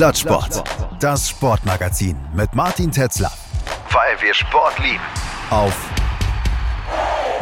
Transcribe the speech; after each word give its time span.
Plattsport. 0.00 0.64
Das 0.98 1.28
Sportmagazin 1.28 2.16
mit 2.32 2.54
Martin 2.54 2.90
Tetzler. 2.90 3.30
Weil 3.90 4.18
wir 4.22 4.32
Sport 4.32 4.78
lieben. 4.78 4.98
Auf 5.50 5.76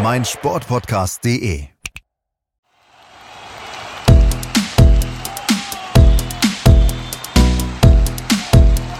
meinsportpodcast.de. 0.02 1.68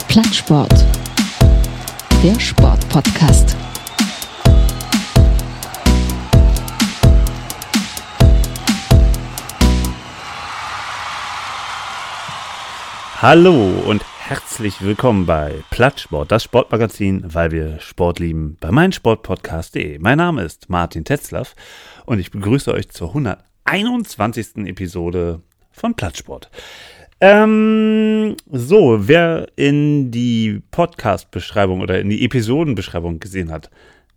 Plattsport. 0.06 0.84
Der 2.22 2.38
Sportpodcast. 2.38 3.57
Hallo 13.20 13.82
und 13.84 14.04
herzlich 14.20 14.80
willkommen 14.80 15.26
bei 15.26 15.64
Plattsport, 15.70 16.30
das 16.30 16.44
Sportmagazin, 16.44 17.24
weil 17.34 17.50
wir 17.50 17.80
Sport 17.80 18.20
lieben, 18.20 18.56
bei 18.60 18.70
meinsportpodcast.de. 18.70 19.98
Mein 19.98 20.18
Name 20.18 20.44
ist 20.44 20.70
Martin 20.70 21.04
Tetzlaff 21.04 21.56
und 22.06 22.20
ich 22.20 22.30
begrüße 22.30 22.72
euch 22.72 22.90
zur 22.90 23.08
121. 23.08 24.68
Episode 24.68 25.42
von 25.72 25.96
Plattsport. 25.96 26.48
Ähm, 27.20 28.36
so, 28.52 29.08
wer 29.08 29.48
in 29.56 30.12
die 30.12 30.62
Podcast-Beschreibung 30.70 31.80
oder 31.80 32.00
in 32.00 32.10
die 32.10 32.24
Episodenbeschreibung 32.24 33.18
gesehen 33.18 33.50
hat, 33.50 33.68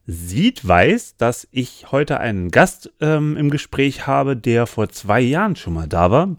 sieht, 0.06 0.68
weiß, 0.68 1.18
dass 1.18 1.48
ich 1.50 1.92
heute 1.92 2.20
einen 2.20 2.52
Gast 2.52 2.92
ähm, 3.02 3.36
im 3.36 3.50
Gespräch 3.50 4.06
habe, 4.06 4.38
der 4.38 4.68
vor 4.68 4.90
zwei 4.90 5.22
Jahren 5.22 5.56
schon 5.56 5.74
mal 5.74 5.88
da 5.88 6.12
war. 6.12 6.36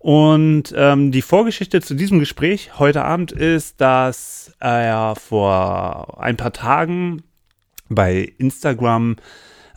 Und 0.00 0.72
ähm, 0.74 1.12
die 1.12 1.20
Vorgeschichte 1.20 1.82
zu 1.82 1.94
diesem 1.94 2.20
Gespräch 2.20 2.78
heute 2.78 3.04
Abend 3.04 3.32
ist, 3.32 3.82
dass 3.82 4.50
er 4.58 5.14
vor 5.14 6.18
ein 6.22 6.38
paar 6.38 6.54
Tagen 6.54 7.22
bei 7.90 8.32
Instagram 8.38 9.16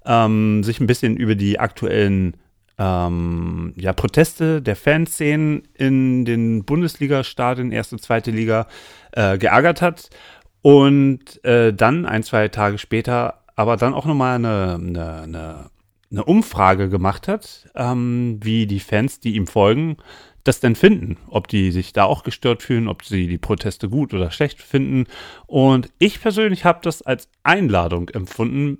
ähm, 0.05 0.63
sich 0.63 0.80
ein 0.80 0.88
bisschen 0.88 1.17
über 1.17 1.35
die 1.35 1.59
aktuellen 1.59 2.38
ähm, 2.80 3.73
ja, 3.75 3.91
Proteste 3.91 4.61
der 4.61 4.77
Fanszenen 4.77 5.63
in 5.73 6.23
den 6.23 6.63
Bundesliga-Stadien, 6.63 7.73
erste, 7.73 7.97
zweite 7.97 8.31
Liga, 8.31 8.67
äh, 9.11 9.37
geärgert 9.37 9.81
hat. 9.81 10.09
Und 10.61 11.43
äh, 11.43 11.73
dann, 11.73 12.05
ein, 12.05 12.23
zwei 12.23 12.47
Tage 12.47 12.77
später, 12.77 13.43
aber 13.58 13.75
dann 13.75 13.93
auch 13.93 14.05
nochmal 14.05 14.35
eine, 14.35 14.75
eine, 14.75 15.21
eine 15.23 15.69
eine 16.14 16.23
Umfrage 16.23 16.89
gemacht 16.89 17.28
hat, 17.28 17.67
ähm, 17.75 18.39
wie 18.42 18.67
die 18.67 18.80
Fans, 18.80 19.19
die 19.19 19.36
ihm 19.36 19.47
folgen, 19.47 19.97
das 20.44 20.59
denn 20.59 20.75
finden. 20.75 21.17
Ob 21.28 21.47
die 21.47 21.72
sich 21.72 21.92
da 21.92 22.05
auch 22.05 22.23
gestört 22.23 22.61
fühlen, 22.61 22.88
ob 22.88 23.03
sie 23.03 23.28
die 23.28 23.38
Proteste 23.38 23.89
gut 23.89 24.14
oder 24.14 24.30
schlecht 24.31 24.61
finden. 24.61 25.05
Und 25.47 25.89
ich 25.97 26.22
persönlich 26.22 26.66
habe 26.66 26.80
das 26.83 27.02
als 27.02 27.30
Einladung 27.42 28.09
empfunden, 28.09 28.78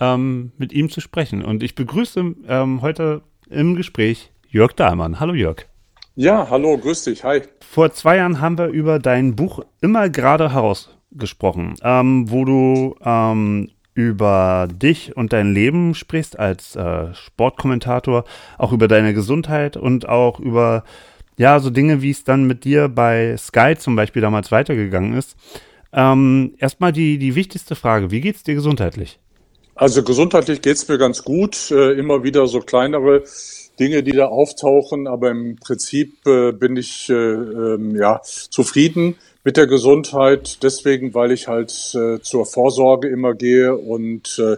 ähm, 0.00 0.52
mit 0.58 0.72
ihm 0.72 0.90
zu 0.90 1.00
sprechen. 1.00 1.44
Und 1.44 1.62
ich 1.62 1.74
begrüße 1.74 2.34
ähm, 2.48 2.82
heute 2.82 3.22
im 3.48 3.76
Gespräch 3.76 4.32
Jörg 4.48 4.72
Dahlmann. 4.72 5.20
Hallo 5.20 5.34
Jörg. 5.34 5.66
Ja, 6.14 6.48
hallo, 6.50 6.76
grüß 6.76 7.04
dich, 7.04 7.24
hi. 7.24 7.42
Vor 7.60 7.92
zwei 7.92 8.16
Jahren 8.16 8.40
haben 8.40 8.58
wir 8.58 8.66
über 8.66 8.98
dein 8.98 9.34
Buch 9.34 9.60
immer 9.80 10.10
gerade 10.10 10.52
herausgesprochen, 10.52 11.76
ähm, 11.82 12.30
wo 12.30 12.44
du 12.44 12.96
ähm, 13.02 13.70
über 13.94 14.68
dich 14.70 15.16
und 15.16 15.32
dein 15.32 15.52
Leben 15.52 15.94
sprichst 15.94 16.38
als 16.38 16.76
äh, 16.76 17.14
Sportkommentator, 17.14 18.24
auch 18.58 18.72
über 18.72 18.88
deine 18.88 19.14
Gesundheit 19.14 19.76
und 19.76 20.08
auch 20.08 20.40
über 20.40 20.84
ja 21.36 21.58
so 21.60 21.70
Dinge, 21.70 22.02
wie 22.02 22.10
es 22.10 22.24
dann 22.24 22.44
mit 22.44 22.64
dir 22.64 22.88
bei 22.88 23.36
Sky 23.36 23.74
zum 23.78 23.96
Beispiel 23.96 24.22
damals 24.22 24.50
weitergegangen 24.50 25.14
ist. 25.14 25.36
Ähm, 25.92 26.54
erstmal 26.58 26.92
die, 26.92 27.18
die 27.18 27.34
wichtigste 27.34 27.74
Frage, 27.74 28.10
wie 28.10 28.20
geht 28.20 28.36
es 28.36 28.42
dir 28.42 28.54
gesundheitlich? 28.54 29.18
Also 29.74 30.02
gesundheitlich 30.02 30.62
geht 30.62 30.76
es 30.76 30.88
mir 30.88 30.98
ganz 30.98 31.22
gut. 31.22 31.70
Äh, 31.70 31.92
immer 31.92 32.22
wieder 32.22 32.46
so 32.46 32.60
kleinere 32.60 33.24
Dinge, 33.78 34.02
die 34.02 34.12
da 34.12 34.26
auftauchen, 34.26 35.06
aber 35.06 35.30
im 35.30 35.56
Prinzip 35.56 36.26
äh, 36.26 36.52
bin 36.52 36.76
ich 36.76 37.08
äh, 37.08 37.14
ähm, 37.14 37.96
ja 37.96 38.20
zufrieden 38.22 39.16
mit 39.44 39.56
der 39.56 39.66
Gesundheit, 39.66 40.62
deswegen, 40.62 41.14
weil 41.14 41.32
ich 41.32 41.48
halt 41.48 41.70
äh, 41.94 42.20
zur 42.20 42.46
Vorsorge 42.46 43.08
immer 43.08 43.34
gehe 43.34 43.76
und 43.76 44.38
äh, 44.38 44.56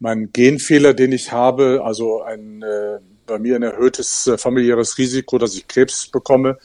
mein 0.00 0.30
Genfehler, 0.32 0.94
den 0.94 1.12
ich 1.12 1.32
habe, 1.32 1.82
also 1.84 2.22
ein 2.22 2.62
äh, 2.62 2.98
bei 3.26 3.38
mir 3.38 3.56
ein 3.56 3.62
erhöhtes 3.62 4.26
äh, 4.26 4.38
familiäres 4.38 4.98
Risiko, 4.98 5.38
dass 5.38 5.56
ich 5.56 5.68
Krebs 5.68 6.08
bekomme, 6.08 6.58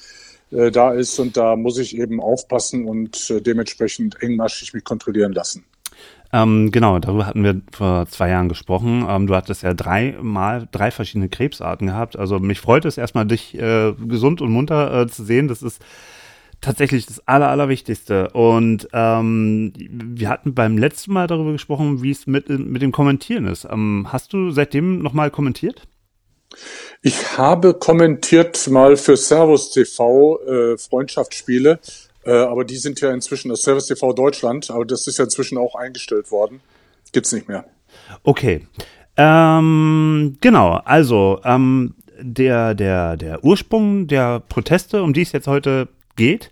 äh, 0.51 0.71
da 0.71 0.91
ist 0.91 1.19
und 1.19 1.37
da 1.37 1.55
muss 1.55 1.77
ich 1.77 1.97
eben 1.97 2.21
aufpassen 2.21 2.85
und 2.85 3.29
äh, 3.29 3.41
dementsprechend 3.41 4.21
engmaschig 4.21 4.73
mich 4.73 4.83
kontrollieren 4.83 5.33
lassen. 5.33 5.65
Ähm, 6.33 6.71
genau, 6.71 6.97
darüber 6.99 7.25
hatten 7.25 7.43
wir 7.43 7.61
vor 7.73 8.05
zwei 8.07 8.29
Jahren 8.29 8.47
gesprochen. 8.47 9.05
Ähm, 9.07 9.27
du 9.27 9.35
hattest 9.35 9.63
ja 9.63 9.73
dreimal 9.73 10.67
drei 10.71 10.89
verschiedene 10.89 11.27
Krebsarten 11.27 11.87
gehabt. 11.87 12.17
Also 12.17 12.39
mich 12.39 12.61
freut 12.61 12.85
es 12.85 12.97
erstmal, 12.97 13.25
dich 13.25 13.57
äh, 13.57 13.93
gesund 14.07 14.41
und 14.41 14.49
munter 14.49 15.01
äh, 15.01 15.07
zu 15.07 15.25
sehen. 15.25 15.49
Das 15.49 15.61
ist 15.61 15.81
tatsächlich 16.61 17.07
das 17.07 17.27
Aller, 17.27 17.49
Allerwichtigste. 17.49 18.29
Und 18.29 18.87
ähm, 18.93 19.73
wir 19.75 20.29
hatten 20.29 20.53
beim 20.53 20.77
letzten 20.77 21.13
Mal 21.13 21.27
darüber 21.27 21.51
gesprochen, 21.51 22.01
wie 22.01 22.11
es 22.11 22.27
mit, 22.27 22.49
mit 22.49 22.81
dem 22.81 22.91
Kommentieren 22.91 23.47
ist. 23.47 23.65
Ähm, 23.69 24.07
hast 24.11 24.33
du 24.33 24.51
seitdem 24.51 24.99
nochmal 24.99 25.31
kommentiert? 25.31 25.87
Ich 27.01 27.37
habe 27.37 27.73
kommentiert 27.73 28.69
mal 28.69 28.97
für 28.97 29.17
Servus 29.17 29.71
TV 29.71 30.39
äh, 30.45 30.77
Freundschaftsspiele, 30.77 31.79
äh, 32.25 32.31
aber 32.31 32.65
die 32.65 32.77
sind 32.77 33.01
ja 33.01 33.11
inzwischen 33.11 33.49
das 33.49 33.63
Servus 33.63 33.87
TV 33.87 34.13
Deutschland, 34.13 34.69
aber 34.69 34.85
das 34.85 35.07
ist 35.07 35.17
ja 35.17 35.23
inzwischen 35.23 35.57
auch 35.57 35.75
eingestellt 35.75 36.29
worden. 36.29 36.61
Gibt's 37.11 37.31
nicht 37.31 37.47
mehr. 37.47 37.65
Okay. 38.23 38.67
Ähm, 39.17 40.37
genau, 40.41 40.81
also 40.85 41.39
ähm, 41.43 41.95
der, 42.19 42.75
der, 42.75 43.17
der 43.17 43.43
Ursprung 43.43 44.07
der 44.07 44.39
Proteste, 44.39 45.03
um 45.03 45.13
die 45.13 45.21
es 45.21 45.31
jetzt 45.31 45.47
heute 45.47 45.89
geht, 46.15 46.51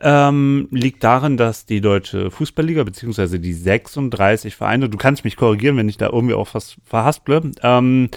ähm, 0.00 0.68
liegt 0.72 1.04
darin, 1.04 1.36
dass 1.36 1.64
die 1.64 1.80
deutsche 1.80 2.30
Fußballliga 2.30 2.82
beziehungsweise 2.82 3.38
die 3.38 3.52
36 3.52 4.56
Vereine, 4.56 4.88
du 4.88 4.98
kannst 4.98 5.24
mich 5.24 5.36
korrigieren, 5.36 5.76
wenn 5.76 5.88
ich 5.88 5.96
da 5.96 6.08
irgendwie 6.10 6.34
auch 6.34 6.52
was 6.54 6.76
verhasple, 6.84 7.52
ähm, 7.62 8.08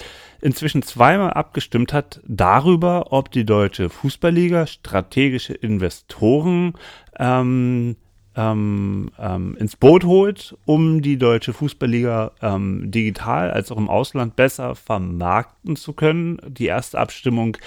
inzwischen 0.41 0.81
zweimal 0.81 1.31
abgestimmt 1.31 1.94
hat 1.94 2.22
darüber, 2.28 3.12
ob 3.12 3.31
die 3.31 3.46
deutsche 3.46 3.90
Fußballliga 3.90 4.66
strategische 4.66 5.53
Investoren 5.53 6.73
ähm, 7.19 7.97
ähm, 8.35 9.12
ähm, 9.17 9.56
ins 9.57 9.75
Boot 9.75 10.03
holt, 10.03 10.57
um 10.66 11.02
die 11.02 11.17
deutsche 11.17 11.53
Fußballliga 11.53 12.31
ähm, 12.41 12.91
digital 12.91 13.52
als 13.52 13.72
auch 13.72 13.78
im 13.78 13.90
Ausland 13.90 14.35
besser 14.35 14.75
vermarkten 14.75 15.75
zu 15.75 15.94
können. 15.94 16.40
Die 16.47 16.66
erste 16.66 17.00
Abstimmung 17.00 17.57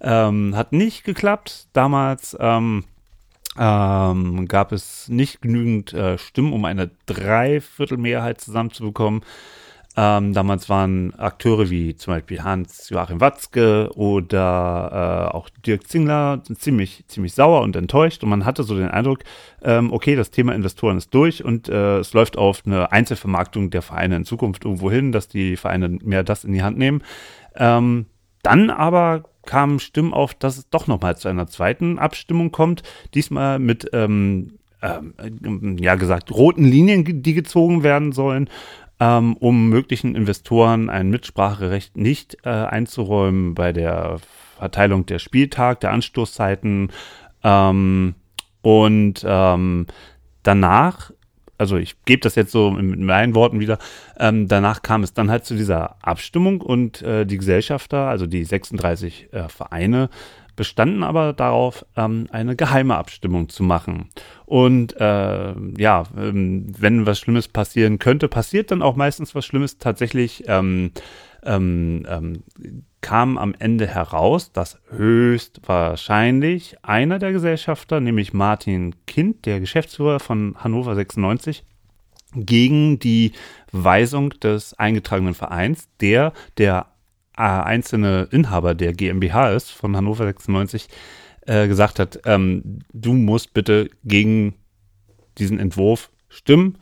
ähm, 0.00 0.56
hat 0.56 0.72
nicht 0.72 1.04
geklappt. 1.04 1.68
Damals 1.72 2.36
ähm, 2.40 2.84
ähm, 3.58 4.46
gab 4.46 4.72
es 4.72 5.08
nicht 5.08 5.40
genügend 5.40 5.92
äh, 5.92 6.18
Stimmen, 6.18 6.52
um 6.52 6.64
eine 6.64 6.90
Dreiviertelmehrheit 7.06 8.40
zusammenzubekommen. 8.40 9.22
Ähm, 9.98 10.34
damals 10.34 10.68
waren 10.68 11.14
Akteure 11.14 11.70
wie 11.70 11.96
zum 11.96 12.12
Beispiel 12.12 12.44
Hans-Joachim 12.44 13.18
Watzke 13.18 13.90
oder 13.94 15.30
äh, 15.32 15.34
auch 15.34 15.48
Dirk 15.64 15.88
Zingler 15.88 16.42
ziemlich, 16.58 17.04
ziemlich 17.08 17.32
sauer 17.32 17.62
und 17.62 17.76
enttäuscht. 17.76 18.22
Und 18.22 18.28
man 18.28 18.44
hatte 18.44 18.62
so 18.62 18.76
den 18.76 18.88
Eindruck, 18.88 19.20
ähm, 19.62 19.90
okay, 19.94 20.14
das 20.14 20.30
Thema 20.30 20.54
Investoren 20.54 20.98
ist 20.98 21.14
durch 21.14 21.42
und 21.42 21.70
äh, 21.70 22.00
es 22.00 22.12
läuft 22.12 22.36
auf 22.36 22.62
eine 22.66 22.92
Einzelvermarktung 22.92 23.70
der 23.70 23.80
Vereine 23.80 24.16
in 24.16 24.24
Zukunft 24.26 24.66
irgendwo 24.66 24.90
hin, 24.90 25.12
dass 25.12 25.28
die 25.28 25.56
Vereine 25.56 25.88
mehr 25.88 26.24
das 26.24 26.44
in 26.44 26.52
die 26.52 26.62
Hand 26.62 26.76
nehmen. 26.76 27.02
Ähm, 27.54 28.04
dann 28.42 28.68
aber 28.68 29.24
kamen 29.46 29.78
Stimmen 29.78 30.12
auf, 30.12 30.34
dass 30.34 30.58
es 30.58 30.68
doch 30.68 30.86
nochmal 30.86 31.16
zu 31.16 31.28
einer 31.28 31.46
zweiten 31.46 31.98
Abstimmung 31.98 32.52
kommt. 32.52 32.82
Diesmal 33.14 33.58
mit, 33.58 33.88
ähm, 33.92 34.58
ähm, 34.82 35.78
ja 35.78 35.94
gesagt, 35.94 36.30
roten 36.32 36.64
Linien, 36.64 37.22
die 37.22 37.34
gezogen 37.34 37.82
werden 37.82 38.12
sollen, 38.12 38.50
ähm, 39.00 39.36
um 39.36 39.68
möglichen 39.68 40.14
Investoren 40.14 40.90
ein 40.90 41.10
Mitspracherecht 41.10 41.96
nicht 41.96 42.38
äh, 42.44 42.50
einzuräumen 42.50 43.54
bei 43.54 43.72
der 43.72 44.18
Verteilung 44.58 45.06
der 45.06 45.18
Spieltag, 45.18 45.80
der 45.80 45.92
Anstoßzeiten. 45.92 46.90
Ähm, 47.42 48.14
und 48.62 49.24
ähm, 49.26 49.86
danach 50.42 51.12
also 51.58 51.76
ich 51.76 51.96
gebe 52.04 52.20
das 52.20 52.34
jetzt 52.34 52.52
so 52.52 52.70
mit 52.70 53.00
meinen 53.00 53.34
Worten 53.34 53.60
wieder, 53.60 53.78
ähm, 54.18 54.48
danach 54.48 54.82
kam 54.82 55.02
es 55.02 55.14
dann 55.14 55.30
halt 55.30 55.44
zu 55.44 55.54
dieser 55.54 55.96
Abstimmung 56.04 56.60
und 56.60 57.02
äh, 57.02 57.24
die 57.24 57.38
Gesellschafter, 57.38 58.08
also 58.08 58.26
die 58.26 58.44
36 58.44 59.32
äh, 59.32 59.48
Vereine, 59.48 60.10
bestanden 60.56 61.04
aber 61.04 61.32
darauf, 61.32 61.84
ähm, 61.96 62.26
eine 62.30 62.56
geheime 62.56 62.96
Abstimmung 62.96 63.48
zu 63.48 63.62
machen. 63.62 64.08
Und 64.46 64.98
äh, 64.98 65.54
ja, 65.78 66.04
ähm, 66.16 66.66
wenn 66.78 67.06
was 67.06 67.18
Schlimmes 67.18 67.48
passieren 67.48 67.98
könnte, 67.98 68.28
passiert 68.28 68.70
dann 68.70 68.82
auch 68.82 68.96
meistens 68.96 69.34
was 69.34 69.44
Schlimmes. 69.44 69.78
Tatsächlich 69.78 70.44
ähm, 70.48 70.92
ähm, 71.44 72.06
ähm 72.08 72.42
kam 73.06 73.38
am 73.38 73.54
Ende 73.56 73.86
heraus, 73.86 74.50
dass 74.50 74.80
höchstwahrscheinlich 74.90 76.74
einer 76.82 77.20
der 77.20 77.30
Gesellschafter, 77.30 78.00
nämlich 78.00 78.32
Martin 78.32 78.96
Kind, 79.06 79.46
der 79.46 79.60
Geschäftsführer 79.60 80.18
von 80.18 80.56
Hannover 80.58 80.96
96, 80.96 81.62
gegen 82.34 82.98
die 82.98 83.30
Weisung 83.70 84.30
des 84.30 84.74
eingetragenen 84.74 85.34
Vereins, 85.34 85.88
der 86.00 86.32
der 86.58 86.86
äh, 87.36 87.42
einzelne 87.42 88.26
Inhaber 88.32 88.74
der 88.74 88.92
GmbH 88.92 89.52
ist, 89.52 89.70
von 89.70 89.96
Hannover 89.96 90.24
96, 90.24 90.88
äh, 91.42 91.68
gesagt 91.68 92.00
hat, 92.00 92.18
ähm, 92.24 92.80
du 92.92 93.12
musst 93.12 93.54
bitte 93.54 93.88
gegen 94.02 94.54
diesen 95.38 95.60
Entwurf 95.60 96.10
stimmen. 96.28 96.78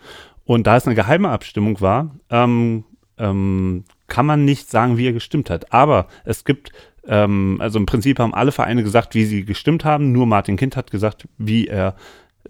Und 0.46 0.66
da 0.66 0.78
es 0.78 0.86
eine 0.86 0.94
geheime 0.94 1.28
Abstimmung 1.28 1.82
war, 1.82 2.16
ähm, 2.30 2.84
ähm, 3.18 3.84
kann 4.06 4.26
man 4.26 4.44
nicht 4.44 4.70
sagen, 4.70 4.96
wie 4.96 5.08
er 5.08 5.12
gestimmt 5.12 5.50
hat. 5.50 5.72
Aber 5.72 6.08
es 6.24 6.44
gibt, 6.44 6.72
ähm, 7.06 7.58
also 7.60 7.78
im 7.78 7.86
Prinzip 7.86 8.18
haben 8.18 8.34
alle 8.34 8.52
Vereine 8.52 8.82
gesagt, 8.82 9.14
wie 9.14 9.24
sie 9.24 9.44
gestimmt 9.44 9.84
haben. 9.84 10.12
Nur 10.12 10.26
Martin 10.26 10.56
Kind 10.56 10.76
hat 10.76 10.90
gesagt, 10.90 11.26
wie 11.38 11.66
er, 11.66 11.96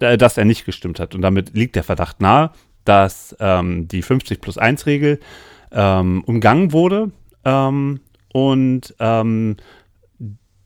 äh, 0.01 0.17
dass 0.19 0.39
er 0.39 0.45
nicht 0.45 0.65
gestimmt 0.65 1.01
hat. 1.01 1.15
Und 1.15 1.23
damit 1.23 1.55
liegt 1.55 1.77
der 1.77 1.85
Verdacht 1.85 2.21
nahe, 2.21 2.51
dass 2.85 3.37
ähm, 3.41 3.89
die 3.89 4.03
50 4.03 4.41
plus 4.41 4.59
1 4.59 4.87
Regel 4.87 5.21
ähm, 5.73 6.23
umgangen 6.25 6.73
wurde. 6.73 7.11
Ähm, 7.45 8.01
und 8.33 8.95
ähm, 8.99 9.57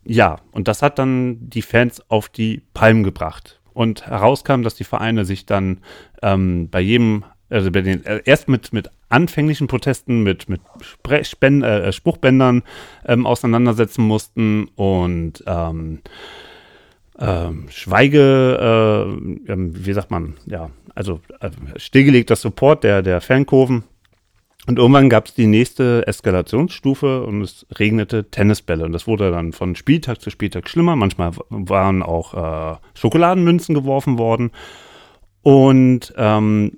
ja, 0.03 0.39
und 0.51 0.67
das 0.67 0.81
hat 0.81 0.97
dann 0.97 1.37
die 1.49 1.61
Fans 1.61 2.01
auf 2.09 2.29
die 2.29 2.63
Palmen 2.73 3.03
gebracht. 3.03 3.59
Und 3.73 4.07
herauskam, 4.07 4.63
dass 4.63 4.75
die 4.75 4.83
Vereine 4.83 5.23
sich 5.23 5.45
dann 5.45 5.81
ähm, 6.23 6.69
bei 6.69 6.81
jedem, 6.81 7.23
also 7.49 7.71
bei 7.71 7.81
den, 7.81 8.05
äh, 8.05 8.21
erst 8.25 8.47
mit, 8.47 8.73
mit 8.73 8.89
anfänglichen 9.09 9.67
Protesten, 9.67 10.23
mit, 10.23 10.49
mit 10.49 10.61
Spren 11.23 11.63
äh, 11.63 11.91
Spruchbändern 11.91 12.63
ähm, 13.05 13.25
auseinandersetzen 13.25 14.03
mussten 14.05 14.69
und 14.75 15.43
ähm, 15.47 16.01
ähm, 17.19 17.65
Schweige, 17.69 19.07
äh, 19.47 19.51
ähm, 19.51 19.85
wie 19.85 19.93
sagt 19.93 20.11
man, 20.11 20.35
ja, 20.45 20.69
also 20.95 21.19
äh, 21.39 21.49
stillgelegter 21.77 22.35
Support 22.35 22.83
der, 22.83 23.01
der 23.01 23.21
Fankurven. 23.21 23.83
Und 24.67 24.77
irgendwann 24.77 25.09
gab 25.09 25.25
es 25.25 25.33
die 25.33 25.47
nächste 25.47 26.05
Eskalationsstufe 26.05 27.23
und 27.23 27.41
es 27.41 27.65
regnete 27.73 28.29
Tennisbälle. 28.29 28.85
Und 28.85 28.91
das 28.91 29.07
wurde 29.07 29.31
dann 29.31 29.51
von 29.51 29.75
Spieltag 29.75 30.21
zu 30.21 30.29
Spieltag 30.29 30.69
schlimmer. 30.69 30.95
Manchmal 30.95 31.31
waren 31.49 32.03
auch 32.03 32.33
äh, 32.73 32.77
Schokoladenmünzen 32.93 33.73
geworfen 33.73 34.19
worden. 34.19 34.51
Und 35.41 36.13
ähm, 36.17 36.77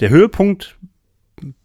der 0.00 0.10
Höhepunkt 0.10 0.76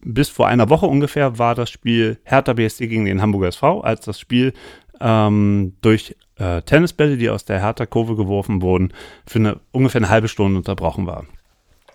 bis 0.02 0.30
vor 0.30 0.48
einer 0.48 0.70
Woche 0.70 0.86
ungefähr 0.86 1.38
war 1.38 1.56
das 1.56 1.70
Spiel 1.70 2.20
Hertha 2.24 2.54
BSC 2.54 2.88
gegen 2.88 3.06
den 3.06 3.22
Hamburger 3.22 3.48
SV, 3.48 3.82
als 3.82 4.06
das 4.06 4.20
Spiel 4.20 4.54
ähm, 5.02 5.74
durch 5.82 6.16
äh, 6.38 6.62
Tennisbälle, 6.62 7.18
die 7.18 7.30
aus 7.30 7.46
der 7.46 7.60
Hertha-Kurve 7.60 8.16
geworfen 8.16 8.62
wurden, 8.62 8.94
für 9.28 9.40
eine, 9.40 9.60
ungefähr 9.72 10.00
eine 10.00 10.10
halbe 10.10 10.28
Stunde 10.28 10.58
unterbrochen 10.58 11.08
war. 11.08 11.26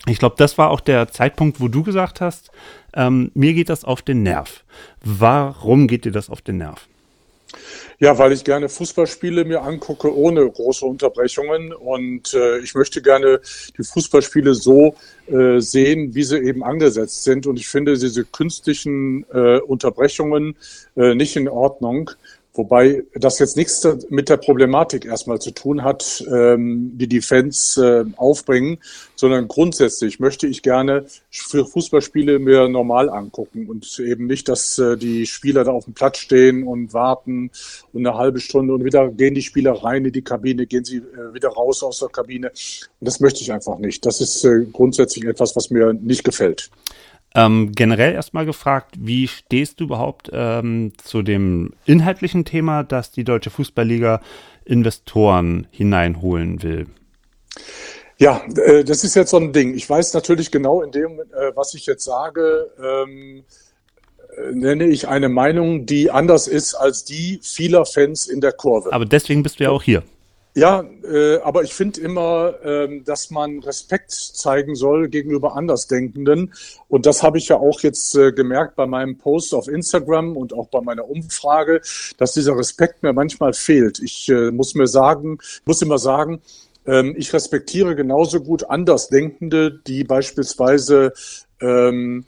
Ich 0.06 0.19
glaube, 0.19 0.37
das 0.38 0.56
war 0.56 0.70
auch 0.70 0.81
der 0.81 1.08
Zeitpunkt, 1.08 1.60
wo 1.60 1.69
du 1.69 1.82
gesagt 1.82 2.20
hast, 2.20 2.50
ähm, 2.94 3.31
mir 3.34 3.52
geht 3.52 3.69
das 3.69 3.84
auf 3.84 4.02
den 4.02 4.22
Nerv. 4.22 4.64
Warum 5.04 5.87
geht 5.87 6.04
dir 6.04 6.12
das 6.12 6.31
auf 6.31 6.40
den 6.40 6.58
Nerv? 6.58 6.88
Ja, 8.02 8.17
weil 8.17 8.32
ich 8.32 8.44
gerne 8.44 8.70
Fußballspiele 8.70 9.44
mir 9.44 9.61
angucke 9.61 10.17
ohne 10.17 10.50
große 10.50 10.87
Unterbrechungen 10.87 11.75
und 11.75 12.32
äh, 12.32 12.61
ich 12.61 12.75
möchte 12.75 13.02
gerne 13.02 13.43
die 13.76 13.85
Fußballspiele 13.85 14.55
so 14.55 14.94
äh, 15.26 15.61
sehen, 15.61 16.14
wie 16.14 16.23
sie 16.23 16.38
eben 16.38 16.64
angesetzt 16.64 17.25
sind 17.25 17.47
und 17.47 17.58
ich 17.58 17.69
finde 17.69 17.99
diese 17.99 18.25
künstlichen 18.25 19.26
äh, 19.35 19.58
Unterbrechungen 19.58 20.56
äh, 20.97 21.14
nicht 21.14 21.37
in 21.37 21.47
Ordnung. 21.47 22.11
Wobei 22.52 23.05
das 23.14 23.38
jetzt 23.38 23.56
nichts 23.56 23.87
mit 24.08 24.29
der 24.29 24.37
Problematik 24.37 25.05
erstmal 25.05 25.41
zu 25.41 25.52
tun 25.52 25.85
hat, 25.85 26.25
ähm, 26.29 26.99
die 26.99 27.06
die 27.06 27.20
Fans 27.20 27.76
äh, 27.76 28.05
aufbringen, 28.17 28.79
sondern 29.14 29.47
grundsätzlich 29.47 30.19
möchte 30.19 30.49
ich 30.49 30.62
gerne 30.62 31.05
für 31.31 31.64
Fußballspiele 31.64 32.41
mir 32.41 32.69
normal 32.69 33.08
angucken 33.08 33.69
und 33.69 34.00
eben 34.00 34.26
nicht, 34.26 34.49
dass 34.49 34.79
äh, 34.79 34.97
die 34.97 35.26
Spieler 35.26 35.62
da 35.62 35.70
auf 35.70 35.85
dem 35.85 35.94
Platz 35.94 36.19
stehen 36.19 36.67
und 36.67 36.93
warten 36.93 37.52
und 37.93 38.05
eine 38.05 38.19
halbe 38.19 38.41
Stunde 38.41 38.75
und 38.75 38.85
wieder 38.85 39.08
gehen 39.11 39.35
die 39.35 39.43
Spieler 39.43 39.73
rein 39.73 40.05
in 40.05 40.12
die 40.12 40.23
Kabine, 40.23 40.67
gehen 40.67 40.85
sie 40.85 40.97
äh, 40.97 41.32
wieder 41.32 41.50
raus 41.50 41.85
aus 41.85 42.00
der 42.00 42.08
Kabine. 42.08 42.49
Und 42.49 43.06
das 43.06 43.20
möchte 43.20 43.43
ich 43.43 43.52
einfach 43.52 43.79
nicht. 43.79 44.05
Das 44.05 44.20
ist 44.20 44.44
äh, 44.44 44.67
grundsätzlich 44.73 45.25
etwas, 45.25 45.55
was 45.55 45.70
mir 45.70 45.93
nicht 45.93 46.25
gefällt. 46.25 46.69
Ähm, 47.34 47.72
generell 47.72 48.14
erstmal 48.14 48.44
gefragt, 48.44 48.96
wie 48.98 49.28
stehst 49.28 49.80
du 49.80 49.84
überhaupt 49.84 50.30
ähm, 50.32 50.92
zu 51.02 51.22
dem 51.22 51.72
inhaltlichen 51.86 52.44
Thema, 52.44 52.82
dass 52.82 53.12
die 53.12 53.24
Deutsche 53.24 53.50
Fußballliga 53.50 54.20
Investoren 54.64 55.68
hineinholen 55.70 56.62
will? 56.62 56.86
Ja, 58.18 58.42
äh, 58.56 58.84
das 58.84 59.04
ist 59.04 59.14
jetzt 59.14 59.30
so 59.30 59.36
ein 59.36 59.52
Ding. 59.52 59.74
Ich 59.74 59.88
weiß 59.88 60.12
natürlich 60.12 60.50
genau 60.50 60.82
in 60.82 60.90
dem, 60.90 61.20
äh, 61.20 61.52
was 61.54 61.74
ich 61.74 61.86
jetzt 61.86 62.04
sage, 62.04 62.70
ähm, 62.82 63.44
äh, 64.36 64.52
nenne 64.52 64.86
ich 64.86 65.08
eine 65.08 65.28
Meinung, 65.28 65.86
die 65.86 66.10
anders 66.10 66.48
ist 66.48 66.74
als 66.74 67.04
die 67.04 67.40
vieler 67.42 67.86
Fans 67.86 68.26
in 68.26 68.40
der 68.40 68.52
Kurve. 68.52 68.92
Aber 68.92 69.06
deswegen 69.06 69.42
bist 69.42 69.60
du 69.60 69.64
ja 69.64 69.70
auch 69.70 69.82
hier. 69.82 70.02
Ja, 70.55 70.85
äh, 71.05 71.38
aber 71.38 71.62
ich 71.62 71.75
finde 71.75 72.00
immer, 72.00 72.55
ähm, 72.64 73.05
dass 73.05 73.31
man 73.31 73.61
Respekt 73.61 74.11
zeigen 74.11 74.75
soll 74.75 75.08
gegenüber 75.08 75.55
Andersdenkenden. 75.55 76.52
Und 76.88 77.06
das 77.06 77.23
habe 77.23 77.38
ich 77.38 77.49
ja 77.49 77.56
auch 77.56 77.81
jetzt 77.82 78.17
äh, 78.17 78.32
gemerkt 78.32 78.75
bei 78.75 78.87
meinem 78.87 79.17
Post 79.17 79.55
auf 79.55 79.69
Instagram 79.69 80.37
und 80.37 80.52
auch 80.52 80.69
bei 80.69 80.81
meiner 80.81 81.08
Umfrage, 81.08 81.81
dass 82.19 82.32
dieser 82.32 82.56
Respekt 82.56 83.05
mir 83.05 83.12
manchmal 83.12 83.52
fehlt. 83.52 84.00
Ich 84.00 84.29
äh, 84.29 84.50
muss 84.50 84.75
mir 84.75 84.88
sagen, 84.88 85.38
muss 85.67 85.82
immer 85.82 85.99
sagen, 85.99 86.41
ähm, 86.85 87.14
ich 87.17 87.32
respektiere 87.32 87.94
genauso 87.94 88.41
gut 88.41 88.64
Andersdenkende, 88.64 89.81
die 89.87 90.02
beispielsweise 90.02 91.12
ähm, 91.61 92.25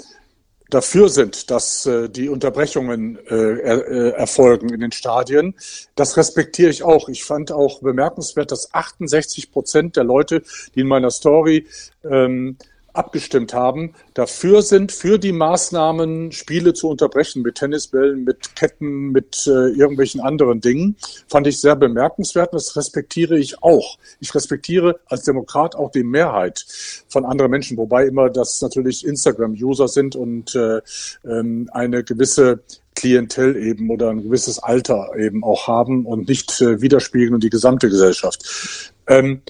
dafür 0.72 1.08
sind, 1.08 1.50
dass 1.50 1.86
äh, 1.86 2.08
die 2.08 2.28
Unterbrechungen 2.28 3.18
äh, 3.26 3.58
er, 3.60 3.88
äh, 3.88 4.08
erfolgen 4.10 4.72
in 4.72 4.80
den 4.80 4.92
Stadien. 4.92 5.54
Das 5.94 6.16
respektiere 6.16 6.70
ich 6.70 6.82
auch. 6.82 7.08
Ich 7.08 7.24
fand 7.24 7.52
auch 7.52 7.80
bemerkenswert, 7.80 8.50
dass 8.50 8.72
68 8.72 9.52
Prozent 9.52 9.96
der 9.96 10.04
Leute, 10.04 10.42
die 10.74 10.80
in 10.80 10.88
meiner 10.88 11.10
Story 11.10 11.66
ähm, 12.04 12.56
abgestimmt 12.92 13.54
haben, 13.54 13.94
dafür 14.14 14.62
sind, 14.62 14.92
für 14.92 15.18
die 15.18 15.32
Maßnahmen, 15.32 16.32
Spiele 16.32 16.74
zu 16.74 16.88
unterbrechen 16.88 17.42
mit 17.42 17.56
Tennisbällen, 17.56 18.24
mit 18.24 18.54
Ketten, 18.56 19.10
mit 19.10 19.46
äh, 19.46 19.70
irgendwelchen 19.70 20.20
anderen 20.20 20.60
Dingen, 20.60 20.96
fand 21.28 21.46
ich 21.46 21.60
sehr 21.60 21.76
bemerkenswert 21.76 22.52
das 22.52 22.76
respektiere 22.76 23.38
ich 23.38 23.62
auch. 23.62 23.98
Ich 24.20 24.34
respektiere 24.34 25.00
als 25.06 25.24
Demokrat 25.24 25.74
auch 25.74 25.90
die 25.90 26.04
Mehrheit 26.04 26.64
von 27.08 27.24
anderen 27.24 27.50
Menschen, 27.50 27.76
wobei 27.76 28.06
immer 28.06 28.30
das 28.30 28.60
natürlich 28.60 29.06
Instagram-User 29.06 29.88
sind 29.88 30.16
und 30.16 30.54
äh, 30.54 30.80
ähm, 31.24 31.68
eine 31.72 32.04
gewisse 32.04 32.60
Klientel 32.94 33.56
eben 33.56 33.90
oder 33.90 34.10
ein 34.10 34.22
gewisses 34.22 34.58
Alter 34.58 35.12
eben 35.16 35.44
auch 35.44 35.66
haben 35.66 36.06
und 36.06 36.28
nicht 36.28 36.60
äh, 36.60 36.80
widerspiegeln 36.80 37.34
und 37.34 37.42
die 37.42 37.50
gesamte 37.50 37.88
Gesellschaft. 37.88 38.92
Ähm, 39.06 39.42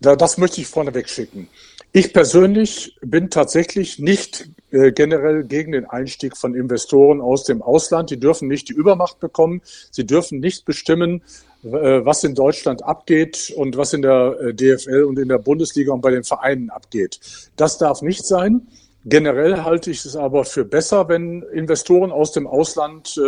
da, 0.00 0.14
das 0.16 0.38
möchte 0.38 0.60
ich 0.60 0.68
vorneweg 0.68 1.08
schicken. 1.08 1.48
Ich 1.92 2.12
persönlich 2.12 2.96
bin 3.00 3.30
tatsächlich 3.30 3.98
nicht 3.98 4.50
äh, 4.70 4.92
generell 4.92 5.44
gegen 5.44 5.72
den 5.72 5.86
Einstieg 5.86 6.36
von 6.36 6.54
Investoren 6.54 7.22
aus 7.22 7.44
dem 7.44 7.62
Ausland. 7.62 8.10
Die 8.10 8.20
dürfen 8.20 8.48
nicht 8.48 8.68
die 8.68 8.74
Übermacht 8.74 9.18
bekommen. 9.18 9.62
Sie 9.90 10.04
dürfen 10.04 10.40
nicht 10.40 10.66
bestimmen, 10.66 11.22
äh, 11.64 11.70
was 12.04 12.22
in 12.24 12.34
Deutschland 12.34 12.84
abgeht 12.84 13.50
und 13.56 13.78
was 13.78 13.94
in 13.94 14.02
der 14.02 14.36
äh, 14.38 14.54
DFL 14.54 15.04
und 15.04 15.18
in 15.18 15.28
der 15.28 15.38
Bundesliga 15.38 15.94
und 15.94 16.02
bei 16.02 16.10
den 16.10 16.24
Vereinen 16.24 16.68
abgeht. 16.68 17.20
Das 17.56 17.78
darf 17.78 18.02
nicht 18.02 18.26
sein. 18.26 18.68
Generell 19.06 19.64
halte 19.64 19.90
ich 19.90 20.04
es 20.04 20.16
aber 20.16 20.44
für 20.44 20.66
besser, 20.66 21.08
wenn 21.08 21.42
Investoren 21.54 22.12
aus 22.12 22.32
dem 22.32 22.46
Ausland 22.46 23.18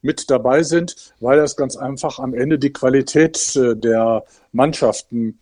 mit 0.00 0.30
dabei 0.30 0.64
sind, 0.64 1.14
weil 1.20 1.38
das 1.38 1.54
ganz 1.54 1.76
einfach 1.76 2.18
am 2.18 2.34
Ende 2.34 2.58
die 2.58 2.72
Qualität 2.72 3.54
der 3.54 4.24
Mannschaften 4.52 5.38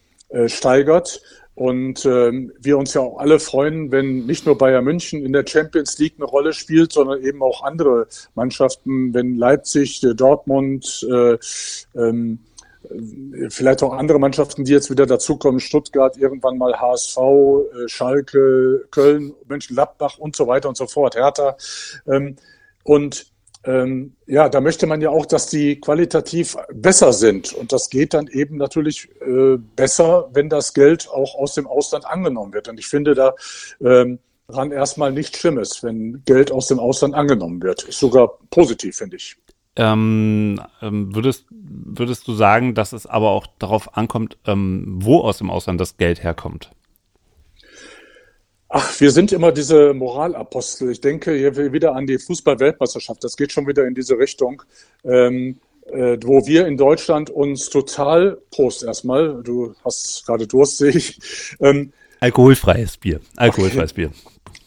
steigert 0.47 1.23
und 1.55 2.07
ähm, 2.07 2.53
wir 2.59 2.79
uns 2.79 2.95
ja 2.95 3.03
auch 3.03 3.19
alle 3.19 3.39
freuen, 3.39 3.93
wenn 3.93 4.27
nicht 4.27 4.47
nur 4.47 4.57
Bayern 4.57 4.85
München 4.85 5.25
in 5.25 5.33
der 5.33 5.45
Champions 5.47 5.99
League 5.99 6.15
eine 6.17 6.25
Rolle 6.25 6.53
spielt, 6.53 6.93
sondern 6.93 7.23
eben 7.23 7.43
auch 7.43 7.63
andere 7.63 8.07
Mannschaften, 8.35 9.13
wenn 9.13 9.37
Leipzig, 9.37 10.03
äh, 10.03 10.15
Dortmund, 10.15 11.07
äh, 11.11 11.37
ähm, 11.95 12.39
vielleicht 13.51 13.83
auch 13.83 13.93
andere 13.93 14.19
Mannschaften, 14.19 14.65
die 14.65 14.73
jetzt 14.73 14.91
wieder 14.91 15.07
dazukommen, 15.07 15.61
Stuttgart, 15.61 16.17
irgendwann 16.17 16.57
mal 16.57 16.81
HSV, 16.81 17.19
äh, 17.19 17.89
Schalke, 17.89 18.87
Köln, 18.91 19.35
Mönchengladbach 19.49 20.19
und 20.19 20.35
so 20.35 20.47
weiter 20.47 20.69
und 20.69 20.77
so 20.77 20.87
fort, 20.87 21.15
Hertha. 21.15 21.57
Ähm, 22.07 22.37
und 22.85 23.30
ähm, 23.65 24.17
ja, 24.27 24.49
da 24.49 24.61
möchte 24.61 24.87
man 24.87 25.01
ja 25.01 25.11
auch, 25.11 25.27
dass 25.27 25.47
die 25.47 25.81
qualitativ 25.81 26.57
besser 26.73 27.13
sind. 27.13 27.53
Und 27.53 27.73
das 27.73 27.91
geht 27.91 28.15
dann 28.15 28.27
eben 28.29 28.57
natürlich 28.57 29.09
äh, 29.21 29.59
besser, 29.77 30.31
wenn 30.33 30.49
das 30.49 30.73
Geld 30.73 31.09
auch 31.11 31.35
aus 31.35 31.55
dem 31.55 31.67
Ausland 31.67 32.07
angenommen 32.07 32.55
wird. 32.55 32.69
Und 32.69 32.81
ich 32.81 32.87
finde 32.87 33.15
da 33.15 33.35
ähm, 33.81 34.19
ran 34.49 34.73
erstmal 34.73 35.13
nichts 35.13 35.39
Schlimmes, 35.39 35.83
wenn 35.83 36.23
Geld 36.25 36.51
aus 36.51 36.69
dem 36.69 36.79
Ausland 36.79 37.15
angenommen 37.15 37.63
wird. 37.63 37.85
Ist 37.85 38.01
sogar 38.01 38.39
positiv, 38.51 38.97
finde 38.97 39.17
ich. 39.17 39.37
ähm, 39.77 40.61
ähm, 40.83 41.15
würdest, 41.15 41.47
würdest 41.51 42.27
du 42.29 42.35
sagen, 42.35 42.75
dass 42.75 42.93
es 42.93 43.07
aber 43.07 43.31
auch 43.31 43.47
darauf 43.59 43.97
ankommt, 43.97 44.39
ähm, 44.47 44.85
wo 45.01 45.21
aus 45.21 45.39
dem 45.39 45.51
Ausland 45.51 45.81
das 45.81 45.97
Geld 45.97 46.23
herkommt? 46.23 46.71
Ach, 48.73 49.01
wir 49.01 49.11
sind 49.11 49.33
immer 49.33 49.51
diese 49.51 49.93
Moralapostel. 49.95 50.93
Ich 50.93 51.01
denke 51.01 51.35
hier 51.35 51.73
wieder 51.73 51.97
an 51.97 52.07
die 52.07 52.19
Fußball-Weltmeisterschaft. 52.19 53.25
Das 53.25 53.37
geht 53.37 53.51
schon 53.51 53.67
wieder 53.67 53.85
in 53.85 53.97
diese 53.97 54.17
Richtung, 54.17 54.63
ähm, 55.03 55.59
äh, 55.87 56.17
wo 56.23 56.47
wir 56.47 56.69
in 56.69 56.77
Deutschland 56.77 57.31
uns 57.31 57.69
total, 57.69 58.39
Prost 58.53 58.85
erstmal, 58.85 59.43
du 59.43 59.75
hast 59.85 60.25
gerade 60.25 60.47
Durst, 60.47 60.79
sehe 60.79 60.91
ich. 60.91 61.19
Ähm, 61.59 61.93
Alkoholfreies 62.21 62.97
Bier. 62.97 63.21
Alkoholfreies 63.35 63.91
okay. 63.91 64.07
Bier. 64.07 64.11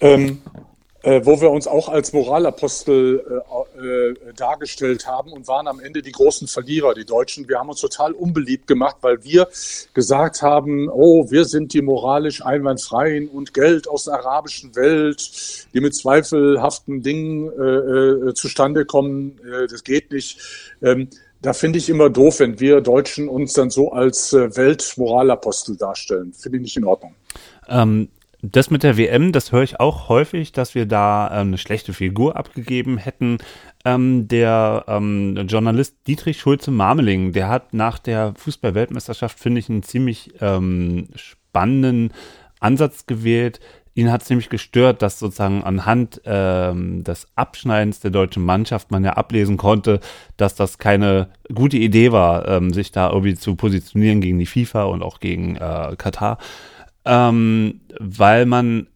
Ähm, 0.01 0.41
äh, 0.53 0.59
wo 1.03 1.41
wir 1.41 1.51
uns 1.51 1.67
auch 1.67 1.89
als 1.89 2.13
Moralapostel 2.13 3.21
äh, 3.29 3.53
äh, 3.83 4.33
dargestellt 4.35 5.05
haben 5.05 5.33
und 5.33 5.47
waren 5.47 5.67
am 5.67 5.81
Ende 5.81 6.01
die 6.01 6.13
großen 6.13 6.47
Verlierer, 6.47 6.93
die 6.93 7.03
Deutschen. 7.03 7.49
Wir 7.49 7.59
haben 7.59 7.67
uns 7.67 7.81
total 7.81 8.13
unbeliebt 8.13 8.67
gemacht, 8.67 8.97
weil 9.01 9.23
wir 9.23 9.49
gesagt 9.93 10.41
haben, 10.41 10.89
oh, 10.89 11.29
wir 11.29 11.43
sind 11.43 11.73
die 11.73 11.81
moralisch 11.81 12.45
einwandfreien 12.45 13.27
und 13.27 13.53
Geld 13.53 13.89
aus 13.89 14.05
der 14.05 14.13
arabischen 14.13 14.75
Welt, 14.77 15.67
die 15.73 15.81
mit 15.81 15.93
zweifelhaften 15.93 17.01
Dingen 17.01 17.51
äh, 17.51 18.29
äh 18.29 18.33
zustande 18.33 18.85
kommen, 18.85 19.39
äh, 19.43 19.67
das 19.67 19.83
geht 19.83 20.11
nicht. 20.11 20.37
Ähm, 20.81 21.09
da 21.41 21.51
finde 21.51 21.79
ich 21.79 21.89
immer 21.89 22.09
doof, 22.09 22.39
wenn 22.39 22.61
wir 22.61 22.79
Deutschen 22.79 23.27
uns 23.27 23.51
dann 23.51 23.69
so 23.69 23.91
als 23.91 24.31
Weltmoralapostel 24.31 25.75
darstellen. 25.75 26.31
Finde 26.31 26.59
ich 26.59 26.63
nicht 26.63 26.77
in 26.77 26.85
Ordnung. 26.85 27.15
Ähm, 27.67 28.07
das 28.45 28.69
mit 28.69 28.83
der 28.83 28.97
WM, 28.97 29.31
das 29.31 29.53
höre 29.53 29.63
ich 29.63 29.79
auch 29.79 30.09
häufig, 30.09 30.51
dass 30.51 30.75
wir 30.75 30.85
da 30.85 31.29
ähm, 31.31 31.47
eine 31.47 31.57
schlechte 31.57 31.93
Figur 31.93 32.35
abgegeben 32.35 32.97
hätten. 32.97 33.37
Ähm, 33.85 34.27
der 34.27 34.83
ähm, 34.87 35.45
Journalist 35.47 35.95
Dietrich 36.07 36.41
Schulze-Marmeling, 36.41 37.31
der 37.31 37.47
hat 37.47 37.73
nach 37.73 37.99
der 37.99 38.33
Fußball-Weltmeisterschaft, 38.35 39.39
finde 39.39 39.59
ich, 39.59 39.69
einen 39.69 39.83
ziemlich 39.83 40.33
ähm, 40.41 41.07
spannenden 41.15 42.11
Ansatz 42.59 43.05
gewählt. 43.05 43.61
Ihn 43.95 44.11
hat 44.11 44.23
es 44.23 44.29
nämlich 44.29 44.49
gestört, 44.49 45.01
dass 45.01 45.19
sozusagen 45.19 45.63
anhand 45.63 46.19
ähm, 46.25 47.05
des 47.05 47.27
Abschneidens 47.35 48.01
der 48.01 48.11
deutschen 48.11 48.43
Mannschaft 48.43 48.91
man 48.91 49.05
ja 49.05 49.13
ablesen 49.13 49.55
konnte, 49.55 50.01
dass 50.35 50.55
das 50.55 50.79
keine 50.79 51.29
gute 51.53 51.77
Idee 51.77 52.11
war, 52.11 52.45
ähm, 52.49 52.73
sich 52.73 52.91
da 52.91 53.09
irgendwie 53.09 53.35
zu 53.35 53.55
positionieren 53.55 54.19
gegen 54.19 54.39
die 54.39 54.47
FIFA 54.47 54.83
und 54.85 55.01
auch 55.01 55.21
gegen 55.21 55.55
äh, 55.55 55.95
Katar 55.97 56.39
ähm, 57.05 57.81
weil 57.99 58.45
man 58.45 58.87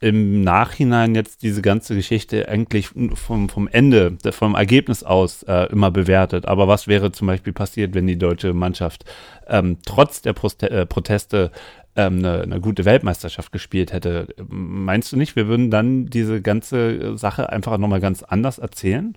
im 0.00 0.42
Nachhinein 0.42 1.14
jetzt 1.14 1.42
diese 1.42 1.60
ganze 1.60 1.96
Geschichte 1.96 2.48
eigentlich 2.48 2.90
vom, 3.14 3.48
vom 3.48 3.68
Ende, 3.68 4.16
vom 4.30 4.54
Ergebnis 4.54 5.02
aus 5.02 5.42
äh, 5.42 5.64
immer 5.72 5.90
bewertet. 5.90 6.46
Aber 6.46 6.68
was 6.68 6.86
wäre 6.86 7.10
zum 7.10 7.26
Beispiel 7.26 7.52
passiert, 7.52 7.94
wenn 7.94 8.06
die 8.06 8.18
deutsche 8.18 8.54
Mannschaft 8.54 9.04
ähm, 9.48 9.78
trotz 9.84 10.22
der 10.22 10.34
Proste 10.34 10.70
äh, 10.70 10.86
Proteste 10.86 11.50
ähm, 11.96 12.18
eine, 12.18 12.42
eine, 12.42 12.60
gute 12.60 12.84
Weltmeisterschaft 12.84 13.50
gespielt 13.50 13.92
hätte? 13.92 14.28
Meinst 14.48 15.10
du 15.10 15.16
nicht, 15.16 15.34
wir 15.34 15.48
würden 15.48 15.70
dann 15.70 16.06
diese 16.06 16.42
ganze 16.42 17.18
Sache 17.18 17.50
einfach 17.50 17.76
nochmal 17.76 18.00
ganz 18.00 18.22
anders 18.22 18.58
erzählen? 18.58 19.16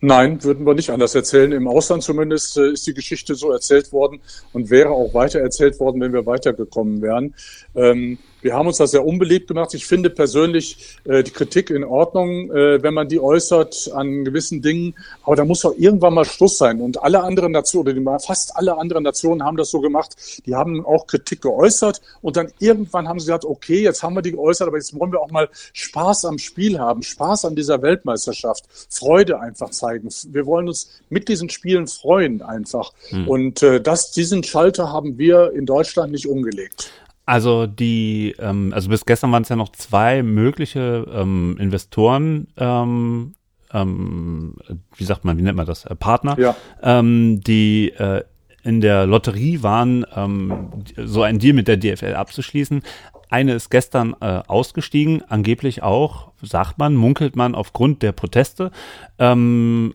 Nein, 0.00 0.44
würden 0.44 0.66
wir 0.66 0.74
nicht 0.74 0.90
anders 0.90 1.14
erzählen. 1.14 1.52
Im 1.52 1.66
Ausland 1.66 2.02
zumindest 2.02 2.58
äh, 2.58 2.72
ist 2.72 2.86
die 2.86 2.92
Geschichte 2.92 3.34
so 3.34 3.50
erzählt 3.50 3.92
worden 3.92 4.20
und 4.52 4.68
wäre 4.68 4.90
auch 4.90 5.14
weiter 5.14 5.40
erzählt 5.40 5.80
worden, 5.80 6.00
wenn 6.00 6.12
wir 6.12 6.26
weitergekommen 6.26 7.00
wären. 7.00 7.34
Ähm, 7.74 8.18
wir 8.46 8.54
haben 8.54 8.68
uns 8.68 8.76
das 8.76 8.92
sehr 8.92 9.04
unbeliebt 9.04 9.48
gemacht. 9.48 9.74
Ich 9.74 9.86
finde 9.86 10.08
persönlich 10.08 10.96
äh, 11.02 11.24
die 11.24 11.32
Kritik 11.32 11.68
in 11.68 11.82
Ordnung, 11.82 12.48
äh, 12.52 12.80
wenn 12.80 12.94
man 12.94 13.08
die 13.08 13.18
äußert 13.18 13.90
an 13.92 14.24
gewissen 14.24 14.62
Dingen. 14.62 14.94
Aber 15.24 15.34
da 15.34 15.44
muss 15.44 15.62
doch 15.62 15.74
irgendwann 15.76 16.14
mal 16.14 16.24
Schluss 16.24 16.56
sein. 16.56 16.80
Und 16.80 17.02
alle 17.02 17.24
anderen 17.24 17.50
Nationen, 17.50 18.06
oder 18.06 18.20
fast 18.20 18.56
alle 18.56 18.78
anderen 18.78 19.02
Nationen 19.02 19.42
haben 19.42 19.56
das 19.56 19.70
so 19.70 19.80
gemacht. 19.80 20.14
Die 20.46 20.54
haben 20.54 20.86
auch 20.86 21.08
Kritik 21.08 21.42
geäußert. 21.42 22.00
Und 22.22 22.36
dann 22.36 22.52
irgendwann 22.60 23.08
haben 23.08 23.18
sie 23.18 23.26
gesagt, 23.26 23.44
okay, 23.44 23.82
jetzt 23.82 24.04
haben 24.04 24.14
wir 24.14 24.22
die 24.22 24.30
geäußert, 24.30 24.68
aber 24.68 24.76
jetzt 24.76 24.96
wollen 24.96 25.10
wir 25.10 25.20
auch 25.20 25.32
mal 25.32 25.48
Spaß 25.72 26.26
am 26.26 26.38
Spiel 26.38 26.78
haben, 26.78 27.02
Spaß 27.02 27.46
an 27.46 27.56
dieser 27.56 27.82
Weltmeisterschaft, 27.82 28.64
Freude 28.88 29.40
einfach 29.40 29.70
zeigen. 29.70 30.08
Wir 30.30 30.46
wollen 30.46 30.68
uns 30.68 30.90
mit 31.10 31.28
diesen 31.28 31.50
Spielen 31.50 31.88
freuen 31.88 32.42
einfach. 32.42 32.92
Hm. 33.08 33.26
Und 33.26 33.64
äh, 33.64 33.80
das, 33.80 34.12
diesen 34.12 34.44
Schalter 34.44 34.92
haben 34.92 35.18
wir 35.18 35.50
in 35.52 35.66
Deutschland 35.66 36.12
nicht 36.12 36.28
umgelegt. 36.28 36.92
Also 37.26 37.66
die, 37.66 38.36
ähm, 38.38 38.72
also 38.72 38.88
bis 38.88 39.04
gestern 39.04 39.32
waren 39.32 39.42
es 39.42 39.48
ja 39.48 39.56
noch 39.56 39.72
zwei 39.72 40.22
mögliche 40.22 41.06
ähm, 41.12 41.56
Investoren, 41.58 42.46
ähm, 42.56 43.34
ähm, 43.72 44.54
wie 44.94 45.04
sagt 45.04 45.24
man, 45.24 45.36
wie 45.36 45.42
nennt 45.42 45.56
man 45.56 45.66
das, 45.66 45.84
äh, 45.84 45.96
Partner, 45.96 46.38
ja. 46.38 46.56
ähm, 46.82 47.40
die 47.40 47.90
äh, 47.90 48.22
in 48.62 48.80
der 48.80 49.06
Lotterie 49.06 49.64
waren, 49.64 50.06
ähm, 50.14 50.70
so 50.96 51.22
ein 51.22 51.40
Deal 51.40 51.52
mit 51.52 51.66
der 51.66 51.76
DFL 51.76 52.14
abzuschließen. 52.14 52.82
Eine 53.28 53.54
ist 53.54 53.70
gestern 53.70 54.14
äh, 54.20 54.42
ausgestiegen, 54.46 55.22
angeblich 55.28 55.82
auch, 55.82 56.30
sagt 56.42 56.78
man, 56.78 56.94
munkelt 56.94 57.34
man 57.34 57.56
aufgrund 57.56 58.02
der 58.02 58.12
Proteste. 58.12 58.70
Ähm, 59.18 59.94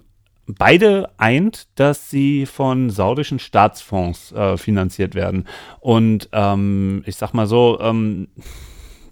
beide 0.58 1.10
eint, 1.18 1.68
dass 1.76 2.10
sie 2.10 2.46
von 2.46 2.90
saudischen 2.90 3.40
Staatsfonds 3.40 4.32
äh, 4.32 4.58
finanziert 4.58 5.16
werden. 5.16 5.48
Und 5.80 6.30
ähm, 6.32 7.04
ich 7.06 7.16
sag 7.16 7.34
mal 7.34 7.48
so, 7.48 7.80
ähm, 7.82 8.28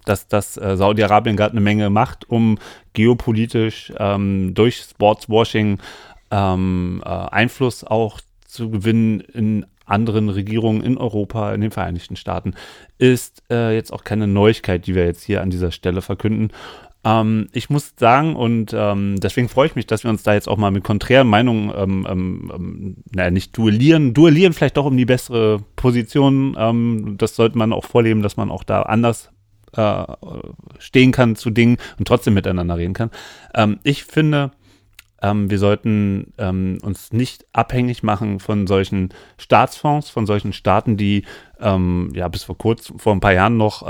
dass, 0.04 0.28
dass 0.28 0.56
äh, 0.56 0.76
Saudi-Arabien 0.76 1.36
gerade 1.36 1.52
eine 1.52 1.60
Menge 1.60 1.90
macht, 1.90 2.28
um 2.28 2.58
geopolitisch 2.92 3.92
ähm, 3.98 4.54
durch 4.54 4.78
Sportswashing 4.78 5.78
ähm, 6.30 7.02
äh, 7.04 7.08
Einfluss 7.08 7.84
auch 7.84 8.20
zu 8.46 8.70
gewinnen 8.70 9.20
in 9.20 9.66
anderen 9.86 10.28
Regierungen 10.28 10.82
in 10.82 10.96
Europa, 10.96 11.52
in 11.52 11.60
den 11.60 11.70
Vereinigten 11.70 12.16
Staaten, 12.16 12.54
ist 12.98 13.42
äh, 13.50 13.74
jetzt 13.74 13.92
auch 13.92 14.04
keine 14.04 14.26
Neuigkeit, 14.26 14.86
die 14.86 14.94
wir 14.94 15.04
jetzt 15.04 15.24
hier 15.24 15.42
an 15.42 15.50
dieser 15.50 15.72
Stelle 15.72 16.00
verkünden. 16.00 16.52
Ähm, 17.02 17.48
ich 17.52 17.70
muss 17.70 17.94
sagen, 17.96 18.36
und 18.36 18.74
ähm, 18.74 19.18
deswegen 19.20 19.48
freue 19.48 19.66
ich 19.66 19.74
mich, 19.74 19.86
dass 19.86 20.04
wir 20.04 20.10
uns 20.10 20.22
da 20.22 20.34
jetzt 20.34 20.48
auch 20.48 20.58
mal 20.58 20.70
mit 20.70 20.84
konträren 20.84 21.28
Meinungen, 21.28 21.72
ähm, 21.74 22.06
ähm, 22.08 22.52
ähm 22.54 22.96
naja, 23.14 23.30
nicht 23.30 23.56
duellieren, 23.56 24.12
duellieren 24.12 24.52
vielleicht 24.52 24.76
doch 24.76 24.84
um 24.84 24.96
die 24.96 25.06
bessere 25.06 25.60
Position. 25.76 26.56
Ähm, 26.58 27.14
das 27.16 27.36
sollte 27.36 27.56
man 27.56 27.72
auch 27.72 27.84
vorleben, 27.84 28.22
dass 28.22 28.36
man 28.36 28.50
auch 28.50 28.64
da 28.64 28.82
anders 28.82 29.30
äh, 29.76 30.04
stehen 30.78 31.12
kann 31.12 31.36
zu 31.36 31.50
Dingen 31.50 31.78
und 31.98 32.06
trotzdem 32.06 32.34
miteinander 32.34 32.76
reden 32.76 32.94
kann. 32.94 33.10
ich 33.84 34.04
finde, 34.04 34.50
wir 35.22 35.58
sollten 35.58 36.32
uns 36.82 37.12
nicht 37.12 37.44
abhängig 37.52 38.02
machen 38.02 38.40
von 38.40 38.66
solchen 38.66 39.10
Staatsfonds, 39.36 40.08
von 40.08 40.24
solchen 40.24 40.52
Staaten, 40.54 40.96
die 40.96 41.24
ja 41.60 42.28
bis 42.28 42.44
vor 42.44 42.56
kurz, 42.56 42.92
vor 42.96 43.12
ein 43.12 43.20
paar 43.20 43.34
Jahren 43.34 43.58
noch 43.58 43.82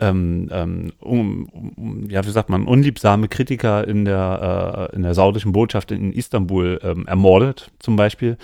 ähm, 0.00 0.48
ähm, 0.50 0.92
um, 1.00 1.48
um, 1.76 2.10
ja, 2.10 2.24
wie 2.24 2.30
sagt 2.30 2.48
man, 2.48 2.66
unliebsame 2.66 3.28
Kritiker 3.28 3.86
in 3.86 4.04
der, 4.04 4.90
äh, 4.92 4.96
in 4.96 5.02
der 5.02 5.14
saudischen 5.14 5.52
Botschaft 5.52 5.92
in 5.92 6.12
Istanbul 6.12 6.80
ähm, 6.82 7.06
ermordet, 7.06 7.70
zum 7.78 7.96
Beispiel. 7.96 8.36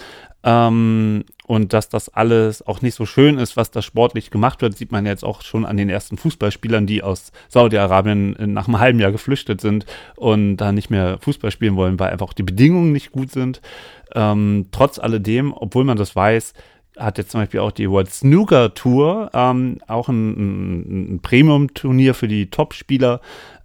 Ähm, 0.45 1.25
und 1.47 1.73
dass 1.73 1.89
das 1.89 2.09
alles 2.09 2.65
auch 2.67 2.83
nicht 2.83 2.95
so 2.95 3.07
schön 3.07 3.39
ist, 3.39 3.57
was 3.57 3.71
da 3.71 3.83
sportlich 3.83 4.31
gemacht 4.31 4.63
wird, 4.63 4.77
sieht 4.77 4.93
man 4.93 5.07
jetzt 5.07 5.25
auch 5.25 5.43
schon 5.43 5.65
an 5.65 5.77
den 5.77 5.89
ersten 5.89 6.17
Fußballspielern, 6.19 6.87
die 6.87 7.03
aus 7.03 7.33
Saudi-Arabien 7.49 8.37
nach 8.53 8.69
einem 8.69 8.79
halben 8.79 9.01
Jahr 9.01 9.13
geflüchtet 9.13 9.61
sind 9.61 9.87
und 10.15 10.59
da 10.59 10.73
nicht 10.73 10.91
mehr 10.91 11.19
Fußball 11.21 11.51
spielen 11.51 11.77
wollen, 11.77 11.99
weil 11.99 12.11
einfach 12.11 12.33
die 12.33 12.43
Bedingungen 12.45 12.93
nicht 12.93 13.11
gut 13.11 13.33
sind. 13.33 13.61
Ähm, 14.15 14.67
trotz 14.71 14.99
alledem, 14.99 15.53
obwohl 15.53 15.85
man 15.85 15.97
das 15.97 16.15
weiß, 16.15 16.53
hat 16.97 17.19
jetzt 17.19 17.31
zum 17.31 17.41
Beispiel 17.41 17.61
auch 17.61 17.73
die 17.73 17.91
World 17.91 18.11
Snooker 18.11 18.75
Tour, 18.75 19.31
ähm, 19.35 19.79
auch 19.87 20.09
ein, 20.09 21.15
ein 21.15 21.21
Premium-Turnier 21.21 22.15
für 22.15 22.29
die 22.29 22.51
Top-Spieler 22.51 23.21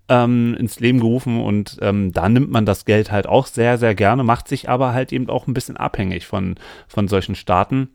ähm, 0.10 0.56
ins 0.60 0.80
Leben 0.80 1.00
gerufen 1.00 1.42
und 1.42 1.78
ähm, 1.82 2.12
da 2.12 2.28
nimmt 2.28 2.52
man 2.52 2.66
das 2.66 2.86
Geld 2.86 3.12
halt 3.12 3.28
auch 3.28 3.48
sehr, 3.48 3.78
sehr 3.78 3.96
gerne, 3.96 4.24
macht 4.24 4.48
sich 4.48 4.70
aber 4.70 4.94
halt 4.94 5.14
eben 5.14 5.30
auch 5.30 5.48
ein 5.48 5.54
bisschen 5.54 5.78
abhängig 5.78 6.26
von, 6.26 6.56
von 6.88 7.08
solchen 7.08 7.36
Staaten 7.36 7.90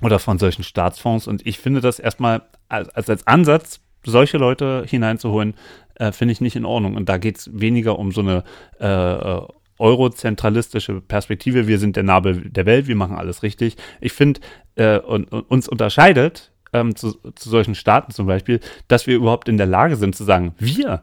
oder 0.00 0.18
von 0.18 0.38
solchen 0.38 0.62
Staatsfonds. 0.62 1.26
Und 1.26 1.46
ich 1.46 1.58
finde 1.58 1.80
das 1.80 1.98
erstmal 1.98 2.42
als, 2.68 3.08
als 3.08 3.26
Ansatz, 3.26 3.80
solche 4.04 4.38
Leute 4.38 4.84
hineinzuholen, 4.86 5.54
äh, 5.96 6.12
finde 6.12 6.32
ich 6.32 6.40
nicht 6.40 6.56
in 6.56 6.64
Ordnung. 6.64 6.96
Und 6.96 7.08
da 7.08 7.18
geht 7.18 7.38
es 7.38 7.50
weniger 7.52 7.98
um 7.98 8.12
so 8.12 8.20
eine 8.20 8.44
äh, 8.78 9.40
eurozentralistische 9.80 11.00
Perspektive. 11.00 11.66
Wir 11.66 11.78
sind 11.78 11.96
der 11.96 12.02
Nabel 12.02 12.48
der 12.50 12.66
Welt, 12.66 12.86
wir 12.86 12.96
machen 12.96 13.16
alles 13.16 13.42
richtig. 13.42 13.76
Ich 14.00 14.12
finde, 14.12 14.40
äh, 14.76 14.98
und, 14.98 15.32
und 15.32 15.50
uns 15.50 15.68
unterscheidet 15.68 16.52
ähm, 16.72 16.94
zu, 16.94 17.12
zu 17.34 17.48
solchen 17.48 17.74
Staaten 17.74 18.12
zum 18.12 18.26
Beispiel, 18.26 18.60
dass 18.88 19.06
wir 19.06 19.16
überhaupt 19.16 19.48
in 19.48 19.56
der 19.56 19.66
Lage 19.66 19.96
sind 19.96 20.14
zu 20.14 20.24
sagen, 20.24 20.54
wir, 20.58 21.02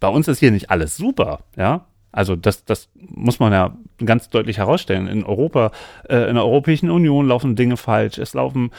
bei 0.00 0.08
uns 0.08 0.28
ist 0.28 0.40
hier 0.40 0.50
nicht 0.50 0.70
alles 0.70 0.96
super, 0.96 1.40
ja. 1.56 1.86
Also 2.10 2.36
das, 2.36 2.64
das 2.64 2.90
muss 2.94 3.40
man 3.40 3.52
ja 3.52 3.76
ganz 4.04 4.28
deutlich 4.28 4.58
herausstellen. 4.58 5.08
In 5.08 5.24
Europa, 5.24 5.72
äh, 6.08 6.28
in 6.28 6.36
der 6.36 6.44
Europäischen 6.44 6.88
Union 6.88 7.26
laufen 7.26 7.56
Dinge 7.56 7.76
falsch. 7.76 8.18
Es 8.18 8.34
laufen 8.34 8.70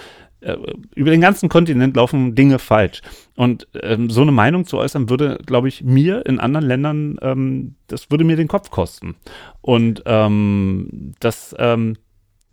äh, 0.46 0.58
über 0.96 1.12
den 1.12 1.22
ganzen 1.22 1.50
Kontinent 1.50 1.96
laufen 1.96 2.36
Dinge 2.36 2.60
falsch. 2.60 3.02
Und 3.36 3.68
ähm, 3.82 4.10
so 4.10 4.22
eine 4.22 4.32
Meinung 4.32 4.66
zu 4.66 4.78
äußern, 4.78 5.10
würde, 5.10 5.40
glaube 5.46 5.68
ich, 5.68 5.84
mir 5.84 6.26
in 6.26 6.40
anderen 6.40 6.66
Ländern, 6.66 7.18
ähm, 7.22 7.76
das 7.88 8.12
würde 8.12 8.24
mir 8.24 8.36
den 8.36 8.48
Kopf 8.48 8.70
kosten. 8.70 9.16
Und 9.62 10.04
ähm, 10.06 11.14
das 11.20 11.56
ähm, 11.58 11.98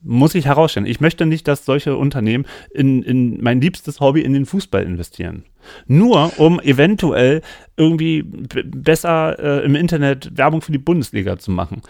muss 0.02 0.34
ich 0.34 0.46
herausstellen. 0.46 0.86
Ich 0.86 1.00
möchte 1.00 1.26
nicht, 1.26 1.46
dass 1.46 1.64
solche 1.64 1.96
Unternehmen 1.96 2.46
in, 2.72 3.02
in 3.02 3.42
mein 3.42 3.60
liebstes 3.60 4.00
Hobby 4.00 4.22
in 4.22 4.32
den 4.32 4.46
Fußball 4.46 4.82
investieren. 4.82 5.44
Nur 5.86 6.38
um 6.38 6.60
eventuell 6.60 7.42
irgendwie 7.76 8.22
besser 8.22 9.38
äh, 9.38 9.64
im 9.64 9.76
Internet 9.76 10.36
Werbung 10.36 10.60
für 10.60 10.72
die 10.72 10.78
Bundesliga 10.78 11.38
zu 11.38 11.50
machen. 11.50 11.82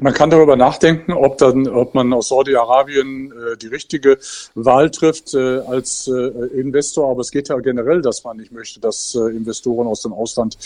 Man 0.00 0.12
kann 0.12 0.28
darüber 0.28 0.56
nachdenken, 0.56 1.12
ob, 1.12 1.38
dann, 1.38 1.68
ob 1.68 1.94
man 1.94 2.12
aus 2.12 2.28
Saudi-Arabien 2.28 3.30
äh, 3.30 3.56
die 3.56 3.68
richtige 3.68 4.18
Wahl 4.56 4.90
trifft 4.90 5.34
äh, 5.34 5.58
als 5.58 6.08
äh, 6.08 6.12
Investor. 6.58 7.10
Aber 7.10 7.20
es 7.20 7.30
geht 7.30 7.48
ja 7.48 7.58
generell, 7.58 8.02
dass 8.02 8.24
man 8.24 8.38
nicht 8.38 8.50
möchte, 8.50 8.80
dass 8.80 9.14
äh, 9.14 9.30
Investoren 9.30 9.86
aus 9.86 10.02
dem 10.02 10.12
Ausland 10.12 10.58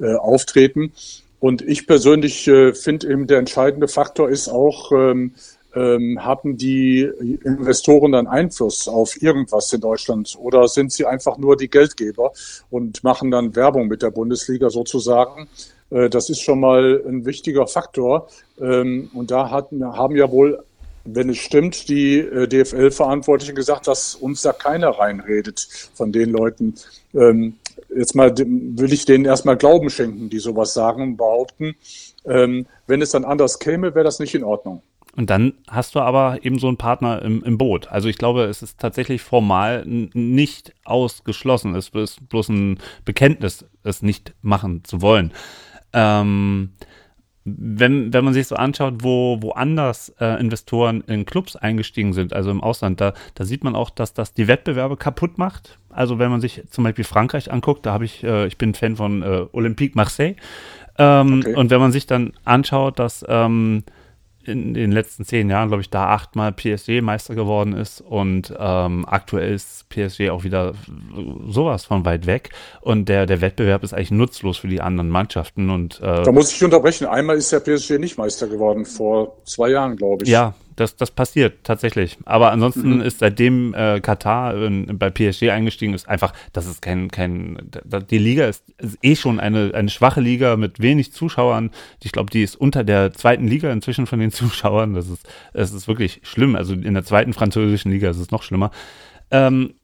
äh, 0.00 0.14
auftreten. 0.14 0.92
Und 1.40 1.62
ich 1.62 1.86
persönlich 1.86 2.46
äh, 2.46 2.74
finde 2.74 3.08
eben, 3.10 3.26
der 3.26 3.38
entscheidende 3.38 3.88
Faktor 3.88 4.28
ist 4.28 4.48
auch, 4.48 4.92
ähm, 4.92 5.32
ähm, 5.74 6.24
haben 6.24 6.56
die 6.56 7.02
Investoren 7.44 8.12
dann 8.12 8.26
Einfluss 8.26 8.86
auf 8.86 9.20
irgendwas 9.20 9.72
in 9.72 9.80
Deutschland 9.80 10.36
oder 10.38 10.68
sind 10.68 10.92
sie 10.92 11.04
einfach 11.04 11.36
nur 11.36 11.56
die 11.56 11.68
Geldgeber 11.68 12.32
und 12.70 13.02
machen 13.02 13.30
dann 13.30 13.56
Werbung 13.56 13.88
mit 13.88 14.02
der 14.02 14.10
Bundesliga 14.10 14.70
sozusagen? 14.70 15.48
Äh, 15.94 16.10
das 16.10 16.28
ist 16.28 16.40
schon 16.40 16.60
mal 16.60 17.02
ein 17.06 17.24
wichtiger 17.24 17.66
Faktor. 17.66 18.28
Ähm, 18.60 19.10
und 19.14 19.30
da 19.30 19.50
hatten, 19.50 19.84
haben 19.84 20.16
ja 20.16 20.30
wohl, 20.30 20.62
wenn 21.04 21.30
es 21.30 21.38
stimmt, 21.38 21.88
die 21.88 22.18
äh, 22.18 22.48
DFL-Verantwortlichen 22.48 23.54
gesagt, 23.54 23.86
dass 23.86 24.14
uns 24.14 24.42
da 24.42 24.52
keiner 24.52 24.90
reinredet 24.90 25.90
von 25.94 26.12
den 26.12 26.30
Leuten. 26.30 26.74
Ähm, 27.14 27.54
jetzt 27.94 28.14
mal 28.14 28.34
will 28.36 28.92
ich 28.92 29.04
denen 29.04 29.24
erstmal 29.24 29.56
Glauben 29.56 29.88
schenken, 29.88 30.28
die 30.28 30.38
sowas 30.38 30.74
sagen 30.74 31.02
und 31.02 31.16
behaupten. 31.16 31.76
Ähm, 32.26 32.66
wenn 32.86 33.02
es 33.02 33.10
dann 33.10 33.24
anders 33.24 33.58
käme, 33.58 33.94
wäre 33.94 34.04
das 34.04 34.18
nicht 34.18 34.34
in 34.34 34.44
Ordnung. 34.44 34.82
Und 35.16 35.30
dann 35.30 35.54
hast 35.68 35.94
du 35.94 36.00
aber 36.00 36.44
eben 36.44 36.58
so 36.58 36.66
einen 36.66 36.76
Partner 36.76 37.22
im, 37.22 37.44
im 37.44 37.56
Boot. 37.56 37.86
Also 37.88 38.08
ich 38.08 38.18
glaube, 38.18 38.44
es 38.44 38.62
ist 38.62 38.80
tatsächlich 38.80 39.22
formal 39.22 39.84
nicht 39.86 40.74
ausgeschlossen. 40.84 41.76
Es 41.76 41.90
ist 41.90 42.28
bloß 42.28 42.48
ein 42.48 42.78
Bekenntnis, 43.04 43.64
es 43.84 44.02
nicht 44.02 44.34
machen 44.42 44.82
zu 44.82 45.02
wollen. 45.02 45.32
Ähm, 45.94 46.70
wenn, 47.44 48.12
wenn 48.12 48.24
man 48.24 48.32
sich 48.32 48.46
so 48.46 48.56
anschaut, 48.56 48.94
wo 48.98 49.42
woanders 49.42 50.14
äh, 50.18 50.40
Investoren 50.40 51.02
in 51.02 51.26
Clubs 51.26 51.56
eingestiegen 51.56 52.14
sind, 52.14 52.32
also 52.32 52.50
im 52.50 52.62
Ausland, 52.62 53.00
da, 53.00 53.12
da 53.34 53.44
sieht 53.44 53.64
man 53.64 53.76
auch, 53.76 53.90
dass 53.90 54.14
das 54.14 54.32
die 54.32 54.48
Wettbewerbe 54.48 54.96
kaputt 54.96 55.36
macht. 55.36 55.78
Also 55.90 56.18
wenn 56.18 56.30
man 56.30 56.40
sich 56.40 56.62
zum 56.70 56.84
Beispiel 56.84 57.04
Frankreich 57.04 57.52
anguckt, 57.52 57.84
da 57.84 57.92
habe 57.92 58.06
ich, 58.06 58.24
äh, 58.24 58.46
ich 58.46 58.56
bin 58.56 58.72
Fan 58.74 58.96
von 58.96 59.22
äh, 59.22 59.46
Olympique 59.52 59.94
Marseille. 59.94 60.36
Ähm, 60.96 61.40
okay. 61.40 61.54
Und 61.54 61.70
wenn 61.70 61.80
man 61.80 61.92
sich 61.92 62.06
dann 62.06 62.32
anschaut, 62.44 62.98
dass 62.98 63.24
ähm, 63.28 63.84
in 64.48 64.74
den 64.74 64.92
letzten 64.92 65.24
zehn 65.24 65.50
Jahren, 65.50 65.68
glaube 65.68 65.80
ich, 65.80 65.90
da 65.90 66.08
achtmal 66.08 66.52
PSG 66.52 67.00
Meister 67.00 67.34
geworden 67.34 67.72
ist 67.72 68.00
und 68.00 68.54
ähm, 68.58 69.04
aktuell 69.08 69.54
ist 69.54 69.88
PSG 69.88 70.30
auch 70.30 70.44
wieder 70.44 70.74
sowas 71.48 71.84
von 71.84 72.04
weit 72.04 72.26
weg 72.26 72.50
und 72.80 73.08
der, 73.08 73.26
der 73.26 73.40
Wettbewerb 73.40 73.82
ist 73.82 73.94
eigentlich 73.94 74.10
nutzlos 74.10 74.58
für 74.58 74.68
die 74.68 74.80
anderen 74.80 75.08
Mannschaften 75.08 75.70
und 75.70 76.00
äh, 76.00 76.22
da 76.22 76.32
muss 76.32 76.52
ich 76.52 76.62
unterbrechen. 76.62 77.06
Einmal 77.06 77.36
ist 77.36 77.52
der 77.52 77.60
PSG 77.60 77.98
nicht 77.98 78.18
Meister 78.18 78.46
geworden 78.46 78.84
vor 78.86 79.36
zwei 79.44 79.70
Jahren, 79.70 79.96
glaube 79.96 80.24
ich. 80.24 80.30
Ja, 80.30 80.54
das, 80.76 80.96
das 80.96 81.10
passiert 81.10 81.64
tatsächlich. 81.64 82.18
Aber 82.24 82.52
ansonsten 82.52 82.96
mhm. 82.96 83.00
ist 83.00 83.18
seitdem 83.18 83.74
äh, 83.74 84.00
Katar 84.00 84.54
in, 84.56 84.98
bei 84.98 85.10
PSG 85.10 85.50
eingestiegen 85.50 85.94
ist, 85.94 86.08
einfach, 86.08 86.32
das 86.52 86.66
ist 86.66 86.82
kein, 86.82 87.10
kein, 87.10 87.58
die 88.10 88.18
Liga 88.18 88.46
ist, 88.46 88.64
ist 88.78 88.98
eh 89.02 89.16
schon 89.16 89.40
eine, 89.40 89.72
eine 89.74 89.88
schwache 89.88 90.20
Liga 90.20 90.56
mit 90.56 90.80
wenig 90.80 91.12
Zuschauern. 91.12 91.70
Ich 92.02 92.12
glaube, 92.12 92.30
die 92.30 92.42
ist 92.42 92.56
unter 92.56 92.84
der 92.84 93.12
zweiten 93.12 93.46
Liga 93.46 93.72
inzwischen 93.72 94.06
von 94.06 94.18
den 94.18 94.30
Zuschauern. 94.32 94.94
Das 94.94 95.08
ist, 95.08 95.28
das 95.52 95.72
ist 95.72 95.88
wirklich 95.88 96.20
schlimm. 96.22 96.56
Also 96.56 96.74
in 96.74 96.94
der 96.94 97.04
zweiten 97.04 97.32
französischen 97.32 97.90
Liga 97.90 98.10
ist 98.10 98.18
es 98.18 98.30
noch 98.30 98.42
schlimmer. 98.42 98.70
Ähm, 99.30 99.74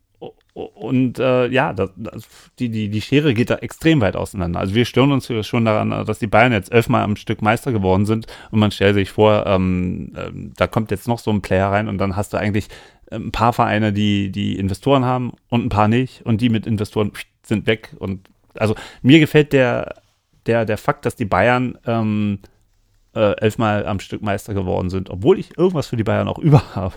und 0.53 1.19
äh, 1.19 1.49
ja, 1.49 1.73
das, 1.73 1.91
das, 1.97 2.25
die, 2.59 2.69
die, 2.69 2.89
die 2.89 3.01
Schere 3.01 3.35
geht 3.35 3.51
da 3.51 3.57
extrem 3.57 4.01
weit 4.01 4.17
auseinander. 4.17 4.61
Also 4.61 4.75
wir 4.75 4.85
stören 4.85 5.13
uns 5.13 5.31
schon 5.47 5.65
daran, 5.65 5.91
dass 6.07 6.19
die 6.19 6.27
Bayern 6.27 6.53
jetzt 6.53 6.73
elfmal 6.73 7.03
am 7.03 7.17
Stück 7.17 7.41
Meister 7.43 7.73
geworden 7.73 8.07
sind 8.07 8.27
und 8.51 8.59
man 8.59 8.71
stellt 8.71 8.95
sich 8.95 9.11
vor, 9.11 9.47
ähm, 9.47 10.13
äh, 10.17 10.31
da 10.57 10.67
kommt 10.67 10.91
jetzt 10.91 11.09
noch 11.09 11.19
so 11.19 11.31
ein 11.31 11.43
Player 11.43 11.71
rein 11.71 11.89
und 11.89 11.99
dann 11.99 12.17
hast 12.17 12.33
du 12.33 12.37
eigentlich 12.37 12.69
ein 13.11 13.33
paar 13.33 13.53
Vereine, 13.53 13.93
die, 13.93 14.31
die 14.31 14.59
Investoren 14.59 15.05
haben 15.05 15.33
und 15.49 15.67
ein 15.67 15.69
paar 15.69 15.89
nicht 15.89 16.23
und 16.25 16.41
die 16.41 16.49
mit 16.49 16.67
Investoren 16.67 17.13
sind 17.43 17.67
weg. 17.67 17.95
Und 17.99 18.29
also 18.55 18.75
mir 19.03 19.19
gefällt 19.19 19.53
der, 19.53 19.97
der, 20.47 20.65
der 20.65 20.79
Fakt, 20.79 21.07
dass 21.07 21.17
die 21.17 21.25
Bayern 21.25 21.79
ähm, 21.87 22.41
äh, 23.15 23.37
elfmal 23.41 23.87
am 23.87 24.01
Stück 24.01 24.23
Meister 24.23 24.55
geworden 24.55 24.91
sind, 24.91 25.11
obwohl 25.11 25.39
ich 25.39 25.57
irgendwas 25.59 25.89
für 25.89 25.97
die 25.97 26.05
Bayern 26.05 26.29
auch 26.29 26.39
über 26.41 26.75
habe 26.75 26.95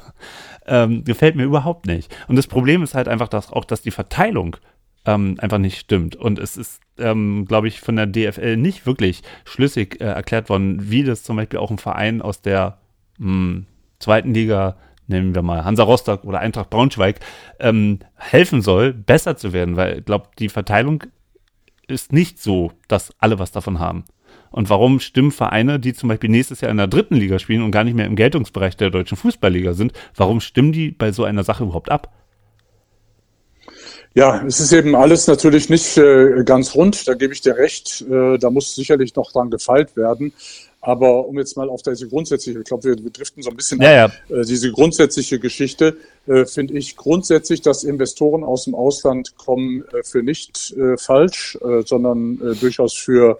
ähm, 0.65 1.03
gefällt 1.03 1.35
mir 1.35 1.43
überhaupt 1.43 1.85
nicht. 1.85 2.15
Und 2.27 2.35
das 2.35 2.47
Problem 2.47 2.83
ist 2.83 2.95
halt 2.95 3.07
einfach 3.07 3.27
dass 3.27 3.51
auch, 3.51 3.65
dass 3.65 3.81
die 3.81 3.91
Verteilung 3.91 4.57
ähm, 5.05 5.35
einfach 5.39 5.57
nicht 5.57 5.77
stimmt. 5.77 6.15
Und 6.15 6.39
es 6.39 6.57
ist, 6.57 6.81
ähm, 6.97 7.45
glaube 7.45 7.67
ich, 7.67 7.81
von 7.81 7.95
der 7.95 8.07
DFL 8.07 8.57
nicht 8.57 8.85
wirklich 8.85 9.21
schlüssig 9.45 9.99
äh, 9.99 10.05
erklärt 10.05 10.49
worden, 10.49 10.89
wie 10.89 11.03
das 11.03 11.23
zum 11.23 11.35
Beispiel 11.35 11.59
auch 11.59 11.71
ein 11.71 11.77
Verein 11.77 12.21
aus 12.21 12.41
der 12.41 12.77
mh, 13.17 13.27
hm, 13.27 13.65
zweiten 13.99 14.33
Liga, 14.33 14.77
nehmen 15.07 15.35
wir 15.35 15.41
mal 15.41 15.65
Hansa 15.65 15.83
Rostock 15.83 16.23
oder 16.23 16.39
Eintracht 16.39 16.69
Braunschweig, 16.69 17.19
ähm, 17.59 17.99
helfen 18.15 18.61
soll, 18.61 18.93
besser 18.93 19.35
zu 19.35 19.51
werden. 19.51 19.75
Weil 19.75 19.99
ich 19.99 20.05
glaube, 20.05 20.29
die 20.39 20.49
Verteilung 20.49 21.03
ist 21.87 22.13
nicht 22.13 22.41
so, 22.41 22.71
dass 22.87 23.13
alle 23.19 23.39
was 23.39 23.51
davon 23.51 23.79
haben. 23.79 24.05
Und 24.53 24.69
warum 24.69 24.99
stimmen 24.99 25.31
Vereine, 25.31 25.79
die 25.79 25.93
zum 25.93 26.09
Beispiel 26.09 26.29
nächstes 26.29 26.61
Jahr 26.61 26.69
in 26.69 26.77
der 26.77 26.85
dritten 26.85 27.15
Liga 27.15 27.39
spielen 27.39 27.63
und 27.63 27.71
gar 27.71 27.83
nicht 27.83 27.95
mehr 27.95 28.05
im 28.05 28.15
Geltungsbereich 28.15 28.77
der 28.77 28.91
deutschen 28.91 29.17
Fußballliga 29.17 29.73
sind, 29.73 29.93
warum 30.15 30.41
stimmen 30.41 30.71
die 30.71 30.91
bei 30.91 31.11
so 31.11 31.23
einer 31.23 31.43
Sache 31.43 31.63
überhaupt 31.63 31.89
ab? 31.89 32.13
Ja, 34.13 34.45
es 34.45 34.59
ist 34.59 34.71
eben 34.71 34.95
alles 34.95 35.25
natürlich 35.25 35.69
nicht 35.69 35.97
äh, 35.97 36.43
ganz 36.45 36.75
rund, 36.75 37.07
da 37.07 37.15
gebe 37.15 37.33
ich 37.33 37.41
dir 37.41 37.57
recht. 37.57 38.05
Äh, 38.07 38.37
da 38.37 38.51
muss 38.51 38.75
sicherlich 38.75 39.15
noch 39.15 39.31
dran 39.31 39.49
gefeilt 39.49 39.97
werden. 39.97 40.33
Aber 40.85 41.25
um 41.27 41.39
jetzt 41.39 41.55
mal 41.55 41.69
auf 41.69 41.81
diese 41.81 42.09
grundsätzliche, 42.09 42.59
ich 42.59 42.65
glaube, 42.65 42.83
wir, 42.83 43.01
wir 43.01 43.09
driften 43.09 43.41
so 43.41 43.49
ein 43.49 43.55
bisschen 43.55 43.81
ja, 43.81 44.05
ab, 44.05 44.11
ja. 44.27 44.35
Äh, 44.35 44.45
diese 44.45 44.69
grundsätzliche 44.69 45.39
Geschichte, 45.39 45.95
äh, 46.27 46.45
finde 46.45 46.73
ich 46.73 46.97
grundsätzlich, 46.97 47.61
dass 47.61 47.85
Investoren 47.85 48.43
aus 48.43 48.65
dem 48.65 48.75
Ausland 48.75 49.37
kommen, 49.37 49.85
äh, 49.93 50.03
für 50.03 50.23
nicht 50.23 50.75
äh, 50.75 50.97
falsch, 50.97 51.57
äh, 51.63 51.83
sondern 51.85 52.33
äh, 52.35 52.55
durchaus 52.55 52.95
für 52.95 53.37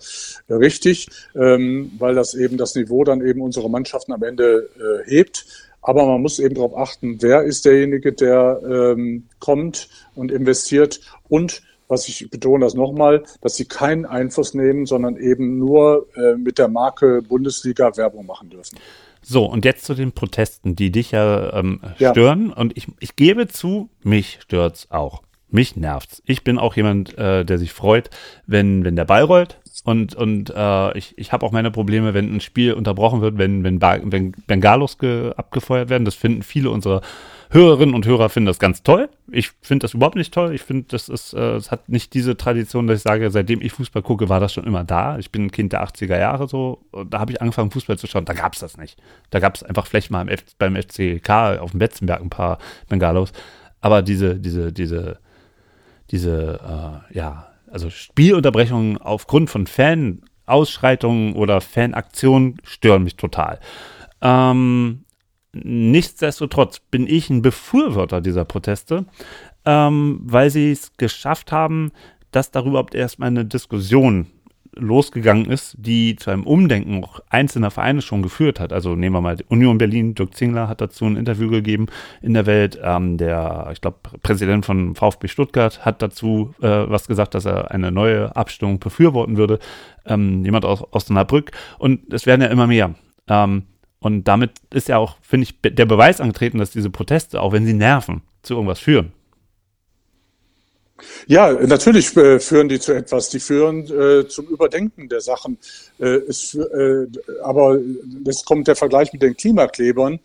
richtig, 0.50 1.10
ähm, 1.36 1.92
weil 2.00 2.16
das 2.16 2.34
eben 2.34 2.56
das 2.56 2.76
Niveau 2.76 3.04
dann 3.04 3.20
eben 3.20 3.42
unsere 3.42 3.70
Mannschaften 3.70 4.14
am 4.14 4.24
Ende 4.24 4.70
hebt. 5.06 5.46
Aber 5.82 6.06
man 6.06 6.22
muss 6.22 6.40
eben 6.40 6.56
darauf 6.56 6.78
achten, 6.78 7.22
wer 7.22 7.44
ist 7.44 7.66
derjenige, 7.66 8.14
der 8.14 8.62
ähm, 8.66 9.28
kommt 9.40 9.90
und 10.16 10.32
investiert 10.32 11.02
und 11.28 11.62
was 11.88 12.08
ich 12.08 12.30
betone 12.30 12.66
das 12.66 12.74
nochmal, 12.74 13.24
dass 13.42 13.56
sie 13.56 13.66
keinen 13.66 14.06
Einfluss 14.06 14.54
nehmen, 14.54 14.86
sondern 14.86 15.18
eben 15.18 15.58
nur 15.58 16.08
äh, 16.16 16.36
mit 16.36 16.58
der 16.58 16.68
Marke 16.68 17.22
Bundesliga 17.22 17.96
Werbung 17.98 18.26
machen 18.26 18.50
dürfen. 18.50 18.78
So, 19.22 19.46
und 19.46 19.64
jetzt 19.64 19.86
zu 19.86 19.94
den 19.94 20.12
Protesten, 20.12 20.76
die 20.76 20.92
dich 20.92 21.12
ja, 21.12 21.54
ähm, 21.54 21.82
stören. 21.96 22.50
Ja. 22.50 22.56
Und 22.56 22.78
ich, 22.78 22.88
ich 23.00 23.16
gebe 23.16 23.48
zu, 23.48 23.90
mich 24.04 24.40
stört's 24.42 24.88
auch. 24.92 25.22
Mich 25.54 25.76
nervt's. 25.76 26.24
Ich 26.26 26.44
bin 26.44 26.58
auch 26.58 26.76
jemand, 26.76 27.16
äh, 27.16 27.46
der 27.46 27.60
sich 27.60 27.74
freut, 27.74 28.10
wenn, 28.48 28.84
wenn 28.84 28.96
der 28.96 29.06
Ball 29.06 29.22
rollt. 29.22 29.60
Und, 29.84 30.16
und 30.16 30.50
äh, 30.50 30.98
ich, 30.98 31.16
ich 31.16 31.32
habe 31.32 31.46
auch 31.46 31.52
meine 31.52 31.70
Probleme, 31.70 32.16
wenn 32.16 32.36
ein 32.36 32.42
Spiel 32.42 32.74
unterbrochen 32.74 33.22
wird, 33.22 33.38
wenn, 33.38 33.64
wenn, 33.64 33.80
wenn 33.80 34.32
Bengalos 34.48 34.98
abgefeuert 35.38 35.90
werden. 35.90 36.06
Das 36.06 36.16
finden 36.16 36.42
viele 36.42 36.72
unserer 36.72 37.02
Hörerinnen 37.52 37.94
und 37.94 38.08
Hörer 38.08 38.30
finden 38.30 38.48
das 38.48 38.58
ganz 38.58 38.82
toll. 38.82 39.10
Ich 39.32 39.52
finde 39.62 39.84
das 39.84 39.94
überhaupt 39.94 40.16
nicht 40.16 40.34
toll. 40.34 40.56
Ich 40.56 40.64
finde, 40.64 40.86
das 40.88 41.08
ist, 41.08 41.34
äh, 41.36 41.56
es 41.56 41.70
hat 41.70 41.88
nicht 41.88 42.16
diese 42.16 42.36
Tradition, 42.36 42.88
dass 42.88 42.98
ich 42.98 43.04
sage, 43.04 43.30
seitdem 43.30 43.62
ich 43.62 43.74
Fußball 43.74 44.02
gucke, 44.02 44.30
war 44.30 44.40
das 44.40 44.54
schon 44.54 44.64
immer 44.64 44.84
da. 44.84 45.20
Ich 45.20 45.32
bin 45.32 45.46
ein 45.46 45.52
Kind 45.52 45.72
der 45.72 45.86
80er 45.86 46.18
Jahre 46.18 46.48
so. 46.48 46.82
da 47.12 47.20
habe 47.20 47.32
ich 47.32 47.40
angefangen, 47.44 47.70
Fußball 47.70 48.00
zu 48.00 48.08
schauen. 48.08 48.26
Da 48.26 48.34
gab 48.34 48.54
es 48.54 48.60
das 48.60 48.78
nicht. 48.78 48.98
Da 49.30 49.40
gab 49.40 49.54
es 49.54 49.62
einfach 49.62 49.86
vielleicht 49.86 50.10
mal 50.10 50.26
beim 50.58 50.76
FCK 50.76 51.30
auf 51.60 51.72
dem 51.72 51.80
Betzenberg 51.80 52.22
ein 52.22 52.32
paar 52.32 52.58
Bengalos. 52.90 53.34
Aber 53.82 54.02
diese, 54.02 54.40
diese, 54.40 54.74
diese, 54.74 55.20
diese, 56.12 57.02
äh, 57.12 57.16
ja, 57.16 57.48
also 57.72 57.90
Spielunterbrechungen 57.90 58.98
aufgrund 58.98 59.50
von 59.50 59.68
Fan-Ausschreitungen 59.68 61.34
oder 61.34 61.62
Fanaktionen 61.62 62.58
stören 62.64 63.04
mich 63.04 63.16
total. 63.16 63.60
Ähm, 64.22 65.04
Nichtsdestotrotz 65.54 66.80
bin 66.80 67.06
ich 67.08 67.30
ein 67.30 67.44
Befürworter 67.44 68.22
dieser 68.22 68.44
Proteste, 68.44 69.06
ähm, 69.66 70.20
weil 70.24 70.50
sie 70.50 70.72
es 70.72 70.98
geschafft 70.98 71.52
haben, 71.52 71.92
dass 72.32 72.50
darüber 72.50 72.72
überhaupt 72.72 72.96
erstmal 72.96 73.28
eine 73.28 73.46
Diskussion 73.46 74.28
losgegangen 74.76 75.46
ist, 75.46 75.76
die 75.78 76.16
zu 76.16 76.30
einem 76.32 76.44
Umdenken 76.44 77.04
auch 77.04 77.20
einzelner 77.30 77.72
Vereine 77.72 78.02
schon 78.02 78.22
geführt 78.22 78.60
hat. 78.60 78.74
Also 78.74 78.96
nehmen 78.96 79.16
wir 79.16 79.22
mal 79.22 79.38
Union 79.50 79.78
Berlin, 79.78 80.16
Dirk 80.16 80.36
Zingler 80.36 80.68
hat 80.68 80.82
dazu 80.82 81.06
ein 81.06 81.16
Interview 81.16 81.50
gegeben 81.50 81.88
in 82.22 82.34
der 82.34 82.46
Welt. 82.46 82.80
Ähm, 82.84 83.18
der, 83.18 83.70
ich 83.72 83.82
glaube, 83.82 83.98
Präsident 84.22 84.66
von 84.66 84.96
VfB 84.96 85.28
Stuttgart 85.28 85.86
hat 85.86 86.02
dazu 86.02 86.54
äh, 86.62 86.68
was 86.68 87.08
gesagt, 87.08 87.36
dass 87.36 87.46
er 87.46 87.72
eine 87.72 87.92
neue 87.92 88.36
Abstimmung 88.36 88.80
befürworten 88.80 89.38
würde. 89.38 89.60
Ähm, 90.06 90.44
jemand 90.44 90.66
aus 90.66 90.84
Osnabrück. 90.92 91.52
Und 91.78 92.14
es 92.14 92.26
werden 92.26 92.42
ja 92.42 92.48
immer 92.48 92.68
mehr. 92.68 92.96
Ähm, 93.28 93.64
und 94.00 94.28
damit 94.28 94.52
ist 94.74 94.90
ja 94.90 94.98
auch, 94.98 95.16
finde 95.22 95.46
ich, 95.46 95.62
der 95.62 95.86
Beweis 95.86 96.20
angetreten, 96.20 96.58
dass 96.58 96.72
diese 96.72 96.90
Proteste, 96.90 97.42
auch 97.42 97.54
wenn 97.54 97.66
sie 97.66 97.74
nerven, 97.74 98.22
zu 98.42 98.56
irgendwas 98.56 98.80
führen. 98.80 99.14
Ja, 101.28 101.52
natürlich 101.54 102.16
äh, 102.18 102.40
führen 102.40 102.70
die 102.70 102.80
zu 102.80 102.94
etwas. 102.94 103.30
Die 103.30 103.40
führen 103.40 103.86
äh, 103.88 104.28
zum 104.28 104.48
Überdenken 104.48 105.10
der 105.10 105.22
Sachen. 105.22 105.58
Äh, 106.00 106.22
es, 106.28 106.56
äh, 106.56 107.08
aber 107.42 107.80
jetzt 108.26 108.46
kommt 108.46 108.68
der 108.68 108.76
Vergleich 108.76 109.14
mit 109.14 109.22
den 109.22 109.36
Klimaklebern. 109.36 110.20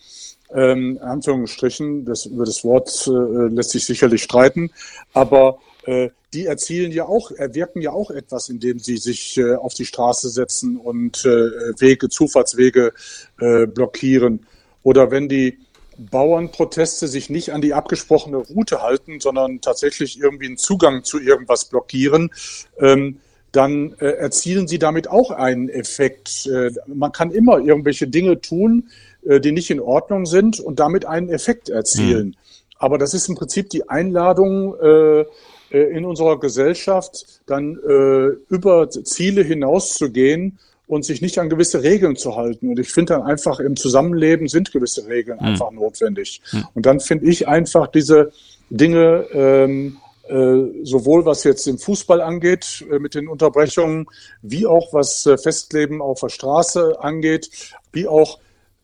Ähm, 0.55 0.99
Anführungsstrichen, 1.03 2.05
das, 2.05 2.27
über 2.27 2.45
das 2.45 2.65
Wort 2.65 3.07
äh, 3.07 3.55
lässt 3.55 3.71
sich 3.71 3.85
sicherlich 3.85 4.23
streiten, 4.23 4.71
aber 5.13 5.59
äh, 5.85 6.09
die 6.33 6.47
erzielen 6.47 6.91
ja 6.91 7.05
auch, 7.05 7.31
erwirken 7.31 7.83
ja 7.83 7.93
auch 7.93 8.11
etwas, 8.11 8.49
indem 8.49 8.79
sie 8.79 8.97
sich 8.99 9.41
auf 9.43 9.73
die 9.73 9.87
Straße 9.87 10.29
setzen 10.29 10.77
und 10.77 11.25
Wege, 11.25 12.11
Zufahrtswege 12.11 12.93
blockieren. 13.39 14.47
Oder 14.83 15.11
wenn 15.11 15.31
die 15.31 15.57
Bauernproteste 15.99 17.09
sich 17.09 17.29
nicht 17.31 17.53
an 17.53 17.61
die 17.61 17.75
abgesprochene 17.75 18.39
Route 18.39 18.83
halten, 18.83 19.21
sondern 19.21 19.61
tatsächlich 19.61 20.19
irgendwie 20.19 20.47
einen 20.47 20.57
Zugang 20.57 21.05
zu 21.05 21.21
irgendwas 21.21 21.67
blockieren, 21.67 22.31
ähm, 22.79 23.21
dann 23.53 23.95
äh, 23.99 24.07
erzielen 24.07 24.69
sie 24.69 24.79
damit 24.79 25.09
auch 25.09 25.31
einen 25.31 25.69
Effekt. 25.69 26.47
Äh, 26.47 26.71
man 26.87 27.13
kann 27.13 27.31
immer 27.31 27.59
irgendwelche 27.59 28.07
Dinge 28.07 28.41
tun, 28.41 28.89
äh, 29.27 29.41
die 29.41 29.53
nicht 29.53 29.71
in 29.71 29.81
Ordnung 29.81 30.27
sind 30.27 30.61
und 30.61 30.81
damit 30.81 31.07
einen 31.07 31.31
Effekt 31.31 31.69
erzielen. 31.69 32.29
Mhm. 32.29 32.35
Aber 32.79 32.99
das 32.99 33.15
ist 33.15 33.29
im 33.29 33.35
Prinzip 33.35 33.71
die 33.71 33.89
Einladung 33.89 34.75
äh, 34.81 35.21
äh, 35.21 35.27
in 35.71 36.05
unserer 36.05 36.39
Gesellschaft, 36.39 37.41
dann 37.47 37.77
äh, 37.77 38.29
über 38.49 38.89
Ziele 38.91 39.43
hinauszugehen 39.43 40.59
und 40.89 41.05
sich 41.05 41.21
nicht 41.21 41.39
an 41.39 41.49
gewisse 41.49 41.83
Regeln 41.83 42.17
zu 42.17 42.35
halten. 42.35 42.71
Und 42.71 42.79
ich 42.81 42.91
finde 42.91 43.15
dann 43.15 43.23
einfach 43.23 43.61
im 43.61 43.77
Zusammenleben 43.77 44.49
sind 44.49 44.73
gewisse 44.73 45.07
Regeln 45.07 45.39
mhm. 45.39 45.47
einfach 45.47 45.71
notwendig. 45.71 46.41
Mhm. 46.51 46.67
Und 46.75 46.87
dann 46.87 46.99
finde 46.99 47.27
ich 47.27 47.47
einfach 47.47 47.87
diese 47.87 48.33
Dinge, 48.71 49.27
ähm, 49.33 49.99
äh, 50.29 50.85
sowohl 50.85 51.25
was 51.25 51.45
jetzt 51.45 51.67
den 51.67 51.79
Fußball 51.79 52.21
angeht 52.21 52.85
äh, 52.91 52.99
mit 52.99 53.15
den 53.15 53.29
Unterbrechungen, 53.29 54.07
wie 54.43 54.67
auch 54.67 54.93
was 54.93 55.25
äh, 55.27 55.39
Festleben 55.39 56.03
auf 56.03 56.21
der 56.21 56.29
Straße 56.31 56.97
angeht, 57.01 57.51
wie 57.93 58.09
auch 58.09 58.39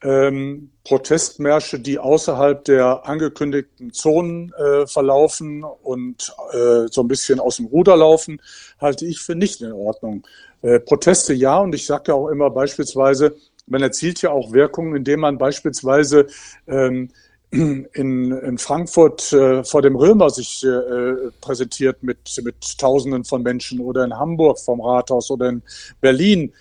ähm, 0.04 0.70
Protestmärsche, 0.84 1.80
die 1.80 1.98
außerhalb 1.98 2.62
der 2.64 3.08
angekündigten 3.08 3.92
Zonen 3.92 4.52
äh, 4.52 4.86
verlaufen 4.86 5.64
und 5.64 6.32
äh, 6.52 6.86
so 6.90 7.00
ein 7.00 7.08
bisschen 7.08 7.40
aus 7.40 7.56
dem 7.56 7.66
Ruder 7.66 7.96
laufen, 7.96 8.40
halte 8.78 9.06
ich 9.06 9.20
für 9.20 9.34
nicht 9.34 9.62
in 9.62 9.72
Ordnung. 9.72 10.26
Äh, 10.62 10.78
Proteste 10.80 11.32
ja, 11.32 11.58
und 11.58 11.74
ich 11.74 11.86
sage 11.86 12.04
ja 12.08 12.14
auch 12.14 12.28
immer 12.28 12.50
beispielsweise, 12.50 13.34
man 13.66 13.82
erzielt 13.82 14.20
ja 14.20 14.30
auch 14.30 14.52
Wirkungen, 14.52 14.94
indem 14.94 15.20
man 15.20 15.38
beispielsweise 15.38 16.26
ähm, 16.66 17.08
in, 17.50 18.32
in 18.32 18.58
Frankfurt 18.58 19.32
äh, 19.32 19.64
vor 19.64 19.80
dem 19.80 19.96
Römer 19.96 20.28
sich 20.28 20.64
äh, 20.64 21.30
präsentiert 21.40 22.02
mit, 22.02 22.18
mit 22.42 22.78
Tausenden 22.78 23.24
von 23.24 23.42
Menschen 23.42 23.80
oder 23.80 24.04
in 24.04 24.18
Hamburg 24.18 24.58
vom 24.58 24.80
Rathaus 24.80 25.30
oder 25.30 25.48
in 25.48 25.62
Berlin 26.00 26.52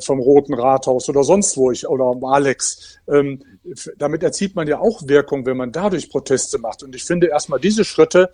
vom 0.00 0.18
Roten 0.18 0.54
Rathaus 0.54 1.08
oder 1.08 1.22
sonst 1.22 1.56
wo 1.56 1.70
ich 1.70 1.86
oder 1.86 2.16
Alex. 2.22 2.98
Ähm, 3.08 3.42
damit 3.98 4.22
erzielt 4.22 4.56
man 4.56 4.66
ja 4.66 4.80
auch 4.80 5.06
Wirkung, 5.06 5.46
wenn 5.46 5.56
man 5.56 5.70
dadurch 5.70 6.10
Proteste 6.10 6.58
macht. 6.58 6.82
Und 6.82 6.96
ich 6.96 7.04
finde 7.04 7.28
erstmal 7.28 7.60
diese 7.60 7.84
Schritte, 7.84 8.32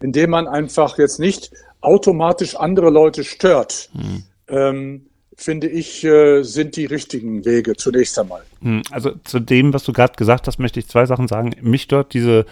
indem 0.00 0.30
man 0.30 0.46
einfach 0.46 0.98
jetzt 0.98 1.18
nicht 1.18 1.52
automatisch 1.80 2.56
andere 2.56 2.90
Leute 2.90 3.24
stört, 3.24 3.90
mhm 3.94 4.24
ähm, 4.48 5.06
finde 5.36 5.68
ich, 5.68 6.04
äh, 6.04 6.42
sind 6.42 6.76
die 6.76 6.86
richtigen 6.86 7.44
Wege 7.44 7.74
zunächst 7.74 8.18
einmal. 8.18 8.42
Hm, 8.60 8.82
also 8.90 9.12
zu 9.24 9.40
dem, 9.40 9.72
was 9.72 9.84
du 9.84 9.92
gerade 9.92 10.14
gesagt 10.14 10.46
hast, 10.46 10.58
möchte 10.58 10.78
ich 10.78 10.88
zwei 10.88 11.06
Sachen 11.06 11.28
sagen. 11.28 11.52
Mich 11.60 11.88
dort 11.88 12.14
diese, 12.14 12.46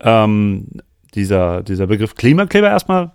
ähm, 0.00 0.68
dieser, 1.14 1.62
dieser 1.62 1.86
Begriff 1.86 2.14
Klimakleber 2.14 2.68
erstmal 2.68 3.12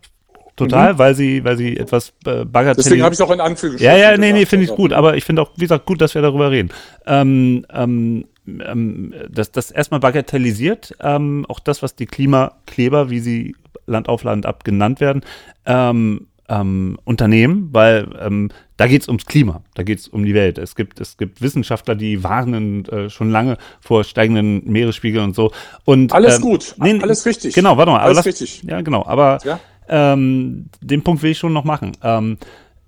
total, 0.66 0.94
mhm. 0.94 0.98
weil 0.98 1.16
sie, 1.16 1.44
weil 1.44 1.58
sie 1.58 1.78
etwas 1.78 2.10
äh, 2.26 2.46
bagatellisieren. 2.46 2.76
Deswegen 2.78 3.04
habe 3.04 3.14
ich 3.14 3.20
es 3.20 3.26
auch 3.26 3.32
in 3.32 3.42
Anführungsstrichen 3.42 3.98
Ja, 3.98 4.12
ja, 4.12 4.18
nee, 4.18 4.34
nee, 4.34 4.46
finde 4.46 4.66
ich 4.66 4.72
gut, 4.72 4.94
aber 4.94 5.18
ich 5.18 5.26
finde 5.26 5.42
auch, 5.42 5.52
wie 5.56 5.62
gesagt, 5.62 5.86
gut, 5.86 6.02
dass 6.02 6.16
wir 6.16 6.22
darüber 6.22 6.52
reden. 6.52 6.70
Ähm, 7.06 7.66
ähm, 7.74 8.26
ähm, 8.48 9.14
das, 9.30 9.52
das 9.52 9.72
erstmal 9.72 10.00
bagatellisiert, 10.00 10.96
ähm, 11.02 11.46
auch 11.48 11.60
das, 11.60 11.84
was 11.84 11.96
die 11.96 12.06
Klimakleber, 12.06 13.10
wie 13.10 13.20
sie 13.20 13.56
Land 13.86 14.10
auf 14.10 14.24
Land 14.24 14.46
ab 14.46 14.64
genannt 14.64 15.00
werden, 15.00 15.22
ähm, 15.66 16.28
ähm, 16.50 16.98
Unternehmen, 17.06 17.70
weil 17.72 18.10
ähm, 18.20 18.50
da 18.76 18.88
geht 18.88 19.04
es 19.04 19.08
ums 19.08 19.26
Klima, 19.26 19.62
da 19.76 19.84
geht 19.84 20.00
es 20.00 20.08
um 20.08 20.26
die 20.26 20.34
Welt. 20.34 20.58
Es 20.58 20.76
gibt, 20.76 21.00
es 21.00 21.18
gibt 21.18 21.42
Wissenschaftler, 21.42 21.96
die 21.96 22.24
warnen 22.24 22.86
äh, 22.86 23.10
schon 23.10 23.30
lange 23.30 23.58
vor 23.80 24.04
steigenden 24.04 24.70
Meeresspiegeln 24.70 25.24
und 25.24 25.36
so. 25.36 25.52
Und, 25.86 26.12
alles 26.14 26.38
ähm, 26.38 26.42
gut, 26.42 26.76
nee, 26.78 27.00
alles 27.02 27.26
richtig. 27.26 27.54
Genau, 27.54 27.78
warte 27.78 27.92
mal. 27.92 28.00
Alles 28.00 28.18
lass, 28.18 28.26
richtig. 28.26 28.64
Ja, 28.64 28.82
genau. 28.82 29.06
Aber 29.06 29.40
ja? 29.46 29.60
Ähm, 29.92 30.70
den 30.82 31.04
Punkt 31.04 31.22
will 31.22 31.32
ich 31.32 31.38
schon 31.38 31.54
noch 31.54 31.66
machen. 31.66 31.92
Ähm, 32.02 32.38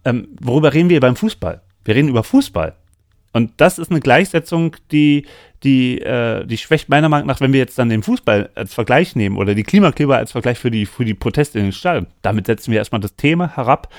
ähm, 0.06 0.30
worüber 0.40 0.74
reden 0.74 0.90
wir 0.90 1.00
beim 1.00 1.16
Fußball? 1.16 1.62
Wir 1.86 1.96
reden 1.96 2.10
über 2.10 2.24
Fußball. 2.24 2.74
Und 3.34 3.52
das 3.58 3.80
ist 3.80 3.92
eine 3.92 4.00
Gleichsetzung, 4.00 4.76
die, 4.92 5.26
die, 5.64 6.00
äh, 6.00 6.46
die 6.46 6.58
schwächt 6.58 6.88
meiner 6.88 7.10
Meinung 7.10 7.28
nach, 7.28 7.42
wenn 7.42 7.52
wir 7.52 7.60
jetzt 7.60 7.78
dann 7.78 7.90
den 7.90 8.04
Fußball 8.04 8.52
als 8.56 8.74
Vergleich 8.74 9.16
nehmen 9.16 9.38
oder 9.38 9.56
die 9.56 9.64
Klimakleber 9.64 10.18
als 10.18 10.32
Vergleich 10.32 10.60
für 10.60 10.72
die, 10.72 10.86
für 10.86 11.04
die 11.04 11.16
Proteste 11.16 11.60
in 11.60 11.66
den 11.66 11.72
Stadien. 11.74 12.08
Damit 12.22 12.46
setzen 12.46 12.72
wir 12.72 12.78
erstmal 12.78 13.02
das 13.02 13.16
Thema 13.16 13.56
herab, 13.56 13.92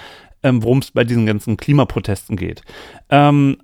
ähm, 0.43 0.63
worum 0.63 0.79
es 0.79 0.93
bei 0.93 1.05
diesen 1.05 1.27
ganzen 1.27 1.57
Klimaprotesten 1.57 2.37
geht. 2.37 2.63
Ähm, 3.11 3.59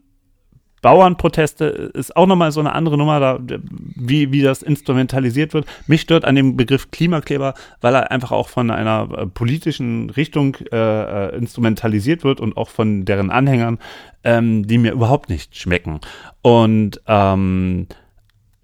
Bauernproteste 0.82 1.64
ist 1.94 2.16
auch 2.16 2.26
nochmal 2.26 2.52
so 2.52 2.60
eine 2.60 2.72
andere 2.72 2.96
Nummer, 2.96 3.20
da, 3.20 3.38
wie, 3.40 4.32
wie 4.32 4.42
das 4.42 4.62
instrumentalisiert 4.62 5.52
wird. 5.52 5.66
Mich 5.86 6.00
stört 6.00 6.24
an 6.24 6.34
dem 6.34 6.56
Begriff 6.56 6.90
Klimakleber, 6.90 7.54
weil 7.80 7.94
er 7.94 8.10
einfach 8.10 8.32
auch 8.32 8.48
von 8.48 8.70
einer 8.70 9.08
äh, 9.16 9.26
politischen 9.26 10.10
Richtung 10.10 10.56
äh, 10.72 10.76
äh, 10.76 11.36
instrumentalisiert 11.36 12.24
wird 12.24 12.40
und 12.40 12.56
auch 12.56 12.70
von 12.70 13.04
deren 13.04 13.30
Anhängern, 13.30 13.78
ähm, 14.24 14.66
die 14.66 14.78
mir 14.78 14.92
überhaupt 14.92 15.28
nicht 15.28 15.56
schmecken. 15.56 16.00
Und 16.42 17.00
ähm, 17.06 17.86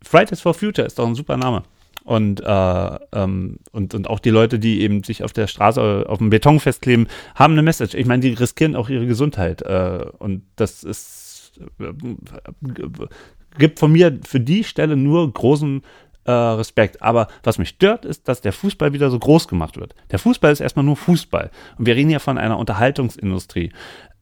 Fridays 0.03 0.41
for 0.41 0.55
Future 0.55 0.87
ist 0.87 0.99
doch 0.99 1.07
ein 1.07 1.15
super 1.15 1.37
Name. 1.37 1.65
Und, 2.05 2.41
äh, 2.41 2.99
ähm, 3.13 3.59
und, 3.73 3.93
und 3.93 4.09
auch 4.09 4.21
die 4.21 4.31
Leute, 4.31 4.61
die 4.61 4.81
eben 4.83 5.03
sich 5.03 5.25
auf 5.25 5.33
der 5.33 5.49
Straße 5.49 6.07
auf 6.09 6.19
dem 6.19 6.31
Beton 6.31 6.61
festkleben, 6.61 7.09
haben 7.35 7.55
eine 7.55 7.63
Message. 7.63 7.95
Ich 7.95 8.07
meine, 8.07 8.21
die 8.21 8.33
riskieren 8.33 8.77
auch 8.77 8.89
ihre 8.89 9.07
Gesundheit. 9.07 9.63
Äh, 9.63 10.07
und 10.19 10.43
das 10.55 10.85
ist 10.85 11.26
gibt 13.59 13.79
von 13.79 13.93
mir 13.93 14.19
für 14.25 14.41
die 14.41 14.65
Stelle 14.65 14.97
nur 14.97 15.33
großen 15.33 15.83
äh, 16.25 16.33
Respekt. 16.33 17.03
Aber 17.03 17.29
was 17.43 17.59
mich 17.59 17.71
stört, 17.71 18.05
ist, 18.05 18.29
dass 18.29 18.41
der 18.41 18.53
Fußball 18.53 18.93
wieder 18.93 19.11
so 19.11 19.19
groß 19.19 19.49
gemacht 19.49 19.77
wird. 19.77 19.95
Der 20.11 20.19
Fußball 20.19 20.53
ist 20.53 20.61
erstmal 20.61 20.85
nur 20.85 20.97
Fußball. 20.97 21.51
Und 21.79 21.87
wir 21.87 21.97
reden 21.97 22.11
ja 22.11 22.19
von 22.19 22.39
einer 22.39 22.59
Unterhaltungsindustrie. 22.59 23.73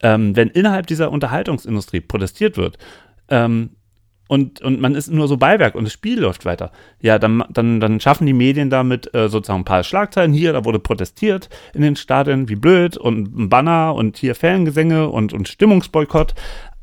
Ähm, 0.01 0.35
wenn 0.35 0.49
innerhalb 0.49 0.87
dieser 0.87 1.11
Unterhaltungsindustrie 1.11 2.01
protestiert 2.01 2.57
wird, 2.57 2.77
ähm, 3.29 3.71
und, 4.27 4.61
und 4.61 4.81
man 4.81 4.95
ist 4.95 5.11
nur 5.11 5.27
so 5.27 5.37
Beiwerk 5.37 5.75
und 5.75 5.83
das 5.83 5.93
Spiel 5.93 6.19
läuft 6.19 6.45
weiter. 6.45 6.71
Ja, 6.99 7.19
dann, 7.19 7.43
dann, 7.49 7.79
dann 7.79 7.99
schaffen 7.99 8.25
die 8.25 8.33
Medien 8.33 8.71
damit 8.71 9.13
äh, 9.13 9.29
sozusagen 9.29 9.61
ein 9.61 9.65
paar 9.65 9.83
Schlagzeilen. 9.83 10.33
Hier, 10.33 10.51
da 10.51 10.65
wurde 10.65 10.79
protestiert 10.79 11.49
in 11.75 11.83
den 11.83 11.95
Stadien, 11.95 12.49
wie 12.49 12.55
blöd, 12.55 12.97
und 12.97 13.37
ein 13.37 13.49
Banner 13.49 13.93
und 13.93 14.17
hier 14.17 14.33
Fangesänge 14.33 15.09
und, 15.09 15.31
und 15.31 15.47
Stimmungsboykott. 15.47 16.33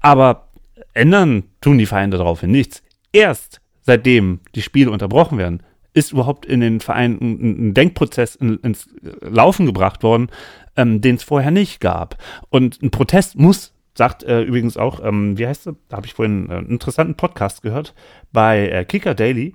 Aber 0.02 0.48
ändern 0.94 1.44
tun 1.60 1.78
die 1.78 1.86
Vereine 1.86 2.16
daraufhin 2.16 2.50
nichts. 2.50 2.82
Erst 3.12 3.60
seitdem 3.82 4.40
die 4.54 4.62
Spiele 4.62 4.90
unterbrochen 4.90 5.38
werden, 5.38 5.62
ist 5.94 6.12
überhaupt 6.12 6.46
in 6.46 6.60
den 6.60 6.80
Vereinen 6.80 7.18
ein, 7.20 7.74
Denkprozess 7.74 8.34
in, 8.34 8.56
ins 8.58 8.88
Laufen 9.20 9.66
gebracht 9.66 10.02
worden, 10.02 10.28
ähm, 10.76 11.00
den 11.00 11.16
es 11.16 11.22
vorher 11.22 11.50
nicht 11.50 11.80
gab. 11.80 12.16
Und 12.48 12.82
ein 12.82 12.90
Protest 12.90 13.38
muss, 13.38 13.74
sagt 13.94 14.22
äh, 14.22 14.42
übrigens 14.42 14.76
auch, 14.76 15.04
ähm, 15.04 15.36
wie 15.36 15.46
heißt 15.46 15.66
es? 15.66 15.74
Da 15.88 15.98
habe 15.98 16.06
ich 16.06 16.14
vorhin 16.14 16.48
äh, 16.48 16.54
einen 16.54 16.68
interessanten 16.68 17.14
Podcast 17.14 17.62
gehört 17.62 17.94
bei 18.32 18.68
äh, 18.68 18.84
Kicker 18.86 19.14
Daily. 19.14 19.54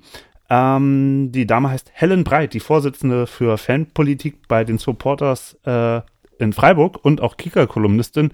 Ähm, 0.49 1.31
die 1.31 1.47
Dame 1.47 1.71
heißt 1.71 1.91
Helen 1.93 2.23
Breit, 2.23 2.53
die 2.53 2.59
Vorsitzende 2.59 3.25
für 3.25 3.57
Fanpolitik 3.57 4.47
bei 4.47 4.63
den 4.63 4.77
Supporters 4.77 5.57
äh, 5.63 6.01
in 6.39 6.53
Freiburg 6.53 7.03
und 7.03 7.21
auch 7.21 7.37
Kicker-Kolumnistin 7.37 8.31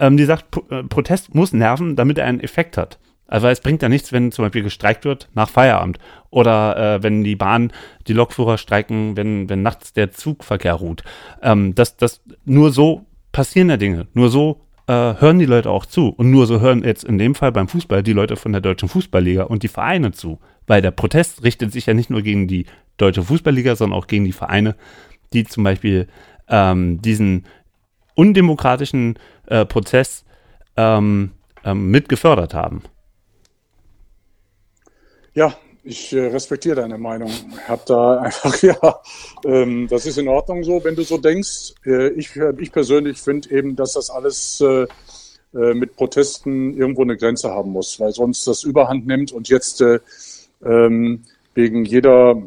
ähm, 0.00 0.16
die 0.16 0.24
sagt, 0.24 0.50
P 0.50 0.60
äh, 0.70 0.82
Protest 0.82 1.34
muss 1.34 1.52
nerven, 1.52 1.94
damit 1.94 2.18
er 2.18 2.24
einen 2.26 2.40
Effekt 2.40 2.76
hat. 2.76 2.98
Also 3.26 3.46
es 3.46 3.60
bringt 3.60 3.80
ja 3.82 3.88
nichts, 3.88 4.12
wenn 4.12 4.32
zum 4.32 4.44
Beispiel 4.44 4.64
gestreikt 4.64 5.04
wird 5.04 5.28
nach 5.34 5.48
Feierabend 5.48 5.98
oder 6.30 6.96
äh, 6.96 7.02
wenn 7.02 7.22
die 7.22 7.36
Bahn, 7.36 7.72
die 8.08 8.12
Lokführer 8.12 8.58
streiken, 8.58 9.16
wenn, 9.16 9.48
wenn 9.48 9.62
nachts 9.62 9.92
der 9.92 10.10
Zugverkehr 10.10 10.74
ruht. 10.74 11.04
Ähm, 11.40 11.76
das, 11.76 11.96
das, 11.96 12.22
nur 12.44 12.72
so 12.72 13.06
passieren 13.30 13.70
ja 13.70 13.76
Dinge. 13.76 14.08
Nur 14.14 14.30
so 14.30 14.62
äh, 14.88 14.92
hören 14.92 15.38
die 15.38 15.46
Leute 15.46 15.70
auch 15.70 15.86
zu. 15.86 16.08
Und 16.08 16.32
nur 16.32 16.46
so 16.46 16.60
hören 16.60 16.82
jetzt 16.82 17.04
in 17.04 17.18
dem 17.18 17.36
Fall 17.36 17.52
beim 17.52 17.68
Fußball 17.68 18.02
die 18.02 18.14
Leute 18.14 18.34
von 18.34 18.50
der 18.50 18.60
Deutschen 18.60 18.88
Fußballliga 18.88 19.44
und 19.44 19.62
die 19.62 19.68
Vereine 19.68 20.10
zu. 20.10 20.40
Weil 20.66 20.82
der 20.82 20.90
Protest 20.90 21.44
richtet 21.44 21.72
sich 21.72 21.86
ja 21.86 21.94
nicht 21.94 22.10
nur 22.10 22.22
gegen 22.22 22.48
die 22.48 22.66
Deutsche 22.96 23.22
Fußballliga, 23.22 23.76
sondern 23.76 23.96
auch 23.98 24.08
gegen 24.08 24.24
die 24.24 24.32
Vereine, 24.32 24.74
die 25.32 25.44
zum 25.44 25.62
Beispiel 25.62 26.08
ähm, 26.50 27.00
diesen 27.00 27.46
undemokratischen 28.14 29.18
äh, 29.46 29.64
Prozess 29.64 30.24
ähm, 30.76 31.30
ähm, 31.64 31.90
mit 31.90 32.08
gefördert 32.08 32.54
haben. 32.54 32.82
Ja, 35.32 35.54
ich 35.82 36.12
äh, 36.12 36.26
respektiere 36.26 36.76
deine 36.76 36.98
Meinung. 36.98 37.30
Ich 37.30 37.68
habe 37.68 37.82
da 37.86 38.18
einfach, 38.20 38.62
ja, 38.62 39.00
ähm, 39.44 39.88
das 39.88 40.06
ist 40.06 40.18
in 40.18 40.28
Ordnung 40.28 40.62
so, 40.64 40.84
wenn 40.84 40.96
du 40.96 41.02
so 41.02 41.18
denkst. 41.18 41.74
Äh, 41.86 42.08
ich, 42.10 42.36
ich 42.58 42.72
persönlich 42.72 43.18
finde 43.18 43.50
eben, 43.50 43.76
dass 43.76 43.94
das 43.94 44.10
alles 44.10 44.60
äh, 44.60 44.86
äh, 45.52 45.74
mit 45.74 45.96
Protesten 45.96 46.76
irgendwo 46.76 47.02
eine 47.02 47.16
Grenze 47.16 47.50
haben 47.50 47.72
muss, 47.72 47.98
weil 47.98 48.12
sonst 48.12 48.46
das 48.46 48.62
Überhand 48.62 49.06
nimmt 49.06 49.32
und 49.32 49.48
jetzt 49.48 49.80
äh, 49.80 49.98
ähm, 50.64 51.22
wegen 51.54 51.84
jeder 51.84 52.40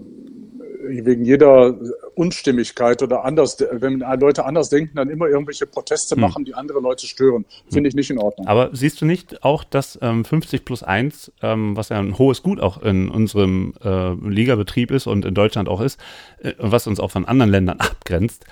wegen 0.86 1.24
jeder 1.26 1.76
Unstimmigkeit 2.16 3.02
oder 3.02 3.26
anders, 3.26 3.58
wenn 3.72 4.00
Leute 4.20 4.46
anders 4.46 4.70
denken, 4.70 4.96
dann 4.96 5.10
immer 5.10 5.28
irgendwelche 5.28 5.66
Proteste 5.66 6.16
hm. 6.16 6.22
machen, 6.22 6.46
die 6.46 6.54
andere 6.54 6.80
Leute 6.80 7.08
stören. 7.08 7.46
Finde 7.72 7.90
ich 7.90 7.96
nicht 7.96 8.10
in 8.10 8.20
Ordnung. 8.20 8.48
Aber 8.48 8.70
siehst 8.74 9.02
du 9.02 9.06
nicht 9.06 9.44
auch, 9.44 9.64
dass 9.64 9.98
ähm, 10.02 10.26
50 10.26 10.66
plus 10.66 10.84
1, 10.84 11.32
ähm, 11.42 11.76
was 11.76 11.90
ja 11.90 12.00
ein 12.00 12.18
hohes 12.18 12.44
Gut 12.44 12.60
auch 12.60 12.82
in 12.82 13.10
unserem 13.10 13.74
äh, 13.84 14.14
Ligabetrieb 14.14 14.92
ist 14.92 15.08
und 15.08 15.26
in 15.26 15.34
Deutschland 15.34 15.70
auch 15.70 15.82
ist, 15.82 16.00
äh, 16.42 16.54
was 16.58 16.88
uns 16.88 17.00
auch 17.00 17.12
von 17.12 17.26
anderen 17.26 17.52
Ländern 17.52 17.80
abgrenzt, 17.80 18.46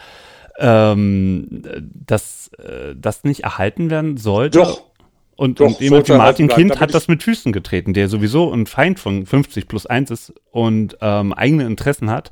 ähm, 0.57 1.63
dass 2.05 2.51
äh, 2.57 2.95
das 2.95 3.23
nicht 3.23 3.43
erhalten 3.43 3.89
werden 3.89 4.17
sollte? 4.17 4.59
Doch. 4.59 4.91
Und, 5.41 5.59
Doch, 5.59 5.65
und 5.65 5.81
eben 5.81 6.03
Martin 6.17 6.49
Kind 6.49 6.79
hat 6.79 6.93
das 6.93 7.07
mit 7.07 7.23
Füßen 7.23 7.51
getreten, 7.51 7.93
der 7.93 8.09
sowieso 8.09 8.53
ein 8.53 8.67
Feind 8.67 8.99
von 8.99 9.25
50 9.25 9.67
plus 9.67 9.87
1 9.87 10.11
ist 10.11 10.33
und 10.51 10.97
ähm, 11.01 11.33
eigene 11.33 11.65
Interessen 11.65 12.11
hat 12.11 12.29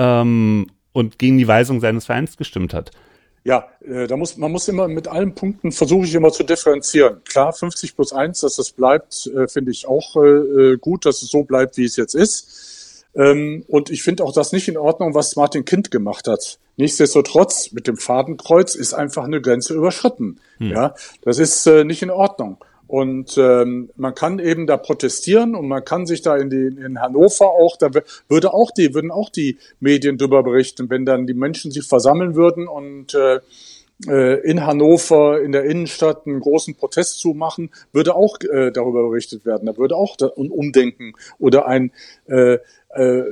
ähm, 0.00 0.66
und 0.92 1.18
gegen 1.18 1.36
die 1.36 1.46
Weisung 1.46 1.80
seines 1.80 2.06
Vereins 2.06 2.36
gestimmt 2.36 2.72
hat. 2.72 2.90
Ja, 3.44 3.68
äh, 3.86 4.06
da 4.06 4.16
muss, 4.16 4.36
man 4.36 4.50
muss 4.50 4.68
immer 4.68 4.88
mit 4.88 5.08
allen 5.08 5.34
Punkten 5.34 5.72
versuche 5.72 6.04
ich 6.04 6.14
immer 6.14 6.30
zu 6.30 6.42
differenzieren. 6.42 7.22
Klar, 7.24 7.52
50 7.52 7.94
plus 7.96 8.12
1, 8.12 8.40
dass 8.40 8.56
das 8.56 8.72
bleibt, 8.72 9.26
äh, 9.26 9.46
finde 9.46 9.70
ich 9.70 9.86
auch 9.86 10.16
äh, 10.16 10.76
gut, 10.78 11.06
dass 11.06 11.22
es 11.22 11.30
so 11.30 11.44
bleibt, 11.44 11.76
wie 11.76 11.84
es 11.84 11.96
jetzt 11.96 12.14
ist. 12.14 13.06
Ähm, 13.14 13.64
und 13.68 13.90
ich 13.90 14.02
finde 14.02 14.24
auch 14.24 14.32
das 14.32 14.52
nicht 14.52 14.68
in 14.68 14.76
Ordnung, 14.76 15.14
was 15.14 15.36
Martin 15.36 15.64
Kind 15.64 15.90
gemacht 15.90 16.28
hat. 16.28 16.58
Nichtsdestotrotz, 16.76 17.72
mit 17.72 17.86
dem 17.86 17.96
Fadenkreuz 17.96 18.74
ist 18.74 18.94
einfach 18.94 19.24
eine 19.24 19.40
Grenze 19.40 19.74
überschritten. 19.74 20.40
Hm. 20.58 20.70
Ja, 20.70 20.94
das 21.22 21.38
ist 21.38 21.66
äh, 21.66 21.84
nicht 21.84 22.02
in 22.02 22.10
Ordnung. 22.10 22.58
Und 22.90 23.38
ähm, 23.38 23.90
man 23.94 24.16
kann 24.16 24.40
eben 24.40 24.66
da 24.66 24.76
protestieren 24.76 25.54
und 25.54 25.68
man 25.68 25.84
kann 25.84 26.06
sich 26.06 26.22
da 26.22 26.36
in, 26.36 26.50
die, 26.50 26.82
in 26.84 27.00
Hannover 27.00 27.50
auch, 27.50 27.76
da 27.76 27.88
würde 28.28 28.52
auch 28.52 28.72
die, 28.72 28.94
würden 28.94 29.12
auch 29.12 29.30
die 29.30 29.58
Medien 29.78 30.18
drüber 30.18 30.42
berichten, 30.42 30.90
wenn 30.90 31.06
dann 31.06 31.24
die 31.28 31.34
Menschen 31.34 31.70
sich 31.70 31.86
versammeln 31.86 32.34
würden 32.34 32.66
und 32.66 33.14
äh, 33.14 33.38
in 34.06 34.66
Hannover 34.66 35.42
in 35.42 35.52
der 35.52 35.64
Innenstadt 35.64 36.26
einen 36.26 36.40
großen 36.40 36.74
Protest 36.74 37.18
zu 37.18 37.34
machen, 37.34 37.70
würde 37.92 38.14
auch 38.14 38.38
äh, 38.40 38.70
darüber 38.70 39.08
berichtet 39.08 39.44
werden. 39.44 39.66
Da 39.66 39.76
würde 39.76 39.96
auch 39.96 40.16
ein 40.20 40.50
Umdenken 40.50 41.12
oder 41.38 41.66
ein 41.66 41.92
äh, 42.26 42.58
äh, 42.92 43.22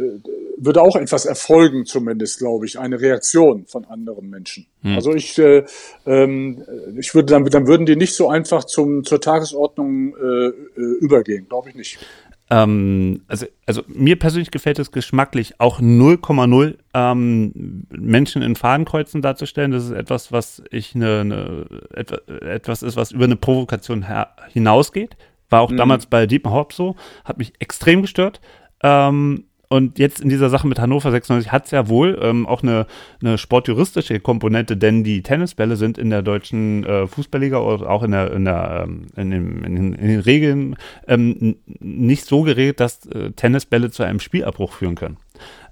würde 0.57 0.83
auch 0.83 0.95
etwas 0.95 1.25
erfolgen, 1.25 1.85
zumindest, 1.85 2.39
glaube 2.39 2.67
ich, 2.67 2.79
eine 2.79 3.01
Reaktion 3.01 3.67
von 3.67 3.85
anderen 3.87 4.31
Menschen. 4.31 4.67
Hm. 4.83 4.95
Also 4.95 5.15
ich, 5.15 5.37
äh, 5.39 5.65
ähm, 6.07 6.63
ich 6.97 7.15
würde 7.15 7.33
dann, 7.33 7.45
dann 7.45 7.67
würden 7.67 7.85
die 7.85 7.97
nicht 7.97 8.15
so 8.15 8.29
einfach 8.29 8.65
zum, 8.65 9.05
zur 9.05 9.21
Tagesordnung 9.21 10.15
äh, 10.17 10.49
äh 10.49 10.53
übergehen, 11.01 11.49
glaube 11.49 11.71
ich 11.71 11.75
nicht. 11.75 11.99
Ähm, 12.51 13.23
also, 13.29 13.47
also 13.67 13.83
mir 13.89 14.19
persönlich 14.19 14.51
gefällt 14.51 14.79
es 14.79 14.91
geschmacklich 14.91 15.61
auch 15.61 15.81
0,0 15.81 16.79
ähm, 16.95 17.85
Menschen 17.91 18.43
in 18.43 18.57
Fadenkreuzen 18.57 19.21
darzustellen. 19.21 19.71
Das 19.71 19.85
ist 19.85 19.91
etwas, 19.91 20.33
was 20.33 20.63
ich 20.71 20.95
eine, 20.95 21.21
eine 21.21 21.67
etwa, 21.95 22.17
etwas 22.45 22.83
ist, 22.83 22.97
was 22.97 23.13
über 23.13 23.25
eine 23.25 23.37
Provokation 23.37 24.07
hinausgeht. 24.49 25.17
War 25.51 25.61
auch 25.61 25.71
mhm. 25.71 25.77
damals 25.77 26.07
bei 26.07 26.27
Deepen 26.27 26.53
Hop 26.53 26.73
so, 26.73 26.97
hat 27.25 27.39
mich 27.39 27.53
extrem 27.59 28.03
gestört. 28.03 28.41
Ähm, 28.83 29.45
und 29.69 29.99
jetzt 29.99 30.21
in 30.21 30.31
dieser 30.31 30.49
Sache 30.49 30.67
mit 30.67 30.79
Hannover 30.79 31.11
96 31.11 31.53
hat 31.53 31.67
es 31.67 31.73
ja 31.73 31.89
wohl 31.89 32.19
ähm, 32.23 32.47
auch 32.47 32.63
eine, 32.63 32.87
eine 33.21 33.37
sportjuristische 33.37 34.19
Komponente, 34.19 34.79
denn 34.79 35.05
die 35.05 35.23
Tennisbälle 35.23 35.77
sind 35.77 35.99
in 35.99 36.09
der 36.09 36.23
deutschen 36.23 36.85
äh, 36.85 37.07
Fußballliga 37.07 37.59
oder 37.59 37.91
auch 37.91 38.03
in, 38.03 38.13
der, 38.13 38.33
in, 38.33 38.47
der, 38.47 38.85
ähm, 38.85 39.07
in, 39.17 39.31
dem, 39.31 39.65
in, 39.65 39.93
den, 39.93 40.21
Regeln 40.21 40.77
ähm, 41.07 41.57
nicht 41.81 42.25
so 42.25 42.43
geregelt, 42.43 42.81
dass 42.81 43.05
äh, 43.07 43.33
Tennisbälle 43.33 43.91
zu 43.91 44.03
einem 44.05 44.21
Spielabbruch 44.21 44.73
führen 44.73 44.95
können. 44.95 45.19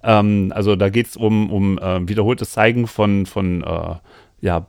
Ähm, 0.02 0.52
also 0.54 0.76
da 0.76 0.90
geht 0.90 1.06
es 1.06 1.16
um, 1.16 1.50
um 1.50 1.78
äh, 1.78 2.06
wiederholtes 2.06 2.52
Zeigen 2.52 2.86
von, 2.86 3.24
von 3.24 3.62
äh, 3.62 3.94
ja, 4.42 4.66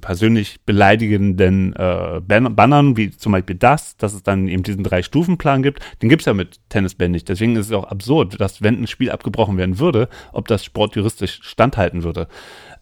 persönlich 0.00 0.60
beleidigenden 0.64 1.74
äh, 1.74 2.20
Bannern, 2.20 2.96
wie 2.96 3.10
zum 3.10 3.32
Beispiel 3.32 3.56
das, 3.56 3.96
dass 3.96 4.14
es 4.14 4.22
dann 4.22 4.48
eben 4.48 4.62
diesen 4.62 4.84
Drei-Stufen-Plan 4.84 5.62
gibt, 5.62 5.80
den 6.02 6.08
gibt 6.08 6.22
es 6.22 6.26
ja 6.26 6.34
mit 6.34 6.60
Tennisbällen 6.68 7.12
nicht. 7.12 7.28
Deswegen 7.28 7.56
ist 7.56 7.66
es 7.66 7.72
auch 7.72 7.84
absurd, 7.84 8.40
dass 8.40 8.62
wenn 8.62 8.82
ein 8.82 8.86
Spiel 8.86 9.10
abgebrochen 9.10 9.56
werden 9.56 9.78
würde, 9.78 10.08
ob 10.32 10.48
das 10.48 10.64
sportjuristisch 10.64 11.40
standhalten 11.42 12.02
würde. 12.02 12.28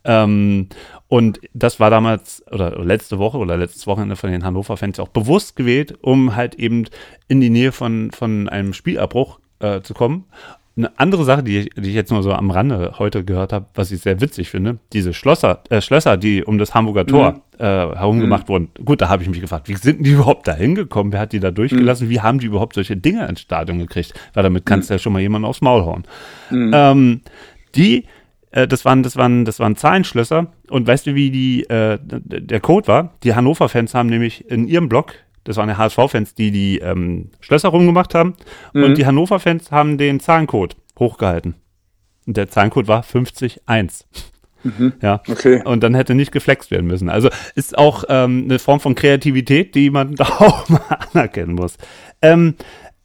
Ähm, 0.04 0.68
und 1.08 1.40
das 1.52 1.78
war 1.78 1.90
damals 1.90 2.44
oder 2.50 2.82
letzte 2.84 3.18
Woche 3.18 3.38
oder 3.38 3.56
letztes 3.56 3.86
Wochenende 3.86 4.16
von 4.16 4.30
den 4.30 4.44
Hannover-Fans 4.44 4.98
auch 4.98 5.08
bewusst 5.08 5.56
gewählt, 5.56 5.96
um 6.00 6.34
halt 6.34 6.56
eben 6.56 6.86
in 7.28 7.40
die 7.40 7.50
Nähe 7.50 7.72
von, 7.72 8.10
von 8.10 8.48
einem 8.48 8.72
Spielabbruch 8.72 9.38
äh, 9.60 9.80
zu 9.82 9.94
kommen. 9.94 10.24
Eine 10.74 10.98
andere 10.98 11.24
Sache, 11.24 11.42
die 11.42 11.58
ich, 11.58 11.70
die 11.76 11.90
ich 11.90 11.94
jetzt 11.94 12.10
nur 12.10 12.22
so 12.22 12.32
am 12.32 12.50
Rande 12.50 12.94
heute 12.98 13.24
gehört 13.24 13.52
habe, 13.52 13.66
was 13.74 13.92
ich 13.92 14.00
sehr 14.00 14.22
witzig 14.22 14.48
finde, 14.48 14.78
diese 14.94 15.12
Schlosser, 15.12 15.62
äh, 15.68 15.82
Schlösser, 15.82 16.16
die 16.16 16.44
um 16.44 16.56
das 16.56 16.74
Hamburger 16.74 17.06
Tor 17.06 17.32
mhm. 17.32 17.38
äh, 17.58 17.64
herumgemacht 17.64 18.48
mhm. 18.48 18.52
wurden. 18.52 18.70
Gut, 18.82 19.02
da 19.02 19.10
habe 19.10 19.22
ich 19.22 19.28
mich 19.28 19.40
gefragt, 19.42 19.68
wie 19.68 19.76
sind 19.76 20.06
die 20.06 20.12
überhaupt 20.12 20.48
da 20.48 20.54
hingekommen? 20.54 21.12
Wer 21.12 21.20
hat 21.20 21.32
die 21.32 21.40
da 21.40 21.50
durchgelassen? 21.50 22.06
Mhm. 22.06 22.10
Wie 22.10 22.20
haben 22.20 22.38
die 22.38 22.46
überhaupt 22.46 22.74
solche 22.74 22.96
Dinge 22.96 23.26
ins 23.28 23.42
Stadion 23.42 23.78
gekriegt? 23.78 24.14
Weil 24.32 24.44
damit 24.44 24.64
kannst 24.64 24.88
du 24.88 24.94
mhm. 24.94 24.96
ja 24.96 24.98
schon 24.98 25.12
mal 25.12 25.20
jemanden 25.20 25.46
aufs 25.46 25.60
Maul 25.60 25.82
hauen. 25.84 26.04
Mhm. 26.50 26.70
Ähm, 26.72 27.20
die 27.74 28.06
äh, 28.52 28.68
das 28.68 28.84
waren, 28.84 29.02
das 29.02 29.16
waren, 29.16 29.44
das 29.44 29.58
waren 29.58 29.76
Zahlenschlösser. 29.76 30.46
Und 30.70 30.86
weißt 30.86 31.06
du, 31.06 31.14
wie 31.14 31.30
die, 31.30 31.64
äh, 31.64 31.98
der 32.00 32.60
Code 32.60 32.86
war? 32.86 33.14
Die 33.24 33.34
Hannover-Fans 33.34 33.94
haben 33.94 34.08
nämlich 34.08 34.48
in 34.50 34.68
ihrem 34.68 34.88
Blog 34.88 35.14
das 35.44 35.56
waren 35.56 35.68
ja 35.68 35.76
HSV-Fans, 35.76 36.34
die 36.34 36.50
die 36.50 36.78
ähm, 36.78 37.30
Schlösser 37.40 37.68
rumgemacht 37.68 38.14
haben. 38.14 38.34
Mhm. 38.72 38.84
Und 38.84 38.98
die 38.98 39.06
Hannover-Fans 39.06 39.70
haben 39.70 39.98
den 39.98 40.20
Zahlencode 40.20 40.76
hochgehalten. 40.98 41.54
Und 42.26 42.36
der 42.36 42.48
Zahlencode 42.48 42.88
war 42.88 43.02
50-1. 43.02 44.04
Mhm. 44.62 44.92
Ja, 45.02 45.20
okay. 45.28 45.60
Und 45.64 45.82
dann 45.82 45.94
hätte 45.94 46.14
nicht 46.14 46.30
geflext 46.30 46.70
werden 46.70 46.86
müssen. 46.86 47.08
Also 47.08 47.30
ist 47.56 47.76
auch 47.76 48.04
ähm, 48.08 48.44
eine 48.44 48.60
Form 48.60 48.78
von 48.78 48.94
Kreativität, 48.94 49.74
die 49.74 49.90
man 49.90 50.14
da 50.16 50.24
auch 50.24 50.68
mal 50.68 50.98
anerkennen 51.12 51.54
muss. 51.54 51.78
Ähm, 52.20 52.54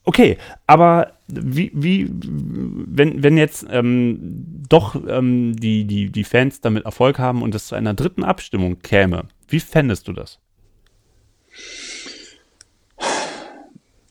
okay, 0.03 0.37
aber 0.67 1.13
wie, 1.27 1.71
wie, 1.73 2.09
wenn, 2.11 3.23
wenn 3.23 3.37
jetzt 3.37 3.65
ähm, 3.71 4.63
doch 4.69 4.95
ähm, 5.07 5.55
die, 5.55 5.85
die, 5.85 6.11
die 6.11 6.23
Fans 6.23 6.61
damit 6.61 6.85
Erfolg 6.85 7.17
haben 7.17 7.41
und 7.41 7.55
es 7.55 7.67
zu 7.67 7.75
einer 7.75 7.95
dritten 7.95 8.23
Abstimmung 8.23 8.79
käme, 8.79 9.25
wie 9.47 9.59
fändest 9.59 10.07
du 10.07 10.13
das? 10.13 10.39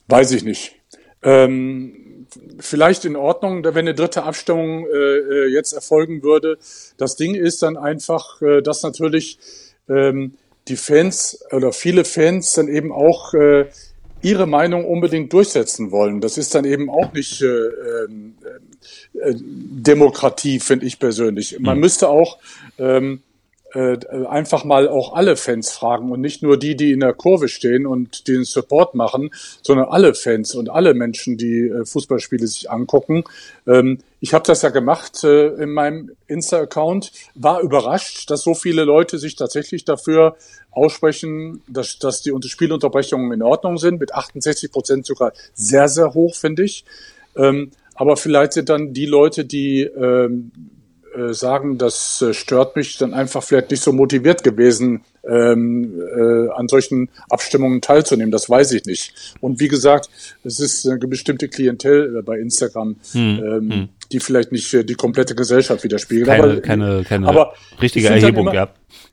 Weiß 0.09 0.33
ich 0.33 0.45
nicht. 0.45 0.77
Ähm, 1.23 2.27
vielleicht 2.59 3.05
in 3.05 3.17
Ordnung, 3.17 3.65
wenn 3.65 3.77
eine 3.77 3.95
dritte 3.95 4.23
Abstimmung 4.23 4.87
äh, 4.87 4.97
äh, 4.97 5.47
jetzt 5.49 5.73
erfolgen 5.73 6.23
würde. 6.23 6.59
Das 6.97 7.17
Ding 7.17 7.35
ist 7.35 7.63
dann 7.63 7.77
einfach, 7.77 8.41
äh, 8.43 8.63
dass 8.63 8.83
natürlich 8.83 9.39
ähm, 9.89 10.35
die 10.69 10.77
Fans 10.77 11.45
oder 11.53 11.73
viele 11.73 12.05
Fans 12.05 12.53
dann 12.55 12.69
eben 12.69 12.93
auch 12.93 13.35
äh, 13.35 13.67
ihre 14.23 14.47
Meinung 14.47 14.85
unbedingt 14.85 15.33
durchsetzen 15.33 15.91
wollen. 15.93 16.21
Das 16.21 16.39
ist 16.39 16.55
dann 16.55 16.65
eben 16.65 16.91
auch 16.91 17.13
nicht 17.13 17.43
äh, 17.43 17.47
ähm, 17.47 18.35
äh, 19.15 19.35
Demokratie, 19.37 20.59
finde 20.59 20.87
ich 20.87 20.99
persönlich. 20.99 21.59
Man 21.61 21.77
mhm. 21.77 21.81
müsste 21.83 22.09
auch 22.09 22.39
ähm, 22.79 23.23
äh, 23.77 24.27
einfach 24.27 24.65
mal 24.65 24.89
auch 24.89 25.13
alle 25.13 25.37
Fans 25.37 25.71
fragen 25.71 26.11
und 26.11 26.23
nicht 26.23 26.43
nur 26.43 26.57
die, 26.59 26.77
die 26.77 26.93
in 26.93 27.01
der 27.01 27.13
Kurve 27.13 27.49
stehen 27.49 27.87
und 27.87 28.27
den 28.27 28.45
Support 28.45 28.95
machen, 28.95 29.31
sondern 29.61 29.89
alle 29.89 30.15
Fans 30.15 30.55
und 30.55 30.71
alle 30.71 30.95
Menschen, 30.95 31.37
die 31.37 31.69
äh, 31.69 31.85
Fußballspiele 31.85 32.47
sich 32.47 32.71
angucken. 32.71 33.25
Ähm, 33.67 33.99
ich 34.21 34.33
habe 34.33 34.45
das 34.47 34.63
ja 34.63 34.71
gemacht 34.71 35.25
äh, 35.25 35.49
in 35.49 35.73
meinem 35.73 36.13
Insta-Account, 36.27 37.13
war 37.35 37.61
überrascht, 37.61 38.31
dass 38.31 38.43
so 38.43 38.55
viele 38.55 38.85
Leute 38.85 39.19
sich 39.19 39.37
tatsächlich 39.37 39.85
dafür 39.85 40.37
aussprechen, 40.71 41.63
dass, 41.69 41.99
dass 41.99 42.23
die 42.23 42.33
Spielunterbrechungen 42.43 43.31
in 43.33 43.43
Ordnung 43.43 43.77
sind, 43.77 44.01
mit 44.01 44.15
68 44.15 44.73
Prozent 44.73 45.05
sogar 45.05 45.33
sehr, 45.55 45.89
sehr 45.89 46.15
hoch, 46.15 46.35
finde 46.35 46.65
ich. 46.65 46.87
Ähm, 47.37 47.73
aber 47.95 48.17
vielleicht 48.17 48.55
sind 48.55 48.71
dann 48.71 48.95
die 48.95 49.07
Leute, 49.07 49.45
die 49.45 49.83
ähm, 49.83 50.51
äh, 51.17 51.35
sagen, 51.35 51.79
das 51.79 52.23
äh, 52.23 52.35
stört 52.35 52.77
mich, 52.77 52.99
dann 52.99 53.15
einfach 53.15 53.43
vielleicht 53.43 53.71
nicht 53.71 53.83
so 53.83 53.93
motiviert 53.93 54.45
gewesen, 54.45 55.05
ähm, 55.25 56.01
äh, 56.01 56.51
an 56.51 56.69
solchen 56.69 57.09
Abstimmungen 57.31 57.81
teilzunehmen. 57.81 58.31
Das 58.31 58.49
weiß 58.49 58.73
ich 58.73 58.85
nicht. 58.85 59.35
Und 59.41 59.59
wie 59.61 59.69
gesagt, 59.69 60.09
es 60.45 60.61
ist 60.61 60.87
eine 60.87 60.99
bestimmte 60.99 61.49
Klientel 61.49 62.19
äh, 62.19 62.23
bei 62.23 62.39
Instagram, 62.39 62.97
hm, 63.13 63.21
ähm, 63.21 63.71
hm. 63.71 63.89
die 64.13 64.21
vielleicht 64.21 64.53
nicht 64.53 64.73
äh, 64.75 64.85
die 64.85 64.95
komplette 64.95 65.35
Gesellschaft 65.35 65.83
widerspiegelt. 65.85 66.27
Keine, 66.29 66.43
aber, 66.43 66.61
keine, 66.61 67.05
keine 67.05 67.29
aber 67.29 67.55
richtige 67.81 68.09
Erhebung, 68.09 68.53
ja. 68.53 68.69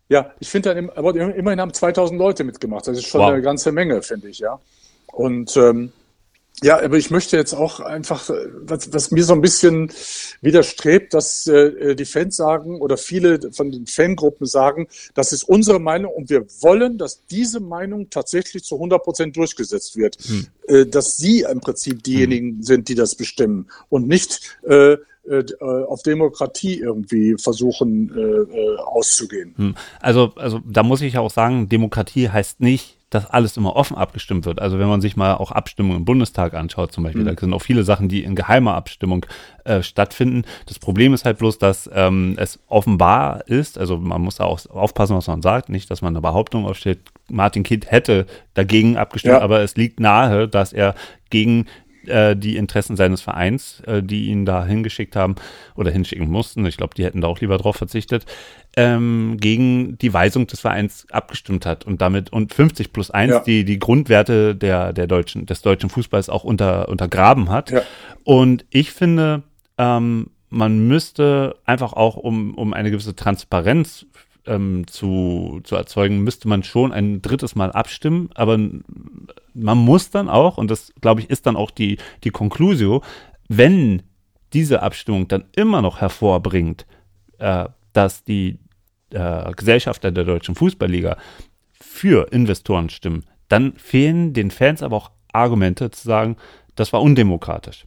Ja, 0.09 0.31
ich 0.39 0.49
finde 0.49 0.75
dann, 0.75 0.89
aber 0.91 1.15
immerhin 1.15 1.61
haben 1.61 1.73
2000 1.73 2.19
Leute 2.19 2.43
mitgemacht. 2.43 2.87
Das 2.87 2.97
ist 2.97 3.07
schon 3.07 3.21
wow. 3.21 3.31
eine 3.31 3.41
ganze 3.41 3.71
Menge, 3.71 4.01
finde 4.01 4.27
ich, 4.27 4.39
ja. 4.39 4.59
Und 5.07 5.55
ähm, 5.57 5.91
ja, 6.61 6.81
aber 6.81 6.97
ich 6.97 7.09
möchte 7.09 7.35
jetzt 7.35 7.53
auch 7.53 7.79
einfach, 7.79 8.29
was, 8.61 8.93
was 8.93 9.11
mir 9.11 9.23
so 9.23 9.33
ein 9.33 9.41
bisschen 9.41 9.91
widerstrebt, 10.41 11.13
dass 11.13 11.47
äh, 11.47 11.95
die 11.95 12.05
Fans 12.05 12.35
sagen 12.35 12.79
oder 12.79 12.97
viele 12.97 13.51
von 13.51 13.71
den 13.71 13.87
Fangruppen 13.87 14.45
sagen, 14.45 14.87
das 15.13 15.33
ist 15.33 15.43
unsere 15.43 15.79
Meinung 15.79 16.13
und 16.13 16.29
wir 16.29 16.45
wollen, 16.61 16.97
dass 16.97 17.25
diese 17.25 17.59
Meinung 17.59 18.09
tatsächlich 18.09 18.63
zu 18.63 18.75
100 18.75 19.03
Prozent 19.03 19.35
durchgesetzt 19.35 19.97
wird. 19.97 20.17
Hm. 20.23 20.47
Äh, 20.67 20.85
dass 20.85 21.17
sie 21.17 21.41
im 21.41 21.59
Prinzip 21.59 22.03
diejenigen 22.03 22.57
hm. 22.57 22.63
sind, 22.63 22.87
die 22.87 22.95
das 22.95 23.15
bestimmen 23.15 23.67
und 23.89 24.07
nicht 24.07 24.57
äh, 24.63 24.97
äh, 25.25 25.43
auf 25.61 26.03
Demokratie 26.03 26.79
irgendwie 26.79 27.35
versuchen 27.37 28.11
äh, 28.13 28.21
äh, 28.21 28.77
auszugehen. 28.77 29.53
Hm. 29.55 29.75
Also, 30.01 30.33
also 30.35 30.61
da 30.65 30.83
muss 30.83 31.01
ich 31.01 31.17
auch 31.17 31.31
sagen, 31.31 31.69
Demokratie 31.69 32.29
heißt 32.29 32.59
nicht, 32.59 32.97
dass 33.13 33.29
alles 33.29 33.57
immer 33.57 33.75
offen 33.75 33.95
abgestimmt 33.95 34.45
wird. 34.45 34.59
Also 34.59 34.79
wenn 34.79 34.87
man 34.87 35.01
sich 35.01 35.15
mal 35.15 35.35
auch 35.35 35.51
Abstimmungen 35.51 35.97
im 35.97 36.05
Bundestag 36.05 36.53
anschaut 36.53 36.91
zum 36.91 37.03
Beispiel, 37.03 37.23
mhm. 37.23 37.27
da 37.27 37.39
sind 37.39 37.53
auch 37.53 37.61
viele 37.61 37.83
Sachen, 37.83 38.09
die 38.09 38.23
in 38.23 38.35
geheimer 38.35 38.75
Abstimmung 38.75 39.25
äh, 39.65 39.83
stattfinden. 39.83 40.43
Das 40.65 40.79
Problem 40.79 41.13
ist 41.13 41.25
halt 41.25 41.37
bloß, 41.37 41.59
dass 41.59 41.89
ähm, 41.93 42.35
es 42.37 42.59
offenbar 42.67 43.47
ist, 43.47 43.77
also 43.77 43.97
man 43.97 44.21
muss 44.21 44.35
da 44.35 44.45
auch 44.45 44.65
aufpassen, 44.69 45.15
was 45.15 45.27
man 45.27 45.41
sagt, 45.41 45.69
nicht, 45.69 45.91
dass 45.91 46.01
man 46.01 46.13
eine 46.13 46.21
Behauptung 46.21 46.65
aufstellt, 46.65 46.99
Martin 47.29 47.63
Kind 47.63 47.91
hätte 47.91 48.25
dagegen 48.53 48.97
abgestimmt, 48.97 49.35
ja. 49.35 49.41
aber 49.41 49.61
es 49.61 49.75
liegt 49.75 49.99
nahe, 49.99 50.47
dass 50.47 50.73
er 50.73 50.95
gegen 51.29 51.65
äh, 52.07 52.35
die 52.35 52.57
Interessen 52.57 52.95
seines 52.95 53.21
Vereins, 53.21 53.81
äh, 53.87 54.01
die 54.03 54.25
ihn 54.25 54.45
da 54.45 54.65
hingeschickt 54.65 55.15
haben 55.15 55.35
oder 55.75 55.91
hinschicken 55.91 56.29
mussten, 56.29 56.65
ich 56.65 56.77
glaube, 56.77 56.95
die 56.95 57.03
hätten 57.03 57.21
da 57.21 57.27
auch 57.27 57.39
lieber 57.39 57.57
drauf 57.57 57.75
verzichtet, 57.75 58.25
ähm, 58.75 59.37
gegen 59.39 59.97
die 59.97 60.13
Weisung 60.13 60.47
des 60.47 60.61
Vereins 60.61 61.05
abgestimmt 61.11 61.65
hat 61.65 61.85
und 61.85 62.01
damit 62.01 62.31
und 62.31 62.53
50 62.53 62.91
plus 62.91 63.11
1 63.11 63.31
ja. 63.31 63.39
die, 63.39 63.65
die 63.65 63.79
Grundwerte 63.79 64.55
der, 64.55 64.93
der 64.93 65.07
deutschen, 65.07 65.45
des 65.45 65.61
deutschen 65.61 65.89
Fußballs 65.89 66.29
auch 66.29 66.43
unter, 66.43 66.89
untergraben 66.89 67.49
hat. 67.49 67.71
Ja. 67.71 67.81
Und 68.23 68.65
ich 68.69 68.91
finde, 68.91 69.43
ähm, 69.77 70.31
man 70.49 70.87
müsste 70.87 71.55
einfach 71.65 71.93
auch, 71.93 72.15
um, 72.15 72.53
um 72.55 72.73
eine 72.73 72.91
gewisse 72.91 73.15
Transparenz 73.15 74.05
ähm, 74.45 74.85
zu, 74.87 75.61
zu 75.63 75.75
erzeugen, 75.75 76.19
müsste 76.19 76.47
man 76.47 76.63
schon 76.63 76.91
ein 76.91 77.21
drittes 77.21 77.55
Mal 77.55 77.71
abstimmen. 77.71 78.29
Aber 78.35 78.57
man 79.53 79.77
muss 79.77 80.09
dann 80.09 80.29
auch, 80.29 80.57
und 80.57 80.69
das 80.69 80.93
glaube 81.01 81.21
ich 81.21 81.29
ist 81.29 81.45
dann 81.45 81.55
auch 81.55 81.71
die, 81.71 81.97
die 82.23 82.31
Conclusio, 82.31 83.01
wenn 83.47 84.03
diese 84.53 84.83
Abstimmung 84.83 85.27
dann 85.27 85.45
immer 85.55 85.81
noch 85.81 86.01
hervorbringt, 86.01 86.85
äh, 87.39 87.65
dass 87.93 88.23
die 88.23 88.59
äh, 89.11 89.51
Gesellschafter 89.53 90.11
der 90.11 90.23
deutschen 90.23 90.55
Fußballliga 90.55 91.17
für 91.71 92.31
Investoren 92.31 92.89
stimmen, 92.89 93.25
dann 93.49 93.73
fehlen 93.73 94.33
den 94.33 94.51
Fans 94.51 94.83
aber 94.83 94.97
auch 94.97 95.11
Argumente 95.31 95.91
zu 95.91 96.07
sagen, 96.07 96.37
das 96.75 96.93
war 96.93 97.01
undemokratisch. 97.01 97.85